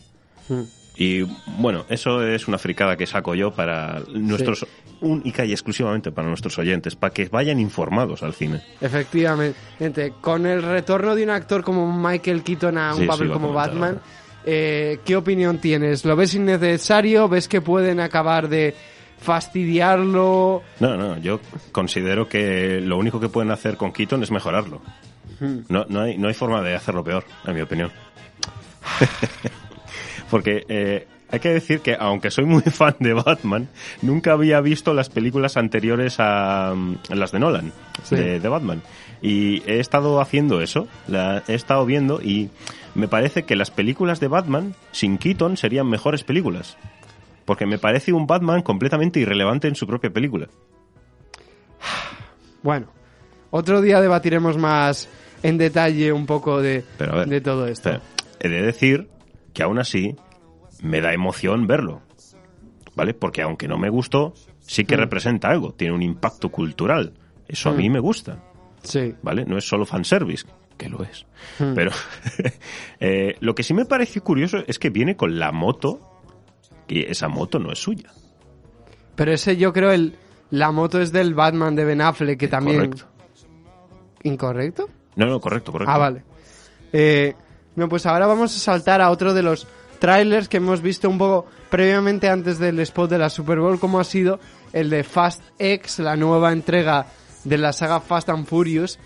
Hmm. 0.48 0.62
Y 0.98 1.22
bueno, 1.58 1.84
eso 1.88 2.26
es 2.26 2.48
una 2.48 2.58
fricada 2.58 2.96
que 2.96 3.06
saco 3.06 3.34
yo 3.34 3.50
para 3.52 4.00
nuestros, 4.14 4.66
única 5.00 5.44
y 5.44 5.52
exclusivamente 5.52 6.10
para 6.10 6.28
nuestros 6.28 6.58
oyentes, 6.58 6.96
para 6.96 7.12
que 7.12 7.28
vayan 7.28 7.60
informados 7.60 8.22
al 8.22 8.32
cine. 8.32 8.62
Efectivamente. 8.80 10.14
Con 10.20 10.46
el 10.46 10.62
retorno 10.62 11.14
de 11.14 11.24
un 11.24 11.30
actor 11.30 11.62
como 11.62 11.92
Michael 11.92 12.42
Keaton 12.42 12.78
a 12.78 12.94
un 12.94 13.02
Sí, 13.02 13.06
papel 13.06 13.30
como 13.30 13.48
comentar 13.48 13.70
Batman. 13.72 14.00
Eh, 14.46 15.00
¿Qué 15.04 15.16
opinión 15.16 15.58
tienes? 15.58 16.04
¿Lo 16.04 16.16
ves 16.16 16.34
innecesario? 16.34 17.28
¿Ves 17.28 17.48
que 17.48 17.60
pueden 17.60 18.00
acabar 18.00 18.48
de 18.48 18.74
fastidiarlo? 19.18 20.62
No, 20.80 20.96
no, 20.96 21.18
yo 21.18 21.40
considero 21.72 22.28
que 22.28 22.80
lo 22.80 22.96
único 22.96 23.20
que 23.20 23.28
pueden 23.28 23.50
hacer 23.50 23.76
con 23.76 23.92
Keaton 23.92 24.22
es 24.22 24.30
mejorarlo. 24.30 24.80
Hmm. 25.40 25.58
No, 25.68 25.84
no, 25.88 26.00
hay, 26.00 26.16
no 26.16 26.28
hay 26.28 26.34
forma 26.34 26.62
de 26.62 26.74
hacerlo 26.74 27.04
peor, 27.04 27.24
en 27.44 27.54
mi 27.54 27.60
opinión. 27.60 27.90
Porque 30.30 30.64
eh, 30.68 31.06
hay 31.30 31.40
que 31.40 31.48
decir 31.50 31.80
que, 31.80 31.96
aunque 31.98 32.30
soy 32.30 32.44
muy 32.44 32.62
fan 32.62 32.96
de 33.00 33.12
Batman, 33.14 33.68
nunca 34.02 34.32
había 34.32 34.60
visto 34.60 34.94
las 34.94 35.08
películas 35.08 35.56
anteriores 35.56 36.16
a, 36.18 36.74
mm, 36.74 36.96
las 37.10 37.32
de 37.32 37.38
Nolan, 37.38 37.72
Sí. 38.04 38.16
de, 38.16 38.40
de 38.40 38.48
Batman. 38.48 38.82
Y 39.22 39.62
he 39.70 39.80
estado 39.80 40.20
haciendo 40.20 40.60
eso, 40.60 40.86
la 41.08 41.42
he 41.48 41.54
estado 41.54 41.84
viendo 41.86 42.20
y 42.22 42.50
me 42.94 43.08
parece 43.08 43.44
que 43.44 43.56
las 43.56 43.70
películas 43.70 44.20
de 44.20 44.28
Batman 44.28 44.74
sin 44.92 45.18
Keaton 45.18 45.56
serían 45.56 45.88
mejores 45.88 46.22
películas. 46.22 46.76
Porque 47.44 47.64
me 47.66 47.78
parece 47.78 48.12
un 48.12 48.26
Batman 48.26 48.62
completamente 48.62 49.20
irrelevante 49.20 49.68
en 49.68 49.74
su 49.76 49.86
propia 49.86 50.10
película. 50.10 50.48
Bueno, 52.62 52.88
otro 53.50 53.80
día 53.80 54.00
debatiremos 54.00 54.56
más 54.56 55.08
en 55.42 55.56
detalle 55.58 56.12
un 56.12 56.26
poco 56.26 56.60
de, 56.60 56.84
Pero 56.98 57.12
a 57.12 57.16
ver, 57.18 57.28
de 57.28 57.40
todo 57.40 57.68
esto. 57.68 58.00
He 58.40 58.48
de 58.48 58.62
decir 58.62 59.08
que 59.56 59.62
aún 59.62 59.78
así 59.78 60.14
me 60.82 61.00
da 61.00 61.14
emoción 61.14 61.66
verlo. 61.66 62.02
¿Vale? 62.94 63.14
Porque 63.14 63.40
aunque 63.40 63.66
no 63.68 63.78
me 63.78 63.88
gustó, 63.88 64.34
sí 64.60 64.84
que 64.84 64.96
Mm. 64.96 65.00
representa 65.00 65.48
algo, 65.48 65.72
tiene 65.72 65.94
un 65.94 66.02
impacto 66.02 66.50
cultural. 66.50 67.14
Eso 67.48 67.70
a 67.70 67.72
Mm. 67.72 67.76
mí 67.78 67.88
me 67.90 67.98
gusta. 68.00 68.42
Sí. 68.82 69.14
¿Vale? 69.22 69.46
No 69.46 69.56
es 69.56 69.66
solo 69.66 69.86
fanservice, 69.86 70.46
que 70.76 70.90
lo 70.90 71.02
es. 71.02 71.24
Mm. 71.58 71.72
Pero 71.74 71.90
eh, 73.00 73.36
lo 73.40 73.54
que 73.54 73.62
sí 73.62 73.72
me 73.72 73.86
parece 73.86 74.20
curioso 74.20 74.58
es 74.66 74.78
que 74.78 74.90
viene 74.90 75.16
con 75.16 75.38
la 75.38 75.52
moto, 75.52 76.00
y 76.86 77.00
esa 77.10 77.28
moto 77.28 77.58
no 77.58 77.72
es 77.72 77.78
suya. 77.78 78.10
Pero 79.14 79.32
ese 79.32 79.56
yo 79.56 79.72
creo 79.72 79.90
el 79.90 80.16
la 80.50 80.70
moto 80.70 81.00
es 81.00 81.12
del 81.12 81.32
Batman 81.34 81.74
de 81.74 81.84
Ben 81.86 82.02
Affleck 82.02 82.38
que 82.38 82.48
también 82.48 82.76
Correcto. 82.76 83.06
incorrecto. 84.22 84.88
No, 85.16 85.24
no, 85.26 85.40
correcto, 85.40 85.72
correcto. 85.72 85.90
Ah, 85.92 85.98
vale. 85.98 86.22
Eh, 86.92 87.34
no, 87.76 87.88
pues 87.88 88.06
ahora 88.06 88.26
vamos 88.26 88.56
a 88.56 88.58
saltar 88.58 89.00
a 89.00 89.10
otro 89.10 89.34
de 89.34 89.42
los 89.42 89.66
trailers 89.98 90.48
que 90.48 90.58
hemos 90.58 90.82
visto 90.82 91.08
un 91.08 91.18
poco 91.18 91.46
previamente 91.70 92.28
antes 92.28 92.58
del 92.58 92.78
spot 92.80 93.10
de 93.10 93.18
la 93.18 93.30
Super 93.30 93.58
Bowl, 93.60 93.78
como 93.78 94.00
ha 94.00 94.04
sido 94.04 94.40
el 94.72 94.90
de 94.90 95.04
Fast 95.04 95.42
X, 95.58 95.98
la 96.00 96.16
nueva 96.16 96.52
entrega 96.52 97.06
de 97.44 97.58
la 97.58 97.72
saga 97.72 98.00
Fast 98.00 98.28
and 98.28 98.46
Furious, 98.46 98.98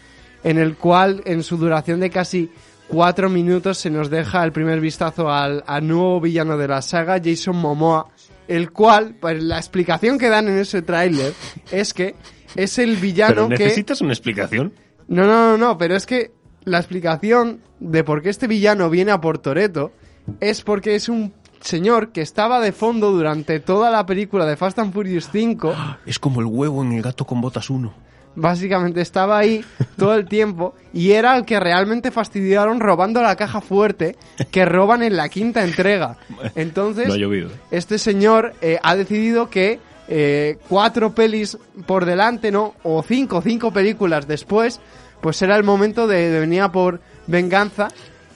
en 0.42 0.58
el 0.58 0.76
cual 0.76 1.22
en 1.26 1.42
su 1.42 1.56
duración 1.56 2.00
de 2.00 2.10
casi 2.10 2.50
cuatro 2.88 3.28
minutos 3.28 3.78
se 3.78 3.90
nos 3.90 4.10
deja 4.10 4.42
el 4.44 4.52
primer 4.52 4.80
vistazo 4.80 5.30
al, 5.30 5.62
al 5.66 5.86
nuevo 5.86 6.20
villano 6.20 6.56
de 6.56 6.68
la 6.68 6.82
saga, 6.82 7.20
Jason 7.22 7.56
Momoa, 7.56 8.08
el 8.48 8.72
cual, 8.72 9.16
pues 9.20 9.42
la 9.42 9.58
explicación 9.58 10.18
que 10.18 10.28
dan 10.28 10.48
en 10.48 10.58
ese 10.58 10.82
tráiler 10.82 11.32
es 11.70 11.94
que 11.94 12.14
es 12.56 12.78
el 12.78 12.96
villano 12.96 13.46
Pero 13.46 13.48
que... 13.48 13.64
necesitas 13.64 14.00
una 14.00 14.12
explicación. 14.12 14.72
No, 15.06 15.24
no, 15.24 15.50
no, 15.50 15.58
no, 15.58 15.78
pero 15.78 15.96
es 15.96 16.06
que 16.06 16.32
la 16.64 16.78
explicación 16.78 17.60
de 17.78 18.04
por 18.04 18.22
qué 18.22 18.28
este 18.30 18.46
villano 18.46 18.90
viene 18.90 19.12
a 19.12 19.20
por 19.20 19.38
Toreto 19.38 19.92
es 20.40 20.62
porque 20.62 20.94
es 20.94 21.08
un 21.08 21.32
señor 21.60 22.10
que 22.12 22.20
estaba 22.22 22.60
de 22.60 22.72
fondo 22.72 23.10
durante 23.12 23.60
toda 23.60 23.90
la 23.90 24.06
película 24.06 24.46
de 24.46 24.56
Fast 24.56 24.78
and 24.78 24.92
Furious 24.92 25.28
5. 25.32 25.74
Es 26.06 26.18
como 26.18 26.40
el 26.40 26.46
huevo 26.46 26.82
en 26.82 26.92
el 26.92 27.02
gato 27.02 27.24
con 27.26 27.40
botas 27.40 27.70
1. 27.70 27.92
Básicamente 28.36 29.00
estaba 29.00 29.38
ahí 29.38 29.64
todo 29.96 30.14
el 30.14 30.26
tiempo 30.26 30.74
y 30.92 31.10
era 31.12 31.36
el 31.36 31.44
que 31.44 31.58
realmente 31.58 32.10
fastidiaron 32.12 32.78
robando 32.78 33.20
la 33.22 33.34
caja 33.34 33.60
fuerte 33.60 34.16
que 34.52 34.64
roban 34.64 35.02
en 35.02 35.16
la 35.16 35.28
quinta 35.28 35.64
entrega. 35.64 36.16
Entonces, 36.54 37.08
No 37.08 37.14
ha 37.14 37.18
llovido. 37.18 37.50
este 37.72 37.98
señor 37.98 38.54
eh, 38.62 38.78
ha 38.84 38.94
decidido 38.94 39.50
que 39.50 39.80
eh, 40.08 40.58
cuatro 40.68 41.12
pelis 41.14 41.58
por 41.86 42.04
delante, 42.04 42.52
¿no? 42.52 42.74
O 42.84 43.02
cinco, 43.02 43.42
cinco 43.42 43.72
películas 43.72 44.28
después, 44.28 44.80
pues 45.20 45.40
era 45.42 45.56
el 45.56 45.64
momento 45.64 46.06
de, 46.06 46.30
de 46.30 46.40
venir 46.40 46.62
a 46.62 46.72
por 46.72 47.00
venganza. 47.26 47.88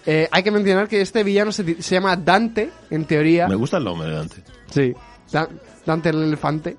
Eh, 0.07 0.28
hay 0.30 0.43
que 0.43 0.51
mencionar 0.51 0.87
que 0.89 1.01
este 1.01 1.24
villano 1.24 1.51
se, 1.53 1.82
se 1.82 1.95
llama 1.95 2.16
Dante, 2.16 2.70
en 2.91 3.05
teoría. 3.07 3.49
Me 3.49 3.55
gusta 3.55 3.78
el 3.78 3.85
nombre 3.85 4.09
de 4.09 4.14
Dante. 4.16 4.37
Sí. 4.70 4.95
Da- 5.32 5.49
Dante 5.87 6.11
el 6.11 6.22
elefante. 6.22 6.76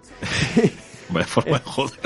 Vaya 1.10 1.28
forma 1.28 1.58
de 1.60 1.64
joder. 1.66 1.99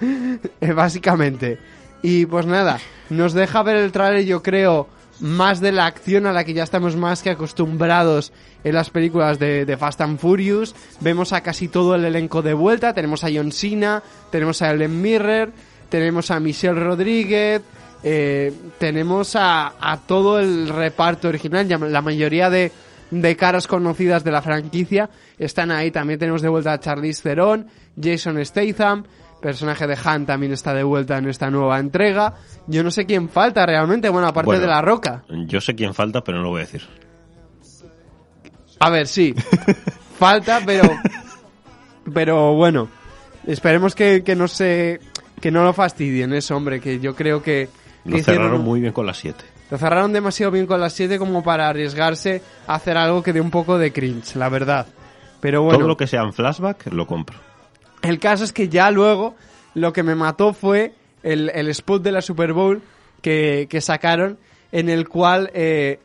Eh, 0.62 0.72
básicamente. 0.72 1.58
Y 2.02 2.24
pues 2.24 2.46
nada, 2.46 2.78
nos 3.10 3.34
deja 3.34 3.62
ver 3.62 3.76
el 3.76 3.92
trailer, 3.92 4.24
yo 4.24 4.42
creo, 4.42 4.88
más 5.20 5.60
de 5.60 5.72
la 5.72 5.84
acción 5.84 6.24
a 6.24 6.32
la 6.32 6.44
que 6.44 6.54
ya 6.54 6.62
estamos 6.62 6.96
más 6.96 7.22
que 7.22 7.28
acostumbrados 7.28 8.32
en 8.64 8.74
las 8.74 8.88
películas 8.88 9.38
de, 9.38 9.66
de 9.66 9.76
Fast 9.76 10.00
and 10.00 10.18
Furious. 10.18 10.74
Vemos 11.00 11.34
a 11.34 11.42
casi 11.42 11.68
todo 11.68 11.94
el 11.96 12.06
elenco 12.06 12.40
de 12.40 12.54
vuelta. 12.54 12.94
Tenemos 12.94 13.24
a 13.24 13.28
John 13.30 13.52
Cena, 13.52 14.02
tenemos 14.30 14.62
a 14.62 14.70
Ellen 14.70 15.02
Mirror, 15.02 15.52
tenemos 15.90 16.30
a 16.30 16.40
Michelle 16.40 16.78
Rodríguez, 16.80 17.62
eh, 18.02 18.52
tenemos 18.78 19.36
a, 19.36 19.74
a 19.78 19.98
todo 19.98 20.40
el 20.40 20.68
reparto 20.68 21.28
original. 21.28 21.68
La 21.92 22.00
mayoría 22.00 22.48
de, 22.48 22.72
de 23.10 23.36
caras 23.36 23.66
conocidas 23.66 24.24
de 24.24 24.30
la 24.32 24.40
franquicia 24.40 25.10
están 25.38 25.70
ahí. 25.70 25.90
También 25.90 26.18
tenemos 26.18 26.40
de 26.42 26.48
vuelta 26.48 26.72
a 26.72 26.80
Charlize 26.80 27.22
Theron, 27.22 27.66
Jason 28.00 28.42
Statham, 28.44 29.04
personaje 29.42 29.86
de 29.86 29.96
Han 30.02 30.26
también 30.26 30.52
está 30.52 30.72
de 30.74 30.82
vuelta 30.82 31.18
en 31.18 31.28
esta 31.28 31.50
nueva 31.50 31.78
entrega. 31.78 32.34
Yo 32.66 32.82
no 32.82 32.90
sé 32.90 33.04
quién 33.06 33.28
falta 33.28 33.66
realmente, 33.66 34.08
bueno, 34.08 34.28
aparte 34.28 34.46
Bueno. 34.46 34.60
de 34.62 34.66
La 34.68 34.80
Roca. 34.82 35.24
Yo 35.46 35.60
sé 35.60 35.74
quién 35.74 35.92
falta, 35.94 36.22
pero 36.22 36.38
no 36.38 36.44
lo 36.44 36.50
voy 36.50 36.62
a 36.62 36.64
decir. 36.64 36.82
A 38.78 38.88
ver, 38.90 39.06
sí. 39.06 39.34
falta, 40.18 40.60
pero... 40.64 40.84
Pero 42.12 42.54
bueno, 42.54 42.88
esperemos 43.46 43.94
que, 43.94 44.22
que 44.24 44.34
no 44.34 44.48
se... 44.48 45.00
Que 45.40 45.50
no 45.50 45.64
lo 45.64 45.72
fastidien 45.72 46.32
eso, 46.32 46.56
hombre, 46.56 46.80
que 46.80 47.00
yo 47.00 47.14
creo 47.14 47.42
que... 47.42 47.68
Lo 48.04 48.18
cerraron 48.22 48.62
muy 48.62 48.80
bien 48.80 48.92
con 48.92 49.06
las 49.06 49.18
7. 49.18 49.44
Lo 49.70 49.78
cerraron 49.78 50.12
demasiado 50.12 50.50
bien 50.52 50.66
con 50.66 50.80
las 50.80 50.92
7 50.94 51.18
como 51.18 51.42
para 51.42 51.68
arriesgarse 51.68 52.42
a 52.66 52.74
hacer 52.74 52.96
algo 52.96 53.22
que 53.22 53.32
dé 53.32 53.40
un 53.40 53.50
poco 53.50 53.78
de 53.78 53.92
cringe, 53.92 54.36
la 54.36 54.48
verdad. 54.48 54.86
Pero 55.40 55.62
bueno, 55.62 55.78
Todo 55.78 55.88
lo 55.88 55.96
que 55.96 56.06
sea 56.06 56.22
en 56.22 56.32
flashback 56.32 56.92
lo 56.92 57.06
compro. 57.06 57.38
el 58.02 58.18
caso 58.18 58.44
es 58.44 58.52
que 58.52 58.68
ya 58.68 58.90
luego 58.90 59.34
lo 59.74 59.92
que 59.92 60.02
me 60.02 60.14
mató 60.14 60.52
fue 60.52 60.92
el, 61.22 61.50
el 61.54 61.68
spot 61.68 62.02
de 62.02 62.12
la 62.12 62.20
Super 62.22 62.52
Bowl 62.52 62.82
que, 63.22 63.66
que 63.70 63.80
sacaron 63.80 64.38
en 64.72 64.88
el 64.88 65.08
cual 65.08 65.50
eh, 65.54 66.00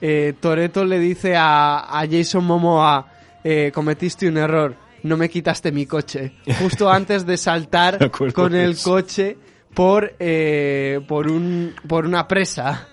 eh, 0.00 0.34
Toreto 0.40 0.84
le 0.84 0.98
dice 0.98 1.36
a, 1.36 1.78
a 2.00 2.06
Jason 2.10 2.44
Momoa 2.44 3.06
eh, 3.44 3.70
cometiste 3.74 4.28
un 4.28 4.36
error, 4.38 4.74
no 5.02 5.16
me 5.16 5.28
quitaste 5.28 5.72
mi 5.72 5.86
coche. 5.86 6.32
Justo 6.60 6.90
antes 6.90 7.24
de 7.26 7.36
saltar 7.36 8.10
con 8.32 8.54
el 8.54 8.76
coche 8.78 9.36
por, 9.74 10.14
eh, 10.18 11.00
por, 11.06 11.30
un, 11.30 11.74
por 11.88 12.06
una 12.06 12.26
presa. 12.28 12.88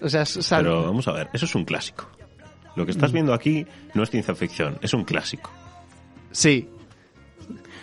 O 0.00 0.08
sea, 0.08 0.24
sal- 0.24 0.64
Pero 0.64 0.84
vamos 0.84 1.06
a 1.08 1.12
ver, 1.12 1.28
eso 1.32 1.44
es 1.44 1.54
un 1.54 1.64
clásico. 1.64 2.08
Lo 2.76 2.84
que 2.86 2.92
estás 2.92 3.10
Mm. 3.10 3.14
viendo 3.14 3.34
aquí 3.34 3.66
no 3.94 4.02
es 4.02 4.10
ciencia 4.10 4.34
ficción, 4.34 4.78
es 4.82 4.94
un 4.94 5.04
clásico. 5.04 5.50
Sí. 6.30 6.68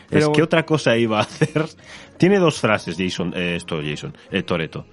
es 0.09 0.27
que 0.29 0.41
otra 0.41 0.65
cosa 0.65 0.97
iba 0.97 1.19
a 1.19 1.21
hacer. 1.23 1.65
Tiene 2.17 2.39
dos 2.39 2.59
frases, 2.59 2.95
Jason, 2.97 3.33
eh, 3.35 3.55
esto, 3.55 3.79
Jason, 3.83 4.17
eh, 4.31 4.41
Toreto, 4.43 4.85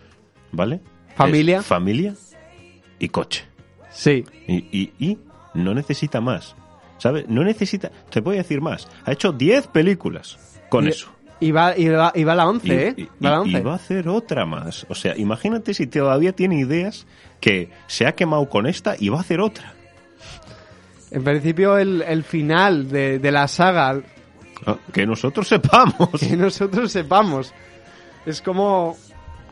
¿vale? 0.52 0.80
Familia. 1.16 1.60
Es 1.60 1.66
familia 1.66 2.14
y 2.98 3.08
coche. 3.08 3.44
Sí. 3.90 4.24
Y, 4.46 4.56
y, 4.78 4.92
y 4.98 5.18
no 5.54 5.72
necesita 5.72 6.20
más. 6.20 6.54
¿Sabes? 6.98 7.28
No 7.28 7.44
necesita. 7.44 7.90
Te 8.10 8.20
voy 8.20 8.36
a 8.36 8.38
decir 8.38 8.60
más. 8.60 8.88
Ha 9.04 9.12
hecho 9.12 9.32
10 9.32 9.66
películas 9.68 10.38
con 10.68 10.86
Y- 10.86 10.90
eso. 10.90 11.10
Y 11.38 11.50
va, 11.52 11.76
y 11.76 11.86
va, 11.88 12.12
y 12.14 12.24
va 12.24 12.34
la 12.34 12.48
11, 12.48 12.66
Y, 12.66 12.70
¿eh? 12.72 12.94
y- 12.96 13.04
Va 13.24 13.30
la 13.30 13.36
y- 13.36 13.40
11. 13.40 13.58
y 13.58 13.60
va 13.60 13.72
a 13.72 13.76
hacer 13.76 14.08
otra 14.08 14.46
más. 14.46 14.86
O 14.88 14.94
sea, 14.94 15.14
imagínate 15.18 15.74
si 15.74 15.86
todavía 15.86 16.32
tiene 16.32 16.58
ideas 16.58 17.06
que 17.40 17.70
se 17.88 18.06
ha 18.06 18.12
quemado 18.12 18.48
con 18.48 18.66
esta 18.66 18.96
y 18.98 19.10
va 19.10 19.18
a 19.18 19.20
hacer 19.20 19.40
otra. 19.40 19.74
En 21.10 21.22
principio, 21.22 21.78
el, 21.78 22.02
el 22.02 22.24
final 22.24 22.88
de, 22.90 23.18
de 23.18 23.32
la 23.32 23.48
saga, 23.48 24.00
Ah, 24.64 24.78
Que 24.94 25.04
nosotros 25.06 25.46
sepamos. 25.46 26.08
que 26.18 26.34
nosotros 26.34 26.90
sepamos, 26.90 27.52
es 28.24 28.40
como 28.40 28.96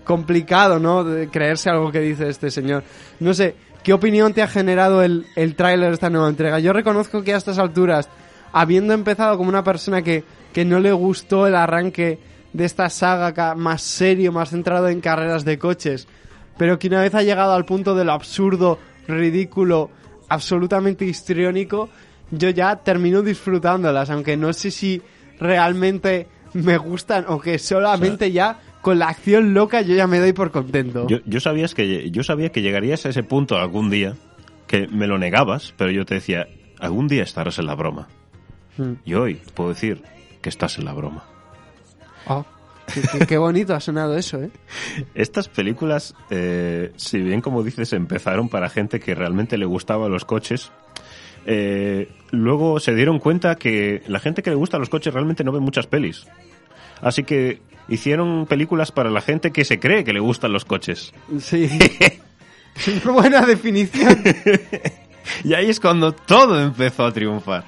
complicado, 0.04 0.78
¿no? 0.78 1.04
De 1.04 1.28
creerse 1.28 1.68
algo 1.68 1.92
que 1.92 2.00
dice 2.00 2.26
este 2.30 2.50
señor. 2.50 2.82
No 3.20 3.34
sé, 3.34 3.54
¿qué 3.84 3.92
opinión 3.92 4.32
te 4.32 4.42
ha 4.42 4.48
generado 4.48 5.02
el, 5.02 5.26
el 5.36 5.54
tráiler 5.54 5.90
de 5.90 5.94
esta 5.94 6.10
nueva 6.10 6.28
entrega? 6.28 6.58
Yo 6.58 6.72
reconozco 6.72 7.22
que 7.22 7.34
a 7.34 7.36
estas 7.36 7.58
alturas, 7.58 8.08
habiendo 8.50 8.94
empezado 8.94 9.36
como 9.36 9.50
una 9.50 9.62
persona 9.62 10.02
que, 10.02 10.24
que 10.52 10.64
no 10.64 10.80
le 10.80 10.90
gustó 10.90 11.46
el 11.46 11.54
arranque 11.54 12.18
de 12.52 12.64
esta 12.64 12.88
saga 12.88 13.54
más 13.54 13.82
serio, 13.82 14.32
más 14.32 14.50
centrado 14.50 14.88
en 14.88 15.00
carreras 15.00 15.44
de 15.44 15.58
coches, 15.58 16.08
pero 16.56 16.78
que 16.78 16.88
una 16.88 17.02
vez 17.02 17.14
ha 17.14 17.22
llegado 17.22 17.52
al 17.52 17.66
punto 17.66 17.94
de 17.94 18.04
lo 18.04 18.12
absurdo, 18.12 18.78
ridículo, 19.06 19.90
absolutamente 20.28 21.04
histriónico, 21.04 21.90
yo 22.30 22.48
ya 22.50 22.76
termino 22.76 23.22
disfrutándolas, 23.22 24.08
aunque 24.08 24.36
no 24.36 24.52
sé 24.52 24.70
si 24.70 25.02
realmente 25.38 26.28
me 26.54 26.78
gustan 26.78 27.26
o 27.28 27.38
que 27.40 27.58
solamente 27.58 28.32
ya 28.32 28.60
con 28.84 28.98
la 29.00 29.08
acción 29.08 29.52
loca 29.54 29.80
yo 29.80 29.96
ya 29.96 30.06
me 30.06 30.20
doy 30.20 30.32
por 30.32 30.52
contento. 30.52 31.08
Yo, 31.08 31.18
yo, 31.26 31.40
sabías 31.40 31.74
que, 31.74 32.10
yo 32.12 32.22
sabía 32.22 32.50
que 32.52 32.62
llegarías 32.62 33.04
a 33.06 33.08
ese 33.08 33.24
punto 33.24 33.56
algún 33.56 33.90
día, 33.90 34.14
que 34.68 34.86
me 34.86 35.06
lo 35.08 35.18
negabas, 35.18 35.74
pero 35.76 35.90
yo 35.90 36.04
te 36.04 36.14
decía, 36.14 36.46
algún 36.78 37.08
día 37.08 37.22
estarás 37.24 37.58
en 37.58 37.66
la 37.66 37.74
broma. 37.74 38.06
Mm. 38.76 38.92
Y 39.04 39.14
hoy 39.14 39.40
puedo 39.54 39.70
decir 39.70 40.02
que 40.40 40.48
estás 40.50 40.78
en 40.78 40.84
la 40.84 40.92
broma. 40.92 41.24
Oh, 42.26 42.44
qué, 42.92 43.00
qué- 43.18 43.26
qué 43.26 43.38
bonito 43.38 43.74
ha 43.74 43.80
sonado 43.80 44.16
eso, 44.16 44.40
¿eh? 44.42 44.50
Estas 45.14 45.48
películas, 45.48 46.14
eh, 46.30 46.92
si 46.96 47.20
bien 47.20 47.40
como 47.40 47.62
dices, 47.62 47.92
empezaron 47.92 48.48
para 48.48 48.68
gente 48.68 49.00
que 49.00 49.14
realmente 49.14 49.58
le 49.58 49.66
gustaban 49.66 50.12
los 50.12 50.24
coches, 50.24 50.70
eh, 51.46 52.08
luego 52.30 52.80
se 52.80 52.94
dieron 52.94 53.18
cuenta 53.18 53.56
que 53.56 54.02
la 54.06 54.20
gente 54.20 54.42
que 54.42 54.50
le 54.50 54.56
gusta 54.56 54.78
los 54.78 54.88
coches 54.88 55.12
realmente 55.12 55.44
no 55.44 55.52
ve 55.52 55.60
muchas 55.60 55.86
pelis. 55.86 56.26
Así 57.00 57.24
que 57.24 57.60
hicieron 57.88 58.46
películas 58.46 58.92
para 58.92 59.10
la 59.10 59.20
gente 59.20 59.52
que 59.52 59.64
se 59.64 59.78
cree 59.78 60.04
que 60.04 60.12
le 60.12 60.20
gustan 60.20 60.52
los 60.52 60.64
coches. 60.64 61.12
Sí. 61.38 61.68
Buena 63.04 63.42
definición. 63.42 64.22
Y 65.42 65.54
ahí 65.54 65.70
es 65.70 65.80
cuando 65.80 66.12
todo 66.12 66.60
empezó 66.60 67.04
a 67.04 67.12
triunfar. 67.12 67.64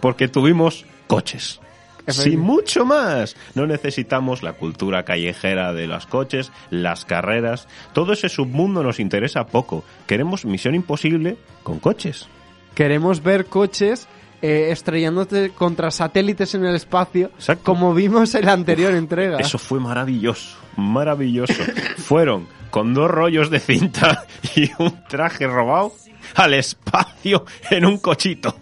Porque 0.00 0.28
tuvimos 0.28 0.84
coches. 1.06 1.60
Sin 2.06 2.40
mucho 2.40 2.86
más. 2.86 3.36
No 3.54 3.66
necesitamos 3.66 4.42
la 4.42 4.54
cultura 4.54 5.04
callejera 5.04 5.74
de 5.74 5.86
los 5.86 6.06
coches, 6.06 6.52
las 6.70 7.04
carreras. 7.04 7.68
Todo 7.92 8.14
ese 8.14 8.28
submundo 8.28 8.82
nos 8.82 8.98
interesa 8.98 9.46
poco. 9.46 9.84
Queremos 10.06 10.44
Misión 10.46 10.74
Imposible 10.74 11.36
con 11.62 11.80
coches. 11.80 12.28
Queremos 12.74 13.22
ver 13.22 13.46
coches 13.46 14.08
eh, 14.42 14.68
estrellándote 14.70 15.50
contra 15.50 15.90
satélites 15.90 16.54
en 16.54 16.64
el 16.64 16.74
espacio, 16.74 17.30
Exacto. 17.36 17.64
como 17.64 17.94
vimos 17.94 18.34
en 18.34 18.46
la 18.46 18.52
anterior 18.52 18.92
entrega. 18.94 19.38
Eso 19.38 19.58
fue 19.58 19.80
maravilloso, 19.80 20.56
maravilloso. 20.76 21.54
Fueron 21.96 22.46
con 22.70 22.94
dos 22.94 23.10
rollos 23.10 23.50
de 23.50 23.60
cinta 23.60 24.24
y 24.54 24.70
un 24.78 25.04
traje 25.08 25.46
robado 25.46 25.92
al 26.34 26.52
espacio 26.54 27.44
en 27.70 27.86
un 27.86 27.98
cochito. 27.98 28.56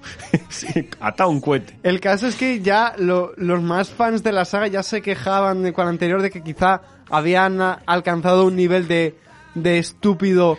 Sí, 0.48 0.88
un 1.26 1.40
cohete. 1.40 1.76
El 1.82 2.00
caso 2.00 2.26
es 2.28 2.36
que 2.36 2.60
ya 2.60 2.94
lo- 2.98 3.32
los 3.36 3.60
más 3.62 3.90
fans 3.90 4.22
de 4.22 4.32
la 4.32 4.44
saga 4.44 4.68
ya 4.68 4.82
se 4.82 5.02
quejaban 5.02 5.62
de, 5.62 5.72
con 5.72 5.84
la 5.86 5.90
anterior 5.90 6.22
de 6.22 6.30
que 6.30 6.42
quizá 6.42 6.82
habían 7.10 7.60
alcanzado 7.60 8.44
un 8.46 8.56
nivel 8.56 8.86
de, 8.88 9.16
de 9.54 9.78
estúpido 9.78 10.58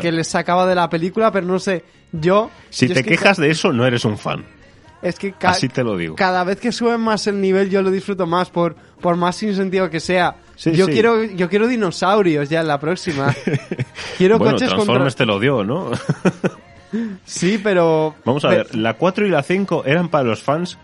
que 0.00 0.10
les 0.12 0.28
sacaba 0.28 0.66
de 0.66 0.74
la 0.74 0.88
película, 0.88 1.30
pero 1.30 1.46
no 1.46 1.58
sé, 1.58 1.84
yo... 2.12 2.50
Si 2.70 2.88
yo 2.88 2.94
te 2.94 3.00
es 3.00 3.06
que 3.06 3.12
quejas 3.12 3.36
de 3.38 3.50
eso, 3.50 3.72
no 3.72 3.86
eres 3.86 4.04
un 4.04 4.18
fan. 4.18 4.44
Es 5.02 5.18
que 5.18 5.34
Así 5.42 5.68
te 5.68 5.82
lo 5.82 5.96
digo. 5.96 6.14
cada 6.14 6.44
vez 6.44 6.60
que 6.60 6.72
suben 6.72 7.00
más 7.00 7.26
el 7.26 7.40
nivel 7.40 7.70
yo 7.70 7.80
lo 7.80 7.90
disfruto 7.90 8.26
más, 8.26 8.50
por, 8.50 8.76
por 9.00 9.16
más 9.16 9.34
sin 9.36 9.56
sentido 9.56 9.88
que 9.88 9.98
sea. 9.98 10.36
Sí, 10.56 10.72
yo, 10.72 10.84
sí. 10.86 10.92
Quiero, 10.92 11.24
yo 11.24 11.48
quiero 11.48 11.66
dinosaurios 11.66 12.50
ya 12.50 12.60
en 12.60 12.68
la 12.68 12.78
próxima. 12.78 13.34
quiero 14.18 14.36
bueno, 14.38 14.52
coches 14.52 14.68
contra... 14.68 14.84
Transformers 14.84 15.16
te 15.16 15.24
lo 15.26 15.38
dio, 15.40 15.64
¿no? 15.64 15.90
Sí, 17.24 17.60
pero... 17.62 18.16
Vamos 18.24 18.44
a 18.44 18.48
ver, 18.48 18.74
la 18.74 18.94
4 18.94 19.24
y 19.26 19.30
la 19.30 19.42
5 19.44 19.84
eran 19.86 20.08
para 20.08 20.24
los 20.24 20.42
fans 20.42 20.76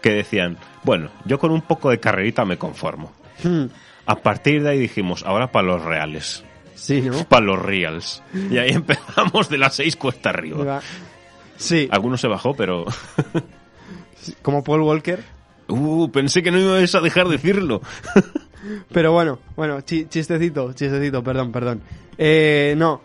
que 0.00 0.10
decían, 0.10 0.56
bueno, 0.82 1.10
yo 1.26 1.38
con 1.38 1.50
un 1.50 1.60
poco 1.60 1.90
de 1.90 2.00
carrerita 2.00 2.44
me 2.46 2.56
conformo. 2.56 3.12
Hmm, 3.44 3.66
A 4.06 4.16
partir 4.16 4.62
de 4.62 4.70
ahí 4.70 4.78
dijimos, 4.78 5.22
ahora 5.26 5.52
para 5.52 5.66
los 5.66 5.82
reales, 5.84 6.42
Sí, 6.82 7.00
¿no? 7.02 7.24
para 7.28 7.44
los 7.46 7.60
reals. 7.60 8.22
Y 8.50 8.58
ahí 8.58 8.70
empezamos 8.72 9.48
de 9.48 9.58
las 9.58 9.74
6 9.76 9.96
cuesta 9.96 10.30
arriba. 10.30 10.80
Sí, 11.56 11.88
Alguno 11.90 12.16
se 12.16 12.26
bajó, 12.28 12.54
pero... 12.54 12.84
como 14.42 14.62
Paul 14.62 14.82
Walker. 14.82 15.22
Uh, 15.68 16.10
pensé 16.10 16.42
que 16.42 16.50
no 16.50 16.58
ibas 16.58 16.94
a 16.94 17.00
dejar 17.00 17.26
de 17.28 17.36
decirlo. 17.36 17.80
Pero 18.92 19.10
bueno, 19.12 19.40
bueno, 19.56 19.80
chi- 19.80 20.06
chistecito, 20.08 20.72
chistecito, 20.72 21.22
perdón, 21.24 21.50
perdón. 21.50 21.82
Eh, 22.16 22.74
no, 22.76 23.00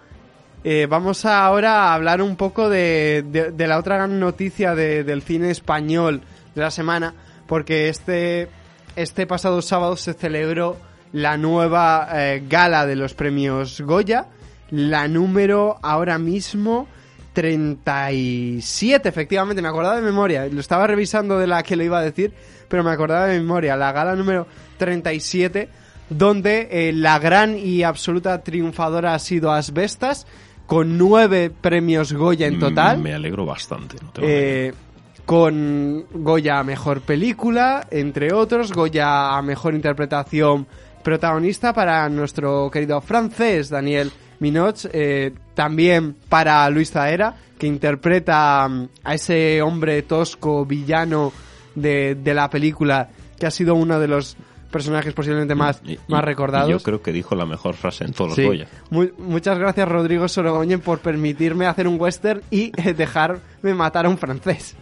Eh, 0.63 0.85
vamos 0.89 1.23
ahora 1.25 1.85
a 1.85 1.93
hablar 1.95 2.21
un 2.21 2.35
poco 2.35 2.67
de, 2.69 3.23
de- 3.27 3.51
de 3.51 3.67
la 3.67 3.77
otra 3.79 3.95
gran 3.95 4.19
noticia 4.19 4.75
de- 4.75 5.03
del 5.03 5.21
cine 5.21 5.49
español 5.49 6.21
de 6.55 6.61
la 6.61 6.69
semana, 6.71 7.13
porque 7.47 7.89
este, 7.89 8.49
este 8.95 9.25
pasado 9.25 9.61
sábado 9.61 9.95
se 9.97 10.13
celebró 10.13 10.77
la 11.13 11.37
nueva 11.37 12.09
eh, 12.13 12.43
gala 12.47 12.85
de 12.85 12.95
los 12.95 13.13
premios 13.13 13.81
Goya, 13.81 14.27
la 14.71 15.07
número 15.07 15.77
ahora 15.81 16.17
mismo 16.17 16.87
37, 17.33 19.07
efectivamente, 19.07 19.61
me 19.61 19.67
acordaba 19.67 19.97
de 19.97 20.01
memoria, 20.01 20.47
lo 20.47 20.59
estaba 20.59 20.87
revisando 20.87 21.37
de 21.37 21.45
la 21.45 21.61
que 21.61 21.75
lo 21.75 21.83
iba 21.83 21.99
a 21.99 22.01
decir, 22.01 22.33
pero 22.67 22.83
me 22.83 22.89
acordaba 22.89 23.27
de 23.27 23.39
memoria, 23.39 23.75
la 23.75 23.91
gala 23.91 24.15
número 24.15 24.47
37, 24.77 25.69
donde 26.09 26.67
eh, 26.71 26.91
la 26.93 27.19
gran 27.19 27.55
y 27.57 27.83
absoluta 27.83 28.41
triunfadora 28.41 29.13
ha 29.13 29.19
sido 29.19 29.51
Asbestas, 29.51 30.25
con 30.65 30.97
nueve 30.97 31.49
premios 31.49 32.11
Goya 32.11 32.47
en 32.47 32.59
total. 32.59 32.97
Mm, 32.97 33.01
Me 33.01 33.13
alegro 33.13 33.45
bastante. 33.45 33.97
no 34.03 34.11
Eh, 34.21 34.73
con 35.25 36.05
Goya 36.11 36.59
a 36.59 36.63
Mejor 36.63 37.01
Película, 37.01 37.85
entre 37.91 38.33
otros, 38.33 38.71
Goya 38.71 39.37
a 39.37 39.41
Mejor 39.41 39.75
Interpretación 39.75 40.65
Protagonista 41.03 41.73
para 41.73 42.07
nuestro 42.09 42.69
querido 42.71 42.99
francés 43.01 43.69
Daniel 43.69 44.11
Minoch, 44.39 44.85
eh, 44.91 45.33
también 45.55 46.15
para 46.29 46.69
Luis 46.69 46.91
Zaera, 46.91 47.35
que 47.57 47.65
interpreta 47.67 48.67
mm, 48.67 48.89
a 49.03 49.15
ese 49.15 49.61
hombre 49.61 50.01
tosco 50.03 50.65
villano 50.65 51.31
de, 51.75 52.15
de 52.15 52.33
la 52.33 52.49
película, 52.49 53.09
que 53.39 53.45
ha 53.47 53.51
sido 53.51 53.73
uno 53.75 53.99
de 53.99 54.07
los 54.07 54.35
personajes 54.71 55.13
posiblemente 55.13 55.55
más, 55.55 55.81
Y- 55.85 55.93
y- 55.93 55.99
más 56.09 56.21
y 56.21 56.25
recordados. 56.25 56.69
Yo 56.69 56.79
creo 56.79 57.01
que 57.01 57.11
dijo 57.13 57.35
la 57.35 57.45
mejor 57.45 57.75
frase 57.75 58.03
en 58.03 58.11
todos 58.13 58.35
Sí. 58.35 58.41
los 58.41 58.49
Goya. 58.51 58.67
Mu- 58.89 59.09
muchas 59.17 59.57
gracias 59.57 59.87
Rodrigo 59.87 60.27
Sorogoyen 60.27 60.81
por 60.81 60.99
permitirme 60.99 61.65
hacer 61.65 61.87
un 61.87 61.99
western 61.99 62.41
y 62.51 62.71
eh, 62.75 62.93
dejarme 62.93 63.39
matar 63.75 64.05
a 64.05 64.09
un 64.09 64.17
francés. 64.17 64.75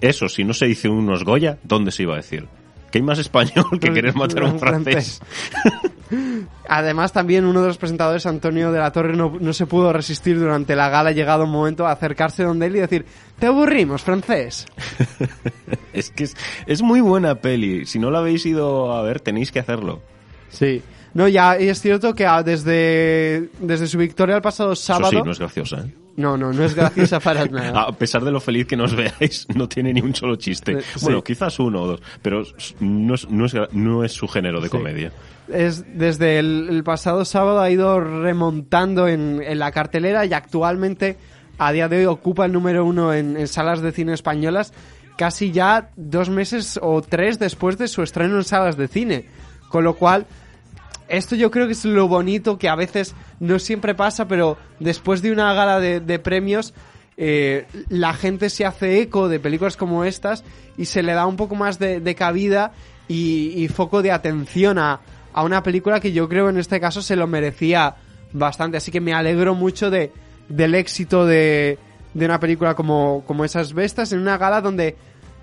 Eso, 0.00 0.28
si 0.28 0.44
no 0.44 0.54
se 0.54 0.66
dice 0.66 0.88
unos 0.88 1.24
Goya, 1.24 1.58
¿dónde 1.62 1.90
se 1.90 2.04
iba 2.04 2.14
a 2.14 2.18
decir? 2.18 2.46
Que 2.92 2.98
hay 2.98 3.02
más 3.02 3.18
español 3.18 3.80
que 3.80 3.92
querer 3.92 4.14
matar 4.14 4.44
a 4.44 4.46
un 4.46 4.60
francés. 4.60 5.20
Además 6.68 7.12
también 7.12 7.46
uno 7.46 7.62
de 7.62 7.68
los 7.68 7.78
presentadores, 7.78 8.26
Antonio 8.26 8.70
de 8.70 8.78
la 8.78 8.92
Torre, 8.92 9.16
no, 9.16 9.36
no 9.40 9.52
se 9.54 9.66
pudo 9.66 9.92
resistir 9.94 10.38
durante 10.38 10.76
la 10.76 10.90
gala, 10.90 11.10
llegado 11.10 11.44
un 11.44 11.50
momento 11.50 11.86
a 11.86 11.92
acercarse 11.92 12.44
donde 12.44 12.66
él 12.66 12.76
y 12.76 12.80
decir, 12.80 13.06
te 13.38 13.46
aburrimos, 13.46 14.02
francés. 14.02 14.66
Es 15.92 16.10
que 16.10 16.24
es, 16.24 16.36
es 16.66 16.80
muy 16.80 17.02
buena 17.02 17.34
peli. 17.34 17.84
Si 17.84 17.98
no 17.98 18.10
la 18.10 18.20
habéis 18.20 18.46
ido 18.46 18.94
a 18.94 19.02
ver, 19.02 19.20
tenéis 19.20 19.52
que 19.52 19.58
hacerlo. 19.58 20.00
Sí. 20.48 20.82
No, 21.12 21.28
ya 21.28 21.56
es 21.56 21.80
cierto 21.82 22.14
que 22.14 22.24
ah, 22.24 22.42
desde, 22.42 23.50
desde 23.60 23.86
su 23.86 23.98
victoria 23.98 24.36
el 24.36 24.42
pasado 24.42 24.74
sábado... 24.74 25.08
Eso 25.08 25.18
sí, 25.18 25.22
no 25.24 25.32
es 25.32 25.38
graciosa, 25.38 25.80
¿eh? 25.80 26.01
No, 26.16 26.36
no, 26.36 26.52
no 26.52 26.64
es 26.64 26.74
graciosa 26.74 27.20
para 27.20 27.44
nada. 27.50 27.82
A 27.82 27.92
pesar 27.92 28.22
de 28.24 28.30
lo 28.30 28.40
feliz 28.40 28.66
que 28.66 28.76
nos 28.76 28.94
veáis, 28.94 29.46
no 29.54 29.68
tiene 29.68 29.92
ni 29.92 30.00
un 30.00 30.14
solo 30.14 30.36
chiste. 30.36 30.72
Eh, 30.72 30.82
sí. 30.82 31.04
Bueno, 31.04 31.22
quizás 31.22 31.58
uno 31.58 31.82
o 31.82 31.86
dos, 31.86 32.02
pero 32.20 32.42
no 32.80 33.14
es, 33.14 33.28
no 33.30 33.46
es, 33.46 33.54
no 33.72 34.04
es 34.04 34.12
su 34.12 34.28
género 34.28 34.60
de 34.60 34.68
Sí. 34.68 34.76
comedia. 34.76 35.12
es 35.48 35.84
desde 35.98 36.38
el, 36.38 36.68
el 36.70 36.84
pasado 36.84 37.24
sábado 37.24 37.60
ha 37.60 37.70
ido 37.70 38.00
remontando 38.00 39.08
en, 39.08 39.42
en 39.42 39.58
la 39.58 39.72
cartelera 39.72 40.24
y 40.26 40.32
actualmente 40.32 41.16
a 41.58 41.72
día 41.72 41.88
de 41.88 41.98
hoy 41.98 42.06
ocupa 42.06 42.46
el 42.46 42.52
número 42.52 42.84
uno 42.84 43.12
en, 43.12 43.36
en 43.36 43.46
salas 43.48 43.80
de 43.82 43.92
cine 43.92 44.14
españolas 44.14 44.72
casi 45.16 45.52
ya 45.52 45.90
dos 45.96 46.30
meses 46.30 46.78
o 46.82 47.02
tres 47.02 47.38
después 47.38 47.76
de 47.78 47.86
su 47.88 48.02
estreno 48.02 48.36
en 48.36 48.44
salas 48.44 48.76
de 48.76 48.88
cine. 48.88 49.26
Con 49.68 49.84
lo 49.84 49.94
cual, 49.94 50.26
esto 51.12 51.36
yo 51.36 51.50
creo 51.50 51.66
que 51.66 51.74
es 51.74 51.84
lo 51.84 52.08
bonito 52.08 52.58
que 52.58 52.68
a 52.68 52.74
veces 52.74 53.14
no 53.38 53.58
siempre 53.58 53.94
pasa, 53.94 54.26
pero 54.26 54.56
después 54.80 55.20
de 55.20 55.30
una 55.30 55.52
gala 55.52 55.78
de, 55.78 56.18
premios, 56.18 56.72
eh, 57.18 57.66
la 57.88 58.14
gente 58.14 58.48
se 58.48 58.64
hace 58.64 59.02
eco 59.02 59.28
de 59.28 59.38
películas 59.38 59.76
como 59.76 60.04
estas 60.04 60.42
y 60.78 60.86
se 60.86 61.02
le 61.02 61.12
da 61.12 61.26
un 61.26 61.36
poco 61.36 61.54
más 61.54 61.78
de, 61.78 62.14
cabida 62.16 62.72
y, 63.08 63.52
y 63.62 63.68
foco 63.68 64.00
de 64.00 64.10
atención 64.10 64.78
a, 64.78 65.00
a 65.34 65.44
una 65.44 65.62
película 65.62 66.00
que 66.00 66.12
yo 66.12 66.28
creo 66.30 66.48
en 66.48 66.58
este 66.58 66.80
caso 66.80 67.02
se 67.02 67.14
lo 67.14 67.26
merecía 67.26 67.96
bastante. 68.32 68.78
Así 68.78 68.90
que 68.90 69.00
me 69.00 69.12
alegro 69.12 69.54
mucho 69.54 69.90
de, 69.90 70.12
del 70.48 70.74
éxito 70.74 71.26
de, 71.26 71.78
de 72.14 72.24
una 72.24 72.40
película 72.40 72.74
como, 72.74 73.22
como 73.26 73.44
esas 73.44 73.74
bestas 73.74 74.12
en 74.12 74.20
una 74.20 74.38
gala 74.38 74.60
donde 74.60 74.96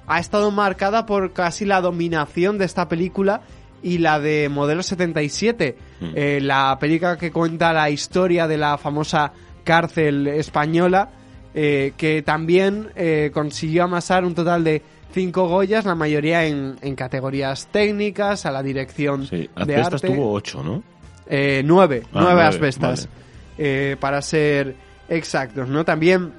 ha 0.08 0.20
estado 0.20 0.50
marcada 0.50 1.06
por 1.06 1.34
casi 1.34 1.66
la 1.66 1.82
dominación 1.82 2.58
de 2.58 2.66
esta 2.66 2.90
película 2.90 3.42
y 3.84 3.98
la 4.00 4.20
de 4.20 4.50
Modelo 4.50 4.84
77, 4.84 5.78
eh, 6.16 6.40
la 6.42 6.78
película 6.80 7.18
que 7.18 7.32
cuenta 7.32 7.72
la 7.74 7.90
historia 7.90 8.48
de 8.48 8.58
la 8.58 8.78
famosa 8.78 9.32
cárcel 9.64 10.28
española, 10.28 11.10
eh, 11.54 11.94
que 11.98 12.22
también 12.22 12.90
eh, 12.96 13.32
consiguió 13.34 13.84
amasar 13.86 14.24
un 14.26 14.36
total 14.36 14.64
de 14.64 14.82
cinco 15.12 15.48
Goyas, 15.48 15.86
la 15.86 15.96
mayoría 15.96 16.46
en, 16.46 16.78
en 16.82 16.96
categorías 16.96 17.68
técnicas, 17.72 18.46
a 18.46 18.52
la 18.52 18.62
dirección 18.64 19.26
Sí, 19.26 19.50
de 19.66 19.76
arte. 19.76 20.08
tuvo 20.08 20.32
ocho, 20.34 20.64
¿no? 20.64 20.84
Eh, 21.28 21.62
nueve, 21.66 22.02
Ah, 22.06 22.10
nueve 22.14 22.28
nueve, 22.34 22.44
asbestas. 22.44 23.08
vale. 23.08 23.20
Eh, 23.58 23.98
para 24.00 24.22
ser 24.22 24.76
exactos, 25.10 25.68
¿no? 25.68 25.84
También 25.86 26.32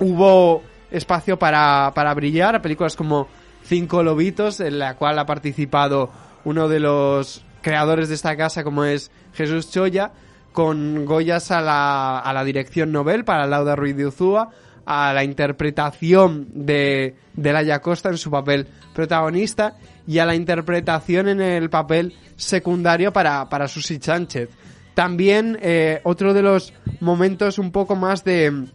hubo 0.00 0.62
espacio 0.90 1.38
para, 1.38 1.92
para 1.94 2.12
brillar 2.14 2.54
a 2.56 2.62
películas 2.62 2.96
como 2.96 3.28
Cinco 3.64 4.02
Lobitos, 4.02 4.60
en 4.60 4.78
la 4.78 4.96
cual 4.96 5.18
ha 5.18 5.24
participado 5.26 6.10
uno 6.44 6.68
de 6.68 6.80
los 6.80 7.44
creadores 7.60 8.08
de 8.08 8.14
esta 8.14 8.36
casa, 8.36 8.64
como 8.64 8.84
es 8.84 9.10
Jesús 9.34 9.70
Choya. 9.70 10.12
con 10.52 11.04
Goyas 11.06 11.50
a 11.50 11.60
la, 11.60 12.18
a 12.18 12.32
la 12.32 12.44
dirección 12.44 12.92
Nobel 12.92 13.24
para 13.24 13.46
Lauda 13.46 13.74
Ruiz 13.74 13.96
de 13.96 14.06
Uzúa, 14.06 14.50
a 14.84 15.12
la 15.12 15.24
interpretación 15.24 16.48
de, 16.52 17.14
de 17.32 17.52
Laia 17.52 17.80
Costa 17.80 18.10
en 18.10 18.18
su 18.18 18.30
papel 18.30 18.66
protagonista 18.94 19.76
y 20.06 20.18
a 20.18 20.26
la 20.26 20.34
interpretación 20.34 21.28
en 21.28 21.40
el 21.40 21.70
papel 21.70 22.14
secundario 22.36 23.12
para, 23.12 23.48
para 23.48 23.68
Susi 23.68 23.98
Sánchez. 23.98 24.50
También 24.94 25.58
eh, 25.62 26.00
otro 26.04 26.34
de 26.34 26.42
los 26.42 26.74
momentos 27.00 27.58
un 27.58 27.70
poco 27.72 27.96
más 27.96 28.24
de, 28.24 28.66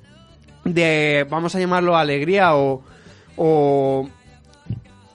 de 0.64 1.28
vamos 1.30 1.54
a 1.54 1.60
llamarlo 1.60 1.96
alegría 1.96 2.56
o, 2.56 2.82
o 3.36 4.10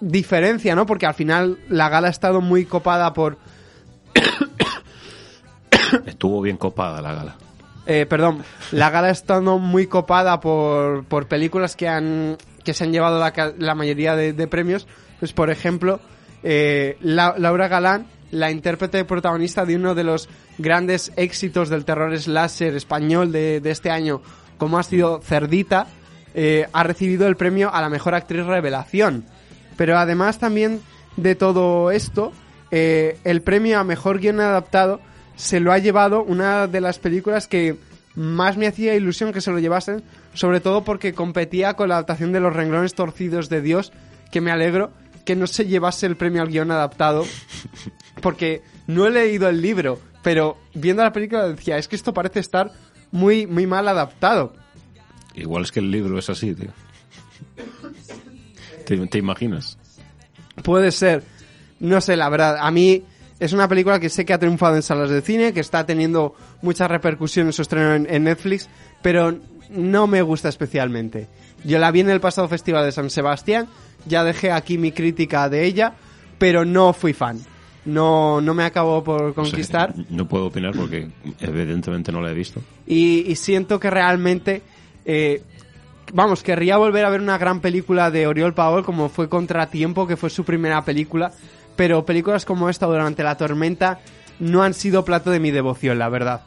diferencia, 0.02 0.74
¿no? 0.74 0.84
Porque 0.86 1.06
al 1.06 1.14
final 1.14 1.58
la 1.68 1.88
gala 1.88 2.08
ha 2.08 2.10
estado 2.10 2.40
muy 2.40 2.64
copada 2.66 3.12
por... 3.14 3.38
Estuvo 6.06 6.40
bien 6.40 6.56
copada 6.56 7.00
la 7.02 7.14
gala. 7.14 7.36
Eh, 7.86 8.06
perdón, 8.06 8.42
la 8.70 8.90
gala 8.90 9.08
ha 9.08 9.12
estado 9.12 9.58
muy 9.58 9.86
copada 9.86 10.40
por, 10.40 11.04
por 11.04 11.26
películas 11.26 11.76
que 11.76 11.88
han 11.88 12.36
que 12.64 12.74
se 12.74 12.84
han 12.84 12.92
llevado 12.92 13.18
la, 13.58 13.74
mayoría 13.74 14.14
de, 14.14 14.32
de 14.32 14.46
premios. 14.46 14.86
Pues, 15.18 15.32
por 15.32 15.50
ejemplo, 15.50 15.98
eh, 16.44 16.96
La- 17.00 17.34
Laura 17.36 17.66
Galán, 17.66 18.06
la 18.30 18.52
intérprete 18.52 19.04
protagonista 19.04 19.64
de 19.66 19.74
uno 19.76 19.96
de 19.96 20.04
los 20.04 20.28
grandes 20.58 21.12
éxitos 21.16 21.68
del 21.68 21.84
terror 21.84 22.16
slasher 22.16 22.76
español 22.76 23.32
de, 23.32 23.60
de 23.60 23.70
este 23.72 23.90
año, 23.90 24.22
como 24.58 24.78
ha 24.78 24.84
sido 24.84 25.20
Cerdita, 25.22 25.88
eh, 26.34 26.68
ha 26.72 26.84
recibido 26.84 27.26
el 27.26 27.36
premio 27.36 27.74
a 27.74 27.80
la 27.80 27.88
mejor 27.88 28.14
actriz 28.14 28.46
revelación. 28.46 29.24
Pero 29.76 29.98
además 29.98 30.38
también 30.38 30.80
de 31.16 31.34
todo 31.34 31.90
esto, 31.90 32.32
eh, 32.70 33.18
el 33.24 33.42
premio 33.42 33.78
a 33.78 33.84
mejor 33.84 34.18
guion 34.18 34.40
adaptado 34.40 35.00
se 35.36 35.60
lo 35.60 35.72
ha 35.72 35.78
llevado 35.78 36.22
una 36.22 36.66
de 36.66 36.80
las 36.80 36.98
películas 36.98 37.46
que 37.46 37.76
más 38.14 38.56
me 38.56 38.66
hacía 38.66 38.94
ilusión 38.94 39.32
que 39.32 39.40
se 39.40 39.50
lo 39.50 39.58
llevasen, 39.58 40.02
sobre 40.34 40.60
todo 40.60 40.84
porque 40.84 41.14
competía 41.14 41.74
con 41.74 41.88
la 41.88 41.96
adaptación 41.96 42.32
de 42.32 42.40
Los 42.40 42.54
renglones 42.54 42.94
torcidos 42.94 43.48
de 43.48 43.62
Dios, 43.62 43.92
que 44.30 44.40
me 44.40 44.50
alegro 44.50 44.90
que 45.24 45.36
no 45.36 45.46
se 45.46 45.66
llevase 45.66 46.06
el 46.06 46.16
premio 46.16 46.42
al 46.42 46.48
guion 46.48 46.70
adaptado, 46.70 47.24
porque 48.22 48.62
no 48.86 49.06
he 49.06 49.10
leído 49.10 49.48
el 49.48 49.62
libro, 49.62 49.98
pero 50.22 50.58
viendo 50.74 51.02
la 51.02 51.12
película 51.12 51.46
decía, 51.48 51.78
es 51.78 51.88
que 51.88 51.96
esto 51.96 52.12
parece 52.12 52.40
estar 52.40 52.72
muy, 53.10 53.46
muy 53.46 53.66
mal 53.66 53.88
adaptado. 53.88 54.54
Igual 55.34 55.62
es 55.64 55.72
que 55.72 55.80
el 55.80 55.90
libro 55.90 56.18
es 56.18 56.28
así, 56.28 56.54
tío. 56.54 56.70
¿Te, 58.96 59.06
te 59.06 59.18
imaginas? 59.18 59.78
Puede 60.62 60.90
ser. 60.92 61.22
No 61.80 62.00
sé, 62.00 62.16
la 62.16 62.28
verdad. 62.28 62.56
A 62.60 62.70
mí 62.70 63.02
es 63.40 63.52
una 63.52 63.68
película 63.68 63.98
que 63.98 64.08
sé 64.08 64.24
que 64.24 64.32
ha 64.32 64.38
triunfado 64.38 64.76
en 64.76 64.82
salas 64.82 65.10
de 65.10 65.20
cine, 65.22 65.52
que 65.52 65.60
está 65.60 65.84
teniendo 65.86 66.34
mucha 66.62 66.86
repercusión 66.88 67.46
en 67.46 67.52
su 67.52 67.62
estreno 67.62 67.94
en, 67.94 68.06
en 68.08 68.24
Netflix, 68.24 68.68
pero 69.02 69.36
no 69.70 70.06
me 70.06 70.22
gusta 70.22 70.48
especialmente. 70.48 71.28
Yo 71.64 71.78
la 71.78 71.90
vi 71.90 72.00
en 72.00 72.10
el 72.10 72.20
pasado 72.20 72.48
Festival 72.48 72.84
de 72.84 72.92
San 72.92 73.08
Sebastián, 73.10 73.68
ya 74.06 74.24
dejé 74.24 74.52
aquí 74.52 74.78
mi 74.78 74.92
crítica 74.92 75.48
de 75.48 75.64
ella, 75.64 75.94
pero 76.38 76.64
no 76.64 76.92
fui 76.92 77.12
fan. 77.12 77.40
No, 77.84 78.40
no 78.40 78.54
me 78.54 78.62
acabó 78.64 79.02
por 79.02 79.22
O 79.22 79.26
sea, 79.26 79.34
conquistar. 79.34 79.94
no 80.10 80.28
puedo 80.28 80.46
opinar 80.46 80.72
porque 80.76 81.08
evidentemente 81.40 82.12
no 82.12 82.20
la 82.20 82.30
he 82.30 82.34
visto. 82.34 82.60
y, 82.86 83.20
y 83.30 83.34
siento 83.36 83.80
que 83.80 83.90
realmente 83.90 84.62
eh, 85.04 85.42
vamos 86.12 86.42
querría 86.42 86.76
volver 86.76 87.04
a 87.04 87.10
ver 87.10 87.20
una 87.20 87.38
gran 87.38 87.60
película 87.60 88.10
de 88.10 88.26
Oriol 88.26 88.54
Paul 88.54 88.84
como 88.84 89.08
fue 89.08 89.28
Contratiempo 89.28 90.06
que 90.06 90.16
fue 90.16 90.30
su 90.30 90.44
primera 90.44 90.84
película 90.84 91.32
pero 91.74 92.04
películas 92.04 92.44
como 92.44 92.68
esta 92.68 92.86
durante 92.86 93.22
la 93.22 93.36
tormenta 93.36 94.00
no 94.38 94.62
han 94.62 94.74
sido 94.74 95.04
plato 95.04 95.30
de 95.30 95.40
mi 95.40 95.50
devoción 95.50 95.98
la 95.98 96.10
verdad. 96.10 96.42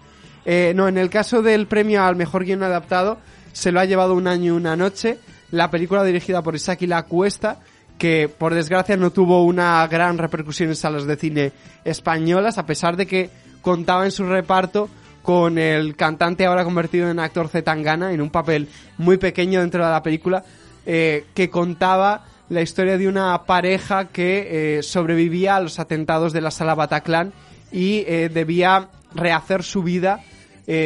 Eh, 0.46 0.74
no 0.76 0.88
en 0.88 1.00
el 1.00 1.10
caso 1.10 1.42
del 1.42 1.66
premio 1.66 2.04
al 2.04 2.16
mejor 2.16 2.46
guion 2.46 2.62
adaptado 2.62 3.18
se 3.54 3.72
lo 3.72 3.80
ha 3.80 3.86
llevado 3.86 4.14
un 4.14 4.28
año 4.28 4.54
y 4.54 4.58
una 4.58 4.76
noche 4.76 5.18
la 5.50 5.72
película 5.72 6.04
dirigida 6.04 6.44
por 6.44 6.56
Isaki 6.56 6.86
La 6.86 7.04
Cuesta 7.04 7.60
que 7.98 8.30
por 8.30 8.54
desgracia 8.54 8.98
no 8.98 9.12
tuvo 9.12 9.44
una 9.46 9.88
gran 9.88 10.20
repercusión 10.20 10.70
en 10.70 10.76
salas 10.76 11.08
de 11.08 11.16
cine 11.16 11.52
españolas 11.84 12.60
a 12.60 12.68
pesar 12.68 12.98
de 12.98 13.08
que 13.08 13.32
contaba 13.62 14.06
en 14.06 14.12
su 14.12 14.26
reparto 14.28 14.90
con 15.26 15.58
el 15.58 15.96
cantante 15.96 16.46
ahora 16.46 16.64
convertido 16.64 17.10
en 17.10 17.18
actor 17.18 17.48
Zetangana 17.48 18.14
en 18.14 18.22
un 18.22 18.30
papel 18.30 18.70
muy 19.00 19.18
pequeño 19.18 19.60
dentro 19.60 19.84
de 19.84 19.92
la 19.92 20.04
película 20.04 20.44
eh, 20.86 21.26
que 21.34 21.50
contaba 21.50 22.26
la 22.50 22.62
historia 22.62 23.00
de 23.00 23.08
una 23.08 23.44
pareja 23.46 24.10
que 24.10 24.78
eh, 24.78 24.84
sobrevivía 24.84 25.56
a 25.56 25.62
los 25.62 25.80
atentados 25.80 26.32
de 26.32 26.42
la 26.42 26.52
sala 26.52 26.76
Bataclan 26.76 27.34
y 27.72 28.04
eh, 28.06 28.30
debía 28.32 28.90
rehacer 29.16 29.64
su 29.64 29.82
vida 29.82 30.22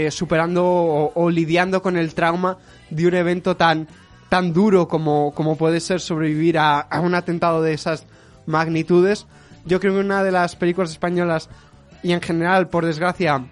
superando 0.09 0.65
o, 0.65 1.13
o 1.15 1.29
lidiando 1.29 1.81
con 1.81 1.95
el 1.95 2.13
trauma 2.13 2.57
de 2.89 3.07
un 3.07 3.13
evento 3.13 3.55
tan 3.55 3.87
tan 4.27 4.51
duro 4.51 4.89
como, 4.89 5.33
como 5.33 5.55
puede 5.55 5.79
ser 5.79 6.01
sobrevivir 6.01 6.57
a, 6.57 6.79
a 6.79 6.99
un 6.99 7.15
atentado 7.15 7.61
de 7.61 7.73
esas 7.73 8.05
magnitudes. 8.45 9.25
Yo 9.65 9.79
creo 9.79 9.93
que 9.93 10.01
una 10.01 10.21
de 10.21 10.33
las 10.33 10.57
películas 10.57 10.91
españolas 10.91 11.49
y 12.03 12.11
en 12.11 12.21
general, 12.21 12.67
por 12.67 12.85
desgracia, 12.85 13.45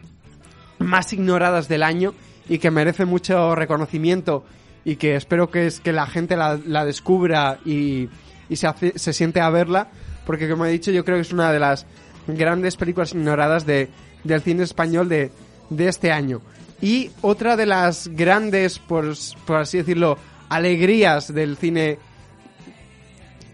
más 0.80 1.14
ignoradas 1.14 1.68
del 1.68 1.84
año 1.84 2.14
y 2.50 2.60
que 2.60 2.72
merece 2.72 3.06
mucho 3.06 3.56
reconocimiento 3.56 4.46
y 4.86 4.96
que 4.96 5.16
espero 5.16 5.50
que 5.50 5.68
es 5.68 5.80
que 5.80 5.92
la 5.92 6.08
gente 6.08 6.38
la, 6.38 6.60
la 6.66 6.86
descubra 6.86 7.60
y, 7.66 8.10
y 8.50 8.56
se, 8.56 8.68
se 8.96 9.14
siente 9.14 9.42
a 9.42 9.50
verla 9.50 9.90
porque 10.26 10.50
como 10.50 10.66
he 10.66 10.72
dicho 10.72 10.92
yo 10.92 11.04
creo 11.04 11.18
que 11.18 11.22
es 11.22 11.34
una 11.34 11.52
de 11.52 11.60
las 11.60 11.86
grandes 12.28 12.76
películas 12.76 13.14
ignoradas 13.14 13.66
de, 13.66 13.90
del 14.24 14.42
cine 14.42 14.64
español 14.64 15.10
de, 15.10 15.32
de 15.70 15.88
este 15.88 16.12
año. 16.12 16.42
Y 16.82 17.12
otra 17.22 17.56
de 17.56 17.66
las 17.66 18.08
grandes 18.10 18.80
por, 18.80 19.14
por 19.46 19.58
así 19.58 19.80
decirlo 19.80 20.18
alegrías 20.50 21.34
del 21.34 21.58
cine 21.58 21.98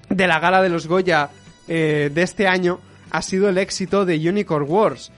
de 0.10 0.28
la 0.28 0.40
gala 0.40 0.62
de 0.62 0.70
los 0.70 0.88
Goya 0.88 1.30
eh, 1.68 2.12
de 2.14 2.22
este 2.22 2.48
año 2.48 2.80
ha 3.10 3.22
sido 3.22 3.50
el 3.50 3.58
éxito 3.58 4.06
de 4.06 4.18
Unicorn 4.18 4.66
Wars 4.68 5.12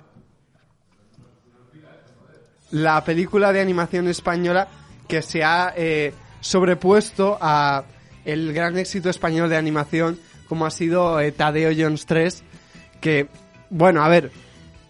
la 2.76 3.02
película 3.06 3.54
de 3.54 3.62
animación 3.62 4.10
española 4.10 4.68
que 5.08 5.22
se 5.22 5.46
ha 5.46 5.74
eh, 5.78 6.14
sobrepuesto 6.42 7.38
a 7.40 7.86
el 8.26 8.52
gran 8.52 8.78
éxito 8.78 9.10
español 9.10 9.50
de 9.50 9.56
animación 9.56 10.20
como 10.50 10.66
ha 10.66 10.72
sido 10.72 11.22
eh, 11.22 11.32
Tadeo 11.32 11.72
Jones 11.76 12.06
3 12.06 12.44
que 13.00 13.30
bueno 13.70 14.04
a 14.04 14.10
ver 14.10 14.30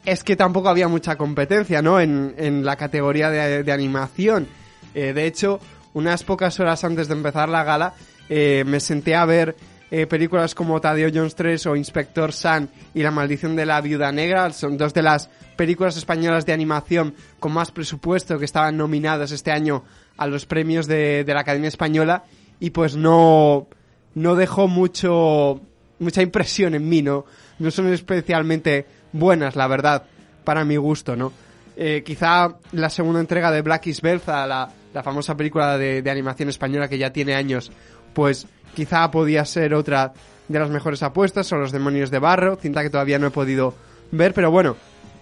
es 0.04 0.24
que 0.24 0.36
tampoco 0.36 0.70
había 0.70 0.88
mucha 0.88 1.16
competencia 1.16 1.84
no 1.84 2.00
en, 2.00 2.34
en 2.40 2.66
la 2.66 2.76
categoría 2.76 3.30
de, 3.30 3.62
de 3.62 3.72
animación. 3.72 4.48
Eh, 4.96 5.14
de 5.14 5.28
hecho 5.28 5.60
unas 5.94 6.24
pocas 6.24 6.60
horas 6.60 6.84
antes 6.84 7.08
de 7.08 7.14
empezar 7.14 7.50
la 7.50 7.64
gala 7.64 7.94
eh, 8.30 8.64
me 8.66 8.80
senté 8.80 9.14
a 9.14 9.26
ver 9.26 9.56
eh, 9.92 10.08
películas 10.08 10.56
como 10.56 10.82
Tadeo 10.82 11.12
Jones 11.14 11.36
3 11.36 11.68
o 11.68 11.76
Inspector 11.76 12.34
Sun 12.34 12.68
y 12.96 13.04
La 13.04 13.12
maldición 13.12 13.56
de 13.56 13.68
la 13.68 13.80
viuda 13.80 14.12
negra 14.12 14.52
son 14.52 14.76
dos 14.76 14.92
de 14.96 15.04
las 15.04 15.30
películas 15.56 15.98
españolas 15.98 16.46
de 16.46 16.54
animación 16.54 17.16
con 17.40 17.54
más 17.54 17.72
presupuesto 17.72 18.40
que 18.40 18.46
estaban 18.46 18.78
nominadas 18.78 19.32
este 19.32 19.52
año 19.52 19.84
a 20.18 20.28
los 20.28 20.46
premios 20.46 20.88
de, 20.88 21.24
la 21.28 21.42
Academia 21.42 21.68
Española 21.68 22.24
y 22.60 22.70
pues 22.70 22.96
no 22.96 23.68
no 24.14 24.36
dejó 24.36 24.68
mucho 24.68 25.62
mucha 26.00 26.22
impresión 26.22 26.76
en 26.76 26.88
mí 26.88 27.02
no 27.02 27.26
no 27.60 27.72
son 27.72 27.92
especialmente 27.92 28.86
buenas 29.12 29.56
la 29.56 29.68
verdad 29.68 30.04
para 30.44 30.64
mi 30.66 30.78
gusto 30.78 31.16
no 31.16 31.32
Eh, 31.78 32.04
quizá 32.06 32.56
la 32.72 32.90
segunda 32.90 33.20
entrega 33.20 33.52
de 33.52 33.62
Black 33.62 33.88
is 33.88 34.00
Belza 34.00 34.48
la, 34.48 34.72
la 34.94 35.04
famosa 35.04 35.36
película 35.36 35.78
de, 35.78 36.02
de 36.02 36.10
animación 36.10 36.48
española 36.48 36.88
que 36.88 36.98
ya 36.98 37.12
tiene 37.12 37.36
años 37.36 37.70
pues 38.14 38.48
quizá 38.74 39.12
podía 39.12 39.44
ser 39.44 39.74
otra 39.74 40.14
de 40.48 40.60
las 40.60 40.70
mejores 40.70 41.04
apuestas 41.04 41.52
o 41.52 41.58
Los 41.58 41.72
demonios 41.72 42.12
de 42.12 42.20
barro, 42.20 42.56
cinta 42.56 42.84
que 42.84 42.90
todavía 42.90 43.20
no 43.20 43.28
he 43.28 43.32
podido 43.32 43.74
ver, 44.12 44.34
pero 44.34 44.52
bueno, 44.52 44.76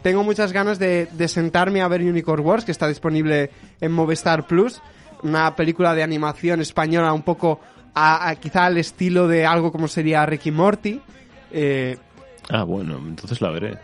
tengo 0.03 0.23
muchas 0.23 0.51
ganas 0.53 0.77
de, 0.77 1.07
de 1.11 1.27
sentarme 1.27 1.81
a 1.81 1.87
ver 1.87 2.01
Unicorn 2.01 2.45
Wars, 2.45 2.65
que 2.65 2.71
está 2.71 2.87
disponible 2.87 3.49
en 3.81 3.91
Movistar 3.91 4.45
Plus, 4.45 4.81
una 5.23 5.55
película 5.55 5.95
de 5.95 6.03
animación 6.03 6.61
española 6.61 7.11
un 7.13 7.23
poco 7.23 7.59
a, 7.95 8.27
a- 8.29 8.35
quizá 8.35 8.65
al 8.65 8.77
estilo 8.77 9.27
de 9.27 9.45
algo 9.45 9.71
como 9.71 9.87
sería 9.87 10.25
Ricky 10.25 10.51
Morty. 10.51 11.01
Eh, 11.51 11.97
Ah, 12.49 12.63
bueno, 12.63 12.97
entonces 12.97 13.39
la 13.41 13.49
veré. 13.51 13.77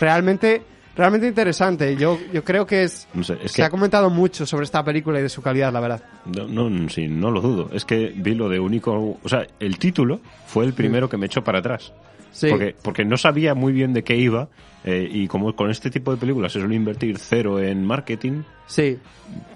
realmente, 0.00 0.62
realmente 0.96 1.28
interesante. 1.28 1.96
Yo, 1.96 2.18
yo 2.32 2.42
creo 2.44 2.66
que 2.66 2.82
es, 2.82 3.06
No 3.14 3.22
sé, 3.22 3.38
es 3.44 3.52
se 3.52 3.56
que 3.58 3.62
ha 3.62 3.70
comentado 3.70 4.10
mucho 4.10 4.44
sobre 4.46 4.64
esta 4.64 4.82
película 4.84 5.20
y 5.20 5.22
de 5.22 5.28
su 5.28 5.40
calidad, 5.42 5.72
la 5.72 5.80
verdad. 5.80 6.02
no, 6.26 6.68
no, 6.68 6.88
sí, 6.88 7.06
no 7.08 7.30
lo 7.30 7.40
dudo. 7.40 7.70
Es 7.72 7.84
que 7.84 8.12
vi 8.16 8.34
lo 8.34 8.48
de 8.48 8.58
único, 8.58 9.18
o 9.22 9.28
sea, 9.28 9.46
el 9.60 9.78
título 9.78 10.20
fue 10.46 10.64
el 10.64 10.72
primero 10.72 11.08
que 11.08 11.16
me 11.16 11.26
echó 11.26 11.44
para 11.44 11.60
atrás. 11.60 11.92
Sí. 12.32 12.48
Porque, 12.50 12.74
porque 12.82 13.04
no 13.04 13.16
sabía 13.16 13.54
muy 13.54 13.72
bien 13.72 13.92
de 13.92 14.04
qué 14.04 14.16
iba 14.16 14.48
eh, 14.84 15.08
y 15.10 15.26
como 15.26 15.54
con 15.56 15.70
este 15.70 15.90
tipo 15.90 16.10
de 16.10 16.16
películas 16.18 16.52
se 16.52 16.60
suele 16.60 16.74
invertir 16.74 17.18
cero 17.18 17.60
en 17.60 17.84
marketing, 17.84 18.42
Sí, 18.66 18.98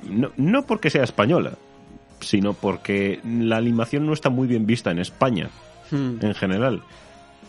no, 0.08 0.30
no 0.36 0.66
porque 0.66 0.88
sea 0.90 1.02
española, 1.02 1.54
sino 2.20 2.52
porque 2.54 3.20
la 3.24 3.56
animación 3.56 4.06
no 4.06 4.12
está 4.12 4.30
muy 4.30 4.46
bien 4.46 4.66
vista 4.66 4.90
en 4.90 4.98
España 5.00 5.50
Hmm. 5.90 6.18
en 6.20 6.34
general. 6.34 6.82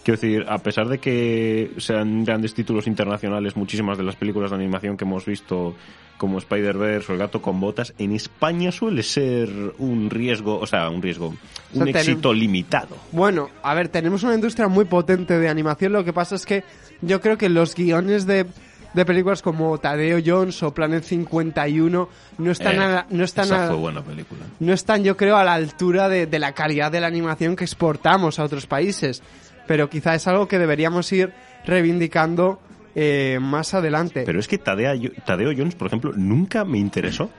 Quiero 0.03 0.19
decir, 0.19 0.45
a 0.49 0.57
pesar 0.57 0.87
de 0.87 0.97
que 0.99 1.71
sean 1.77 2.23
grandes 2.25 2.53
títulos 2.55 2.87
internacionales, 2.87 3.55
muchísimas 3.55 3.97
de 3.97 4.03
las 4.03 4.15
películas 4.15 4.49
de 4.49 4.55
animación 4.57 4.97
que 4.97 5.03
hemos 5.05 5.25
visto, 5.25 5.75
como 6.17 6.39
Spider-Verse 6.39 7.11
o 7.11 7.13
El 7.15 7.19
gato 7.19 7.41
con 7.41 7.59
botas, 7.59 7.93
en 7.99 8.11
España 8.13 8.71
suele 8.71 9.03
ser 9.03 9.49
un 9.77 10.09
riesgo, 10.09 10.59
o 10.59 10.65
sea, 10.65 10.89
un 10.89 11.01
riesgo, 11.03 11.35
un 11.73 11.87
éxito 11.87 12.33
limitado. 12.33 12.97
Bueno, 13.11 13.49
a 13.61 13.73
ver, 13.75 13.89
tenemos 13.89 14.23
una 14.23 14.33
industria 14.33 14.67
muy 14.67 14.85
potente 14.85 15.37
de 15.37 15.49
animación, 15.49 15.93
lo 15.93 16.03
que 16.03 16.13
pasa 16.13 16.33
es 16.35 16.45
que 16.47 16.63
yo 17.01 17.21
creo 17.21 17.37
que 17.37 17.49
los 17.49 17.75
guiones 17.75 18.25
de 18.25 18.47
de 18.93 19.05
películas 19.05 19.41
como 19.41 19.77
Tadeo 19.77 20.19
Jones 20.25 20.61
o 20.63 20.73
Planet 20.73 21.01
51 21.05 22.09
no 22.39 22.51
están 22.51 22.75
Eh, 22.81 23.03
no 23.11 23.23
están 23.23 23.45
esa 23.45 23.63
a- 23.63 23.67
fue 23.69 23.77
buena 23.77 24.01
película. 24.03 24.41
no 24.59 24.73
están 24.73 25.01
yo 25.05 25.15
creo 25.15 25.37
a 25.37 25.45
la 25.45 25.53
altura 25.53 26.09
de, 26.09 26.25
de 26.27 26.39
la 26.39 26.51
calidad 26.51 26.91
de 26.91 26.99
la 26.99 27.07
animación 27.07 27.55
que 27.55 27.63
exportamos 27.63 28.37
a 28.37 28.43
otros 28.43 28.65
países 28.67 29.23
pero 29.71 29.89
quizá 29.89 30.15
es 30.15 30.27
algo 30.27 30.49
que 30.49 30.59
deberíamos 30.59 31.09
ir 31.13 31.31
reivindicando 31.65 32.59
eh, 32.93 33.39
más 33.41 33.73
adelante 33.73 34.23
Pero 34.25 34.37
es 34.37 34.49
que 34.49 34.59
Tadea- 34.61 34.99
Tadeo 35.25 35.53
Jones, 35.55 35.75
por 35.75 35.87
ejemplo, 35.87 36.11
nunca 36.13 36.65
me 36.65 36.77
interesó. 36.77 37.29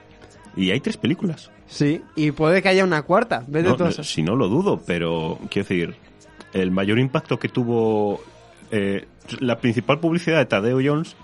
Y 0.57 0.71
hay 0.71 0.81
tres 0.81 0.97
películas. 0.97 1.51
sí 1.67 2.01
y 2.17 2.31
puede 2.31 2.63
que 2.63 2.69
haya 2.71 2.85
una 2.85 3.03
cuarta 3.03 3.45
vete 3.47 3.69
No, 3.69 3.77
no, 3.77 3.91
si 3.93 4.23
no 4.23 4.35
lo 4.35 4.49
dudo, 4.49 4.81
pero 4.87 5.39
quiero 5.51 5.69
decir, 5.69 5.95
el 6.55 6.71
mayor 6.71 6.99
impacto 6.99 7.39
que 7.39 7.49
tuvo 7.51 8.23
eh, 8.71 9.05
la 9.41 9.59
principal 9.59 10.01
publicidad 10.01 10.39
de 10.39 10.47
Tadeo 10.47 10.81
Jones, 10.83 11.17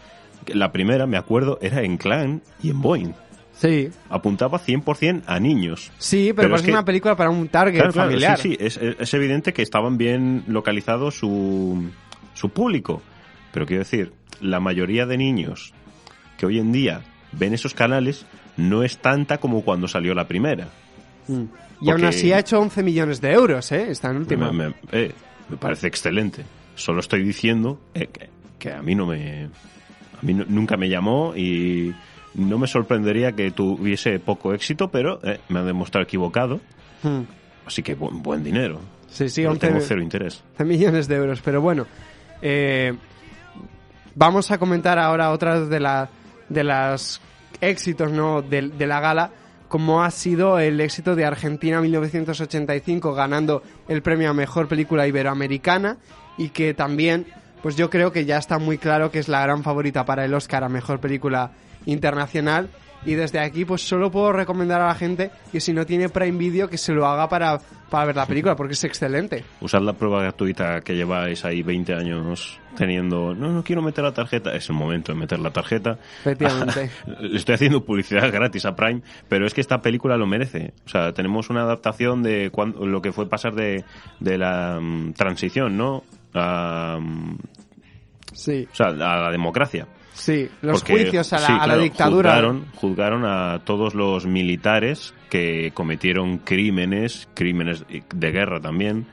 la 0.47 0.73
primera, 0.73 1.07
me 1.07 1.17
acuerdo, 1.17 1.59
era 1.63 1.83
en 1.83 1.97
Clan 1.97 2.43
y 2.63 2.69
en 2.71 2.83
Boeing. 2.83 3.13
Sí 3.59 3.91
Apuntaba 4.09 4.59
100% 4.59 5.23
a 5.27 5.39
niños. 5.41 5.91
sí 5.99 6.33
pero, 6.35 6.37
Pero 6.37 6.47
es 6.47 6.51
parece 6.53 6.67
que- 6.67 6.73
una 6.73 6.85
película 6.85 7.17
para 7.17 7.31
un 7.31 7.49
target 7.49 7.75
Claro, 7.81 7.93
claro, 7.93 8.09
familiar 8.09 8.39
sí, 8.39 8.51
sí, 8.51 8.57
es, 8.61 8.77
es 8.79 9.15
evidente 9.15 9.53
que 9.53 9.63
estaban 9.63 9.99
bien 9.99 10.45
localizados 10.47 11.17
su, 11.19 11.91
su 12.35 12.49
público. 12.51 13.03
Pero 13.53 13.67
quiero 13.67 13.83
decir, 13.83 14.13
la 14.41 14.61
mayoría 14.61 15.07
de 15.07 15.17
niños 15.19 15.73
que 16.39 16.47
hoy 16.47 16.59
en 16.59 16.71
día 16.73 17.03
ven 17.33 17.53
esos 17.55 17.75
canales 17.75 18.27
no 18.57 18.83
es 18.85 18.99
tanta 18.99 19.39
como 19.39 19.63
cuando 19.63 19.89
salió 19.89 20.15
la 20.15 20.27
primera. 20.29 20.69
Mm. 21.27 21.43
y 21.81 21.91
aún 21.91 22.01
Porque- 22.01 22.07
así 22.07 22.33
ha 22.33 22.39
hecho 22.39 22.59
11 22.59 22.83
millones 22.83 23.21
de 23.21 23.33
euros 23.33 23.71
eh 23.73 23.87
esta 23.91 24.11
última 24.11 24.51
Me, 24.51 24.69
me- 24.69 24.75
eh, 24.93 25.13
me 25.49 25.57
parece 25.57 25.87
excelente. 25.87 26.43
Solo 26.75 27.01
estoy 27.01 27.23
diciendo 27.23 27.81
eh, 27.95 28.07
que, 28.13 28.31
que 28.59 28.73
a 28.73 28.83
mí 28.83 28.95
no 28.95 29.07
me. 29.07 29.45
A 29.45 30.23
mí 30.23 30.33
no- 30.35 30.45
nunca 30.49 30.77
me 30.77 30.89
llamó 30.89 31.35
y 31.37 31.95
no 32.39 32.59
me 32.59 32.67
sorprendería 32.67 33.33
que 33.33 33.51
tuviese 33.51 34.19
poco 34.19 34.55
éxito, 34.55 34.89
pero 34.89 35.21
eh, 35.23 35.41
me 35.49 35.59
ha 35.61 35.65
demostrado 35.65 36.05
equivocado. 36.05 36.61
Mm. 37.03 37.23
Así 37.67 37.83
que 37.83 37.95
buen, 37.95 38.23
buen 38.23 38.43
dinero. 38.43 38.81
sí 39.09 39.29
sí 39.29 39.45
11 39.45 39.67
tengo 39.67 39.81
cero 39.81 40.01
interés. 40.01 40.43
11 40.53 40.65
millones 40.65 41.09
de 41.09 41.17
euros. 41.17 41.43
Pero 41.43 41.61
bueno, 41.61 41.87
eh, 42.41 42.95
vamos 44.15 44.51
a 44.51 44.59
comentar 44.59 44.99
ahora 44.99 45.31
otras 45.31 45.69
de, 45.69 45.81
la, 45.81 46.09
de 46.49 46.65
las 46.65 47.21
éxitos 47.61 48.11
¿no? 48.11 48.41
de, 48.41 48.69
de 48.69 48.87
la 48.87 49.01
gala, 49.01 49.31
como 49.69 50.03
ha 50.03 50.11
sido 50.11 50.59
el 50.59 50.81
éxito 50.81 51.15
de 51.15 51.25
Argentina 51.25 51.81
1985 51.81 53.13
ganando 53.13 53.63
el 53.87 54.01
premio 54.03 54.31
a 54.31 54.35
Mejor 54.35 54.67
Película 54.69 55.07
Iberoamericana 55.07 55.99
y 56.39 56.51
que 56.51 56.73
también, 56.73 57.27
pues 57.63 57.77
yo 57.77 57.91
creo 57.91 58.13
que 58.13 58.25
ya 58.25 58.39
está 58.39 58.59
muy 58.59 58.79
claro 58.79 59.11
que 59.11 59.19
es 59.19 59.29
la 59.29 59.43
gran 59.43 59.63
favorita 59.63 60.05
para 60.05 60.25
el 60.25 60.35
Oscar 60.35 60.65
a 60.65 60.69
Mejor 60.69 61.01
Película 61.01 61.51
Internacional. 61.87 62.69
Y 63.07 63.15
desde 63.15 63.39
aquí, 63.39 63.65
pues 63.65 63.87
solo 63.87 64.11
puedo 64.11 64.33
recomendar 64.33 64.81
a 64.81 64.89
la 64.89 64.95
gente 64.97 65.31
que 65.53 65.61
si 65.61 65.73
no 65.73 65.87
tiene 65.87 66.09
Prime 66.09 66.37
Video, 66.37 66.69
que 66.69 66.77
se 66.77 66.93
lo 66.93 67.07
haga 67.07 67.29
para, 67.29 67.61
para 67.89 68.07
ver 68.07 68.17
la 68.17 68.27
película, 68.27 68.57
porque 68.57 68.73
es 68.73 68.83
excelente. 68.83 69.45
Usad 69.61 69.83
la 69.83 69.93
prueba 69.93 70.21
gratuita 70.21 70.81
que 70.81 70.97
lleváis 70.97 71.45
ahí 71.45 71.63
20 71.63 71.95
años 71.95 72.59
teniendo. 72.77 73.37
No, 73.37 73.53
no 73.53 73.63
quiero 73.63 73.83
meter 73.83 74.03
la 74.03 74.13
tarjeta. 74.13 74.53
Es 74.53 74.69
el 74.69 74.75
momento 74.75 75.13
de 75.13 75.19
meter 75.21 75.39
la 75.39 75.53
tarjeta. 75.53 75.97
Efectivamente. 76.23 76.91
Le 77.21 77.37
estoy 77.37 77.55
haciendo 77.55 77.85
publicidad 77.85 78.33
gratis 78.33 78.67
a 78.67 78.75
Prime, 78.75 79.01
pero 79.29 79.47
es 79.47 79.55
que 79.55 79.61
esta 79.61 79.81
película 79.81 80.17
lo 80.17 80.27
merece. 80.27 80.73
O 80.85 80.89
sea, 80.89 81.13
tenemos 81.13 81.51
una 81.51 81.63
adaptación 81.63 82.25
de 82.25 82.51
cuan- 82.51 82.75
lo 82.81 83.01
que 83.01 83.13
fue 83.13 83.29
pasar 83.29 83.55
de, 83.55 83.85
de 84.19 84.39
la 84.39 84.81
mm, 84.81 85.13
transición, 85.13 85.77
¿no? 85.77 86.03
A, 86.35 86.99
Sí, 88.33 88.69
o 88.71 88.75
sea, 88.75 88.87
a 88.89 88.93
la 89.23 89.31
democracia. 89.33 89.87
sí. 90.15 90.49
Los 90.63 90.81
Porque, 90.81 90.93
juicios 91.05 91.33
a 91.33 91.41
la, 91.41 91.47
sí, 91.47 91.53
a 91.53 91.57
la 91.57 91.65
claro, 91.65 91.81
dictadura. 91.83 92.31
Juzgaron, 92.31 92.67
juzgaron 92.77 93.25
a 93.25 93.65
todos 93.65 93.95
los 93.95 94.27
militares 94.27 95.13
que 95.29 95.73
cometieron 95.75 96.39
crímenes, 96.39 97.29
crímenes 97.35 97.85
de 97.89 98.31
guerra 98.31 98.61
también, 98.61 99.07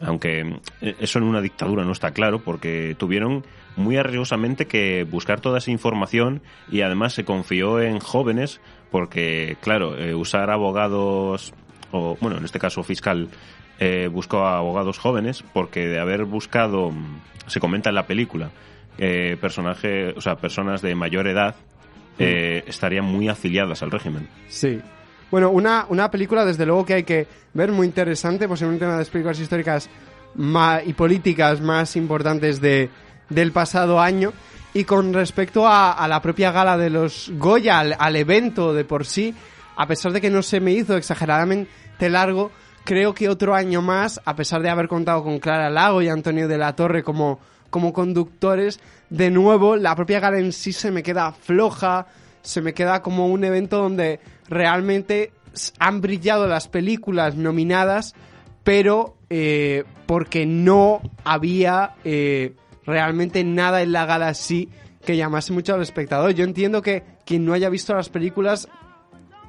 aunque 0.00 0.58
eh, 0.80 0.96
eso 1.00 1.18
en 1.18 1.24
una 1.26 1.40
dictadura 1.42 1.84
no 1.84 1.92
está 1.92 2.12
claro, 2.12 2.40
porque 2.42 2.96
tuvieron 2.98 3.44
muy 3.76 3.96
arriesgosamente 3.96 4.66
que 4.66 5.04
buscar 5.04 5.40
toda 5.40 5.58
esa 5.58 5.70
información 5.70 6.42
y 6.70 6.80
además 6.80 7.12
se 7.12 7.24
confió 7.24 7.80
en 7.80 7.98
jóvenes, 7.98 8.60
porque, 8.90 9.56
claro, 9.60 9.96
eh, 9.98 10.14
usar 10.14 10.50
abogados, 10.50 11.52
o 11.90 12.16
bueno, 12.20 12.38
en 12.38 12.44
este 12.44 12.58
caso 12.58 12.82
fiscal, 12.82 13.28
eh, 13.78 14.08
buscó 14.12 14.44
a 14.46 14.58
abogados 14.58 14.98
jóvenes, 14.98 15.44
porque 15.52 15.86
de 15.86 15.98
haber 16.00 16.24
buscado, 16.24 16.90
mm, 16.90 17.20
se 17.46 17.60
comenta 17.60 17.88
en 17.88 17.94
la 17.96 18.06
película, 18.06 18.50
eh, 18.98 19.36
personaje, 19.40 20.10
o 20.16 20.20
sea, 20.20 20.36
personas 20.36 20.82
de 20.82 20.94
mayor 20.94 21.26
edad 21.26 21.54
eh, 22.18 22.62
estarían 22.66 23.04
muy 23.06 23.28
afiliadas 23.28 23.82
al 23.82 23.90
régimen. 23.90 24.28
Sí. 24.48 24.80
Bueno, 25.30 25.48
una, 25.50 25.86
una 25.88 26.10
película 26.10 26.44
desde 26.44 26.66
luego 26.66 26.84
que 26.84 26.94
hay 26.94 27.04
que 27.04 27.26
ver 27.54 27.72
muy 27.72 27.86
interesante, 27.86 28.46
posiblemente 28.46 28.84
una 28.84 28.94
de 28.94 29.00
las 29.00 29.08
películas 29.08 29.40
históricas 29.40 29.88
ma- 30.34 30.82
y 30.84 30.92
políticas 30.92 31.62
más 31.62 31.96
importantes 31.96 32.60
de, 32.60 32.90
del 33.30 33.50
pasado 33.50 33.98
año. 33.98 34.32
Y 34.74 34.84
con 34.84 35.12
respecto 35.14 35.66
a, 35.66 35.92
a 35.92 36.06
la 36.06 36.20
propia 36.22 36.52
gala 36.52 36.76
de 36.76 36.90
los 36.90 37.30
Goya, 37.38 37.78
al, 37.80 37.96
al 37.98 38.16
evento 38.16 38.72
de 38.74 38.84
por 38.84 39.06
sí, 39.06 39.34
a 39.76 39.86
pesar 39.86 40.12
de 40.12 40.20
que 40.20 40.30
no 40.30 40.42
se 40.42 40.60
me 40.60 40.72
hizo 40.72 40.96
exageradamente 40.98 42.10
largo, 42.10 42.52
creo 42.84 43.14
que 43.14 43.28
otro 43.28 43.54
año 43.54 43.82
más, 43.82 44.20
a 44.24 44.36
pesar 44.36 44.62
de 44.62 44.70
haber 44.70 44.88
contado 44.88 45.22
con 45.22 45.38
Clara 45.38 45.70
Lago 45.70 46.02
y 46.02 46.08
Antonio 46.08 46.48
de 46.48 46.58
la 46.58 46.74
Torre 46.74 47.02
como, 47.02 47.38
como 47.70 47.92
conductores, 47.92 48.80
de 49.10 49.30
nuevo 49.30 49.76
la 49.76 49.94
propia 49.94 50.20
gala 50.20 50.38
en 50.38 50.52
sí 50.52 50.72
se 50.72 50.90
me 50.90 51.02
queda 51.02 51.32
floja, 51.32 52.06
se 52.42 52.60
me 52.60 52.74
queda 52.74 53.02
como 53.02 53.28
un 53.28 53.44
evento 53.44 53.78
donde 53.78 54.20
realmente 54.48 55.32
han 55.78 56.00
brillado 56.00 56.46
las 56.46 56.68
películas 56.68 57.36
nominadas, 57.36 58.14
pero 58.64 59.16
eh, 59.30 59.84
porque 60.06 60.46
no 60.46 61.00
había 61.24 61.94
eh, 62.04 62.54
realmente 62.84 63.44
nada 63.44 63.82
en 63.82 63.92
la 63.92 64.06
gala 64.06 64.28
así 64.28 64.68
que 65.04 65.16
llamase 65.16 65.52
mucho 65.52 65.74
al 65.74 65.82
espectador. 65.82 66.32
Yo 66.32 66.44
entiendo 66.44 66.80
que 66.80 67.02
quien 67.26 67.44
no 67.44 67.52
haya 67.52 67.68
visto 67.68 67.94
las 67.94 68.08
películas 68.08 68.68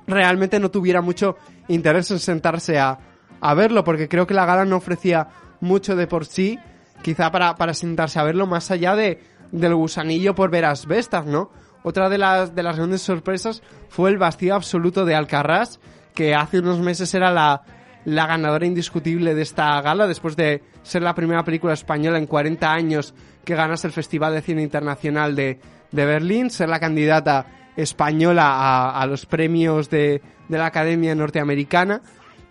realmente 0.07 0.59
no 0.59 0.71
tuviera 0.71 1.01
mucho 1.01 1.37
interés 1.67 2.11
en 2.11 2.19
sentarse 2.19 2.79
a, 2.79 2.99
a 3.43 3.53
verlo, 3.55 3.83
porque 3.83 4.07
creo 4.07 4.25
que 4.25 4.33
la 4.33 4.45
gala 4.45 4.63
no 4.63 4.77
ofrecía 4.77 5.27
mucho 5.59 5.97
de 5.97 6.07
por 6.07 6.25
sí, 6.25 6.57
quizá 7.01 7.29
para, 7.29 7.55
para 7.55 7.73
sentarse 7.73 8.17
a 8.17 8.23
verlo, 8.23 8.47
más 8.47 8.71
allá 8.71 8.95
de, 8.95 9.19
del 9.51 9.75
gusanillo 9.75 10.33
por 10.33 10.49
ver 10.49 10.63
asbestas, 10.63 11.25
¿no? 11.25 11.51
Otra 11.83 12.07
de 12.07 12.17
las, 12.17 12.55
de 12.55 12.63
las 12.63 12.77
grandes 12.77 13.01
sorpresas 13.01 13.61
fue 13.89 14.11
el 14.11 14.17
vacío 14.17 14.55
absoluto 14.55 15.03
de 15.03 15.15
Alcarrás, 15.15 15.81
que 16.15 16.33
hace 16.33 16.59
unos 16.59 16.79
meses 16.79 17.13
era 17.13 17.31
la, 17.31 17.63
la 18.05 18.27
ganadora 18.27 18.65
indiscutible 18.65 19.35
de 19.35 19.41
esta 19.41 19.81
gala, 19.81 20.07
después 20.07 20.37
de 20.37 20.63
ser 20.81 21.01
la 21.01 21.13
primera 21.13 21.43
película 21.43 21.73
española 21.73 22.17
en 22.19 22.27
40 22.27 22.71
años 22.71 23.13
que 23.43 23.55
ganase 23.55 23.87
el 23.87 23.93
Festival 23.93 24.33
de 24.33 24.41
Cine 24.41 24.61
Internacional 24.61 25.35
de, 25.35 25.59
de 25.91 26.05
Berlín, 26.05 26.49
ser 26.49 26.69
la 26.69 26.79
candidata 26.79 27.45
española 27.75 28.45
a, 28.47 29.01
a 29.01 29.05
los 29.05 29.25
premios 29.25 29.89
de, 29.89 30.21
de 30.47 30.57
la 30.57 30.67
Academia 30.67 31.13
Norteamericana. 31.13 32.01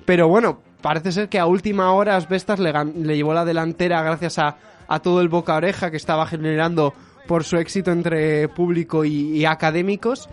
Pero 0.04 0.28
bueno, 0.28 0.60
parece 0.82 1.12
ser 1.12 1.28
que 1.28 1.38
a 1.38 1.46
última 1.46 1.92
hora 1.92 2.16
Asbestas 2.16 2.58
le, 2.58 2.72
le 2.72 3.16
llevó 3.16 3.32
la 3.32 3.44
delantera 3.44 4.02
gracias 4.02 4.38
a, 4.38 4.56
a 4.88 5.00
todo 5.00 5.20
el 5.20 5.28
boca 5.28 5.54
oreja 5.54 5.90
que 5.90 5.96
estaba 5.96 6.26
generando 6.26 6.92
por 7.26 7.44
su 7.44 7.56
éxito 7.56 7.92
entre 7.92 8.48
público 8.48 9.04
y, 9.04 9.38
y 9.38 9.44
académicos. 9.44 10.28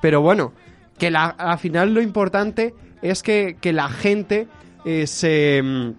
Pero 0.00 0.20
bueno, 0.20 0.52
que 0.98 1.10
la, 1.10 1.26
al 1.26 1.58
final 1.58 1.94
lo 1.94 2.00
importante 2.02 2.74
es 3.02 3.22
que, 3.22 3.56
que 3.60 3.72
la 3.72 3.88
gente 3.88 4.48
eh, 4.84 5.06
se, 5.06 5.62
mm, 5.62 5.94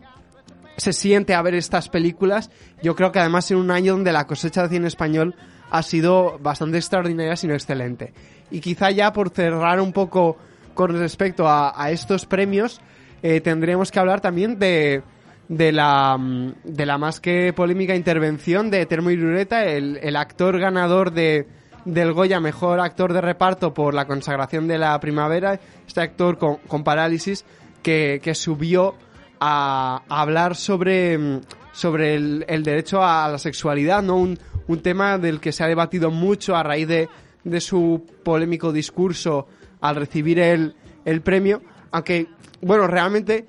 se 0.77 0.93
siente 0.93 1.33
a 1.33 1.41
ver 1.41 1.55
estas 1.55 1.89
películas. 1.89 2.49
Yo 2.81 2.95
creo 2.95 3.11
que 3.11 3.19
además 3.19 3.49
en 3.51 3.57
un 3.57 3.71
año 3.71 3.93
donde 3.93 4.11
la 4.11 4.27
cosecha 4.27 4.63
de 4.63 4.69
cine 4.69 4.87
español 4.87 5.35
ha 5.69 5.83
sido 5.83 6.39
bastante 6.39 6.77
extraordinaria, 6.77 7.35
sino 7.35 7.53
excelente. 7.53 8.13
Y 8.51 8.61
quizá 8.61 8.91
ya 8.91 9.11
por 9.11 9.29
cerrar 9.29 9.81
un 9.81 9.91
poco 9.91 10.37
con 10.73 10.97
respecto 10.97 11.47
a, 11.47 11.73
a 11.75 11.91
estos 11.91 12.25
premios, 12.25 12.79
eh, 13.21 13.41
tendremos 13.41 13.91
que 13.91 13.99
hablar 13.99 14.21
también 14.21 14.59
de, 14.59 15.01
de, 15.47 15.71
la, 15.71 16.17
mm, 16.17 16.53
de 16.63 16.85
la 16.85 16.97
más 16.97 17.19
que 17.19 17.53
polémica 17.53 17.95
intervención 17.95 18.69
de 18.69 18.85
Termo 18.85 19.09
Irureta, 19.09 19.65
el, 19.65 19.97
el 20.01 20.15
actor 20.15 20.59
ganador 20.59 21.11
de, 21.11 21.47
del 21.85 22.13
Goya 22.13 22.39
Mejor 22.39 22.79
Actor 22.79 23.13
de 23.13 23.21
Reparto 23.21 23.73
por 23.73 23.93
la 23.93 24.05
consagración 24.05 24.67
de 24.67 24.77
la 24.77 24.99
primavera, 24.99 25.59
este 25.87 26.01
actor 26.01 26.37
con, 26.37 26.57
con 26.67 26.83
parálisis 26.83 27.45
que, 27.81 28.19
que 28.21 28.35
subió 28.35 28.95
a, 29.39 30.03
hablar 30.09 30.55
sobre, 30.55 31.17
mm, 31.17 31.41
sobre 31.71 32.15
el, 32.15 32.45
el 32.47 32.63
derecho 32.63 33.03
a 33.03 33.27
la 33.29 33.37
sexualidad, 33.37 34.03
¿no? 34.03 34.17
Un, 34.17 34.37
un 34.67 34.81
tema 34.81 35.17
del 35.17 35.39
que 35.39 35.51
se 35.51 35.63
ha 35.63 35.67
debatido 35.67 36.11
mucho 36.11 36.55
a 36.55 36.63
raíz 36.63 36.87
de, 36.87 37.09
de 37.43 37.61
su 37.61 38.05
polémico 38.23 38.71
discurso 38.71 39.47
al 39.79 39.95
recibir 39.95 40.39
el, 40.39 40.75
el 41.05 41.21
premio, 41.21 41.61
aunque, 41.91 42.27
bueno, 42.61 42.87
realmente 42.87 43.45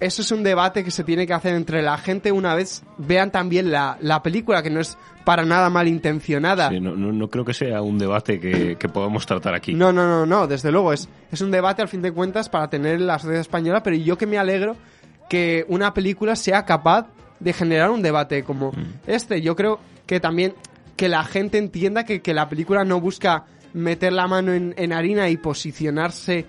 eso 0.00 0.22
es 0.22 0.32
un 0.32 0.42
debate 0.42 0.82
que 0.82 0.90
se 0.90 1.04
tiene 1.04 1.26
que 1.26 1.32
hacer 1.32 1.54
entre 1.54 1.80
la 1.80 1.96
gente 1.96 2.32
una 2.32 2.54
vez 2.54 2.82
vean 2.98 3.30
también 3.30 3.70
la, 3.70 3.96
la 4.00 4.22
película, 4.22 4.62
que 4.62 4.70
no 4.70 4.80
es 4.80 4.98
para 5.24 5.44
nada 5.44 5.70
malintencionada. 5.70 6.70
Sí, 6.70 6.80
no, 6.80 6.96
no, 6.96 7.12
no 7.12 7.28
creo 7.28 7.44
que 7.44 7.54
sea 7.54 7.82
un 7.82 7.98
debate 7.98 8.40
que, 8.40 8.76
que 8.76 8.88
podamos 8.88 9.26
tratar 9.26 9.54
aquí. 9.54 9.74
No, 9.74 9.92
no, 9.92 10.06
no, 10.08 10.26
no, 10.26 10.46
desde 10.48 10.72
luego, 10.72 10.92
es, 10.92 11.08
es 11.30 11.40
un 11.40 11.52
debate 11.52 11.82
al 11.82 11.88
fin 11.88 12.02
de 12.02 12.10
cuentas 12.10 12.48
para 12.48 12.68
tener 12.68 13.00
la 13.00 13.18
sociedad 13.18 13.40
española, 13.40 13.82
pero 13.82 13.94
yo 13.96 14.18
que 14.18 14.26
me 14.26 14.38
alegro 14.38 14.76
que 15.28 15.64
una 15.68 15.94
película 15.94 16.34
sea 16.34 16.64
capaz 16.64 17.06
de 17.38 17.52
generar 17.52 17.90
un 17.90 18.02
debate 18.02 18.42
como 18.42 18.72
este. 19.06 19.40
Yo 19.40 19.54
creo 19.54 19.78
que 20.06 20.20
también 20.20 20.54
que 20.96 21.08
la 21.08 21.24
gente 21.24 21.58
entienda 21.58 22.04
que, 22.04 22.20
que 22.20 22.34
la 22.34 22.48
película 22.48 22.84
no 22.84 23.00
busca 23.00 23.46
meter 23.72 24.12
la 24.12 24.26
mano 24.26 24.52
en, 24.52 24.74
en 24.76 24.92
harina 24.92 25.28
y 25.30 25.36
posicionarse 25.36 26.44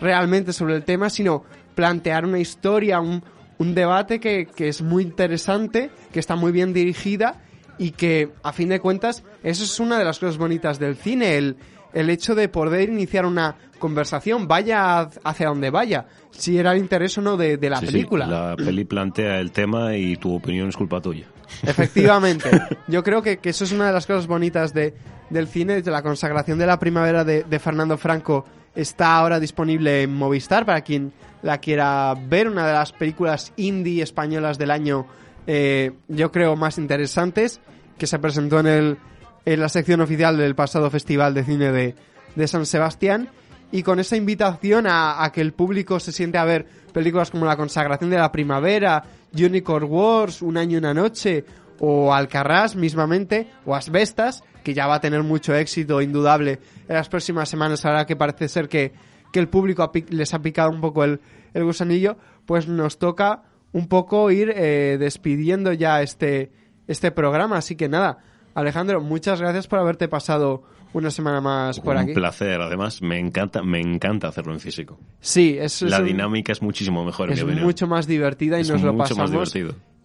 realmente 0.00 0.52
sobre 0.52 0.74
el 0.76 0.84
tema, 0.84 1.10
sino 1.10 1.44
plantear 1.74 2.24
una 2.24 2.38
historia, 2.38 3.00
un, 3.00 3.22
un 3.58 3.74
debate 3.74 4.20
que, 4.20 4.46
que 4.46 4.68
es 4.68 4.82
muy 4.82 5.02
interesante, 5.02 5.90
que 6.12 6.20
está 6.20 6.36
muy 6.36 6.52
bien 6.52 6.72
dirigida 6.72 7.40
y 7.78 7.92
que, 7.92 8.30
a 8.42 8.52
fin 8.52 8.68
de 8.68 8.80
cuentas, 8.80 9.22
eso 9.42 9.64
es 9.64 9.78
una 9.80 9.98
de 9.98 10.04
las 10.04 10.18
cosas 10.18 10.36
bonitas 10.38 10.78
del 10.78 10.96
cine, 10.96 11.36
el, 11.36 11.56
el 11.92 12.10
hecho 12.10 12.34
de 12.34 12.48
poder 12.48 12.88
iniciar 12.88 13.24
una 13.26 13.56
conversación, 13.78 14.48
vaya 14.48 15.08
hacia 15.22 15.46
donde 15.48 15.70
vaya, 15.70 16.06
si 16.30 16.58
era 16.58 16.72
el 16.72 16.78
interés 16.78 17.16
o 17.18 17.22
no 17.22 17.36
de, 17.36 17.56
de 17.56 17.70
la 17.70 17.78
Sí, 17.78 17.86
sí, 17.86 17.92
película. 17.92 18.26
la 18.26 18.56
peli 18.56 18.84
plantea 18.84 19.38
el 19.38 19.52
tema 19.52 19.96
y 19.96 20.16
tu 20.16 20.34
opinión 20.34 20.68
es 20.68 20.76
culpa 20.76 21.00
tuya. 21.00 21.26
Efectivamente. 21.62 22.50
Yo 22.88 23.02
creo 23.04 23.22
que, 23.22 23.38
que 23.38 23.50
eso 23.50 23.62
es 23.64 23.70
una 23.72 23.86
de 23.86 23.92
las 23.92 24.06
cosas 24.06 24.26
bonitas 24.26 24.74
de, 24.74 24.94
del 25.30 25.46
cine, 25.46 25.80
de 25.80 25.90
la 25.92 26.02
consagración 26.02 26.58
de 26.58 26.66
la 26.66 26.78
primavera 26.80 27.22
de, 27.24 27.44
de 27.44 27.58
Fernando 27.60 27.96
Franco. 27.96 28.44
Está 28.74 29.16
ahora 29.16 29.40
disponible 29.40 30.02
en 30.02 30.14
Movistar 30.14 30.64
para 30.64 30.82
quien 30.82 31.12
la 31.42 31.58
quiera 31.58 32.14
ver, 32.14 32.48
una 32.48 32.66
de 32.66 32.72
las 32.72 32.92
películas 32.92 33.52
indie 33.56 34.02
españolas 34.02 34.58
del 34.58 34.70
año, 34.70 35.06
eh, 35.46 35.92
yo 36.08 36.30
creo, 36.32 36.56
más 36.56 36.78
interesantes, 36.78 37.60
que 37.96 38.06
se 38.06 38.18
presentó 38.18 38.60
en, 38.60 38.66
el, 38.66 38.98
en 39.44 39.60
la 39.60 39.68
sección 39.68 40.00
oficial 40.00 40.36
del 40.36 40.54
pasado 40.54 40.90
Festival 40.90 41.34
de 41.34 41.44
Cine 41.44 41.72
de, 41.72 41.94
de 42.34 42.48
San 42.48 42.66
Sebastián. 42.66 43.28
Y 43.70 43.82
con 43.82 44.00
esa 44.00 44.16
invitación 44.16 44.86
a, 44.88 45.30
que 45.32 45.42
el 45.42 45.52
público 45.52 46.00
se 46.00 46.12
siente 46.12 46.38
a 46.38 46.44
ver 46.44 46.66
películas 46.92 47.30
como 47.30 47.44
La 47.44 47.56
consagración 47.56 48.08
de 48.08 48.16
la 48.16 48.32
primavera, 48.32 49.04
Unicorn 49.34 49.86
Wars, 49.90 50.40
Un 50.40 50.56
año 50.56 50.76
y 50.76 50.78
una 50.78 50.94
noche, 50.94 51.44
o 51.78 52.14
Alcarrás 52.14 52.76
mismamente, 52.76 53.50
o 53.66 53.74
Asbestas, 53.74 54.42
que 54.68 54.74
ya 54.74 54.86
va 54.86 54.96
a 54.96 55.00
tener 55.00 55.22
mucho 55.22 55.54
éxito 55.54 56.02
indudable 56.02 56.58
en 56.86 56.94
las 56.94 57.08
próximas 57.08 57.48
semanas, 57.48 57.86
ahora 57.86 58.04
que 58.04 58.16
parece 58.16 58.48
ser 58.48 58.68
que, 58.68 58.92
que 59.32 59.40
el 59.40 59.48
público 59.48 59.82
ha 59.82 59.90
les 60.10 60.34
ha 60.34 60.42
picado 60.42 60.68
un 60.70 60.82
poco 60.82 61.04
el, 61.04 61.20
el 61.54 61.64
gusanillo, 61.64 62.18
pues 62.44 62.68
nos 62.68 62.98
toca 62.98 63.44
un 63.72 63.88
poco 63.88 64.30
ir 64.30 64.52
eh, 64.54 64.98
despidiendo 65.00 65.72
ya 65.72 66.02
este, 66.02 66.52
este 66.86 67.10
programa. 67.12 67.56
Así 67.56 67.76
que 67.76 67.88
nada, 67.88 68.18
Alejandro, 68.54 69.00
muchas 69.00 69.40
gracias 69.40 69.66
por 69.68 69.78
haberte 69.78 70.06
pasado 70.06 70.64
una 70.92 71.10
semana 71.10 71.40
más 71.40 71.80
por 71.80 71.96
un 71.96 72.02
aquí. 72.02 72.12
placer, 72.12 72.60
además, 72.60 73.00
me 73.00 73.18
encanta, 73.18 73.62
me 73.62 73.80
encanta 73.80 74.28
hacerlo 74.28 74.52
en 74.52 74.60
físico. 74.60 74.98
Sí, 75.20 75.56
es, 75.58 75.80
es 75.80 75.90
la 75.90 76.00
un- 76.00 76.04
dinámica 76.06 76.52
es 76.52 76.60
muchísimo 76.60 77.06
mejor, 77.06 77.28
en 77.30 77.38
es 77.38 77.44
mi 77.44 77.54
mucho 77.54 77.86
más 77.86 78.06
divertida 78.06 78.58
y 78.58 78.62
Es 78.62 78.70
nos 78.70 78.82
lo 78.82 78.94
pasamos 78.94 79.54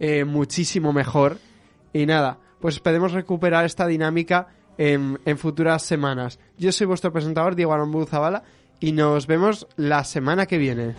eh, 0.00 0.24
muchísimo 0.24 0.94
mejor. 0.94 1.36
Y 1.92 2.06
nada, 2.06 2.38
pues 2.64 2.76
esperemos 2.76 3.12
recuperar 3.12 3.66
esta 3.66 3.86
dinámica 3.86 4.46
en, 4.78 5.18
futuras 5.36 5.82
semanas. 5.82 6.38
Yo 6.56 6.72
soy 6.72 6.86
vuestro 6.86 7.12
presentador, 7.12 7.56
Diego 7.56 7.74
Aramburu 7.74 8.06
Zavala, 8.06 8.42
y 8.80 8.92
nos 8.92 9.26
vemos 9.26 9.66
la 9.76 10.02
semana 10.02 10.46
que 10.46 10.56
viene. 10.56 10.94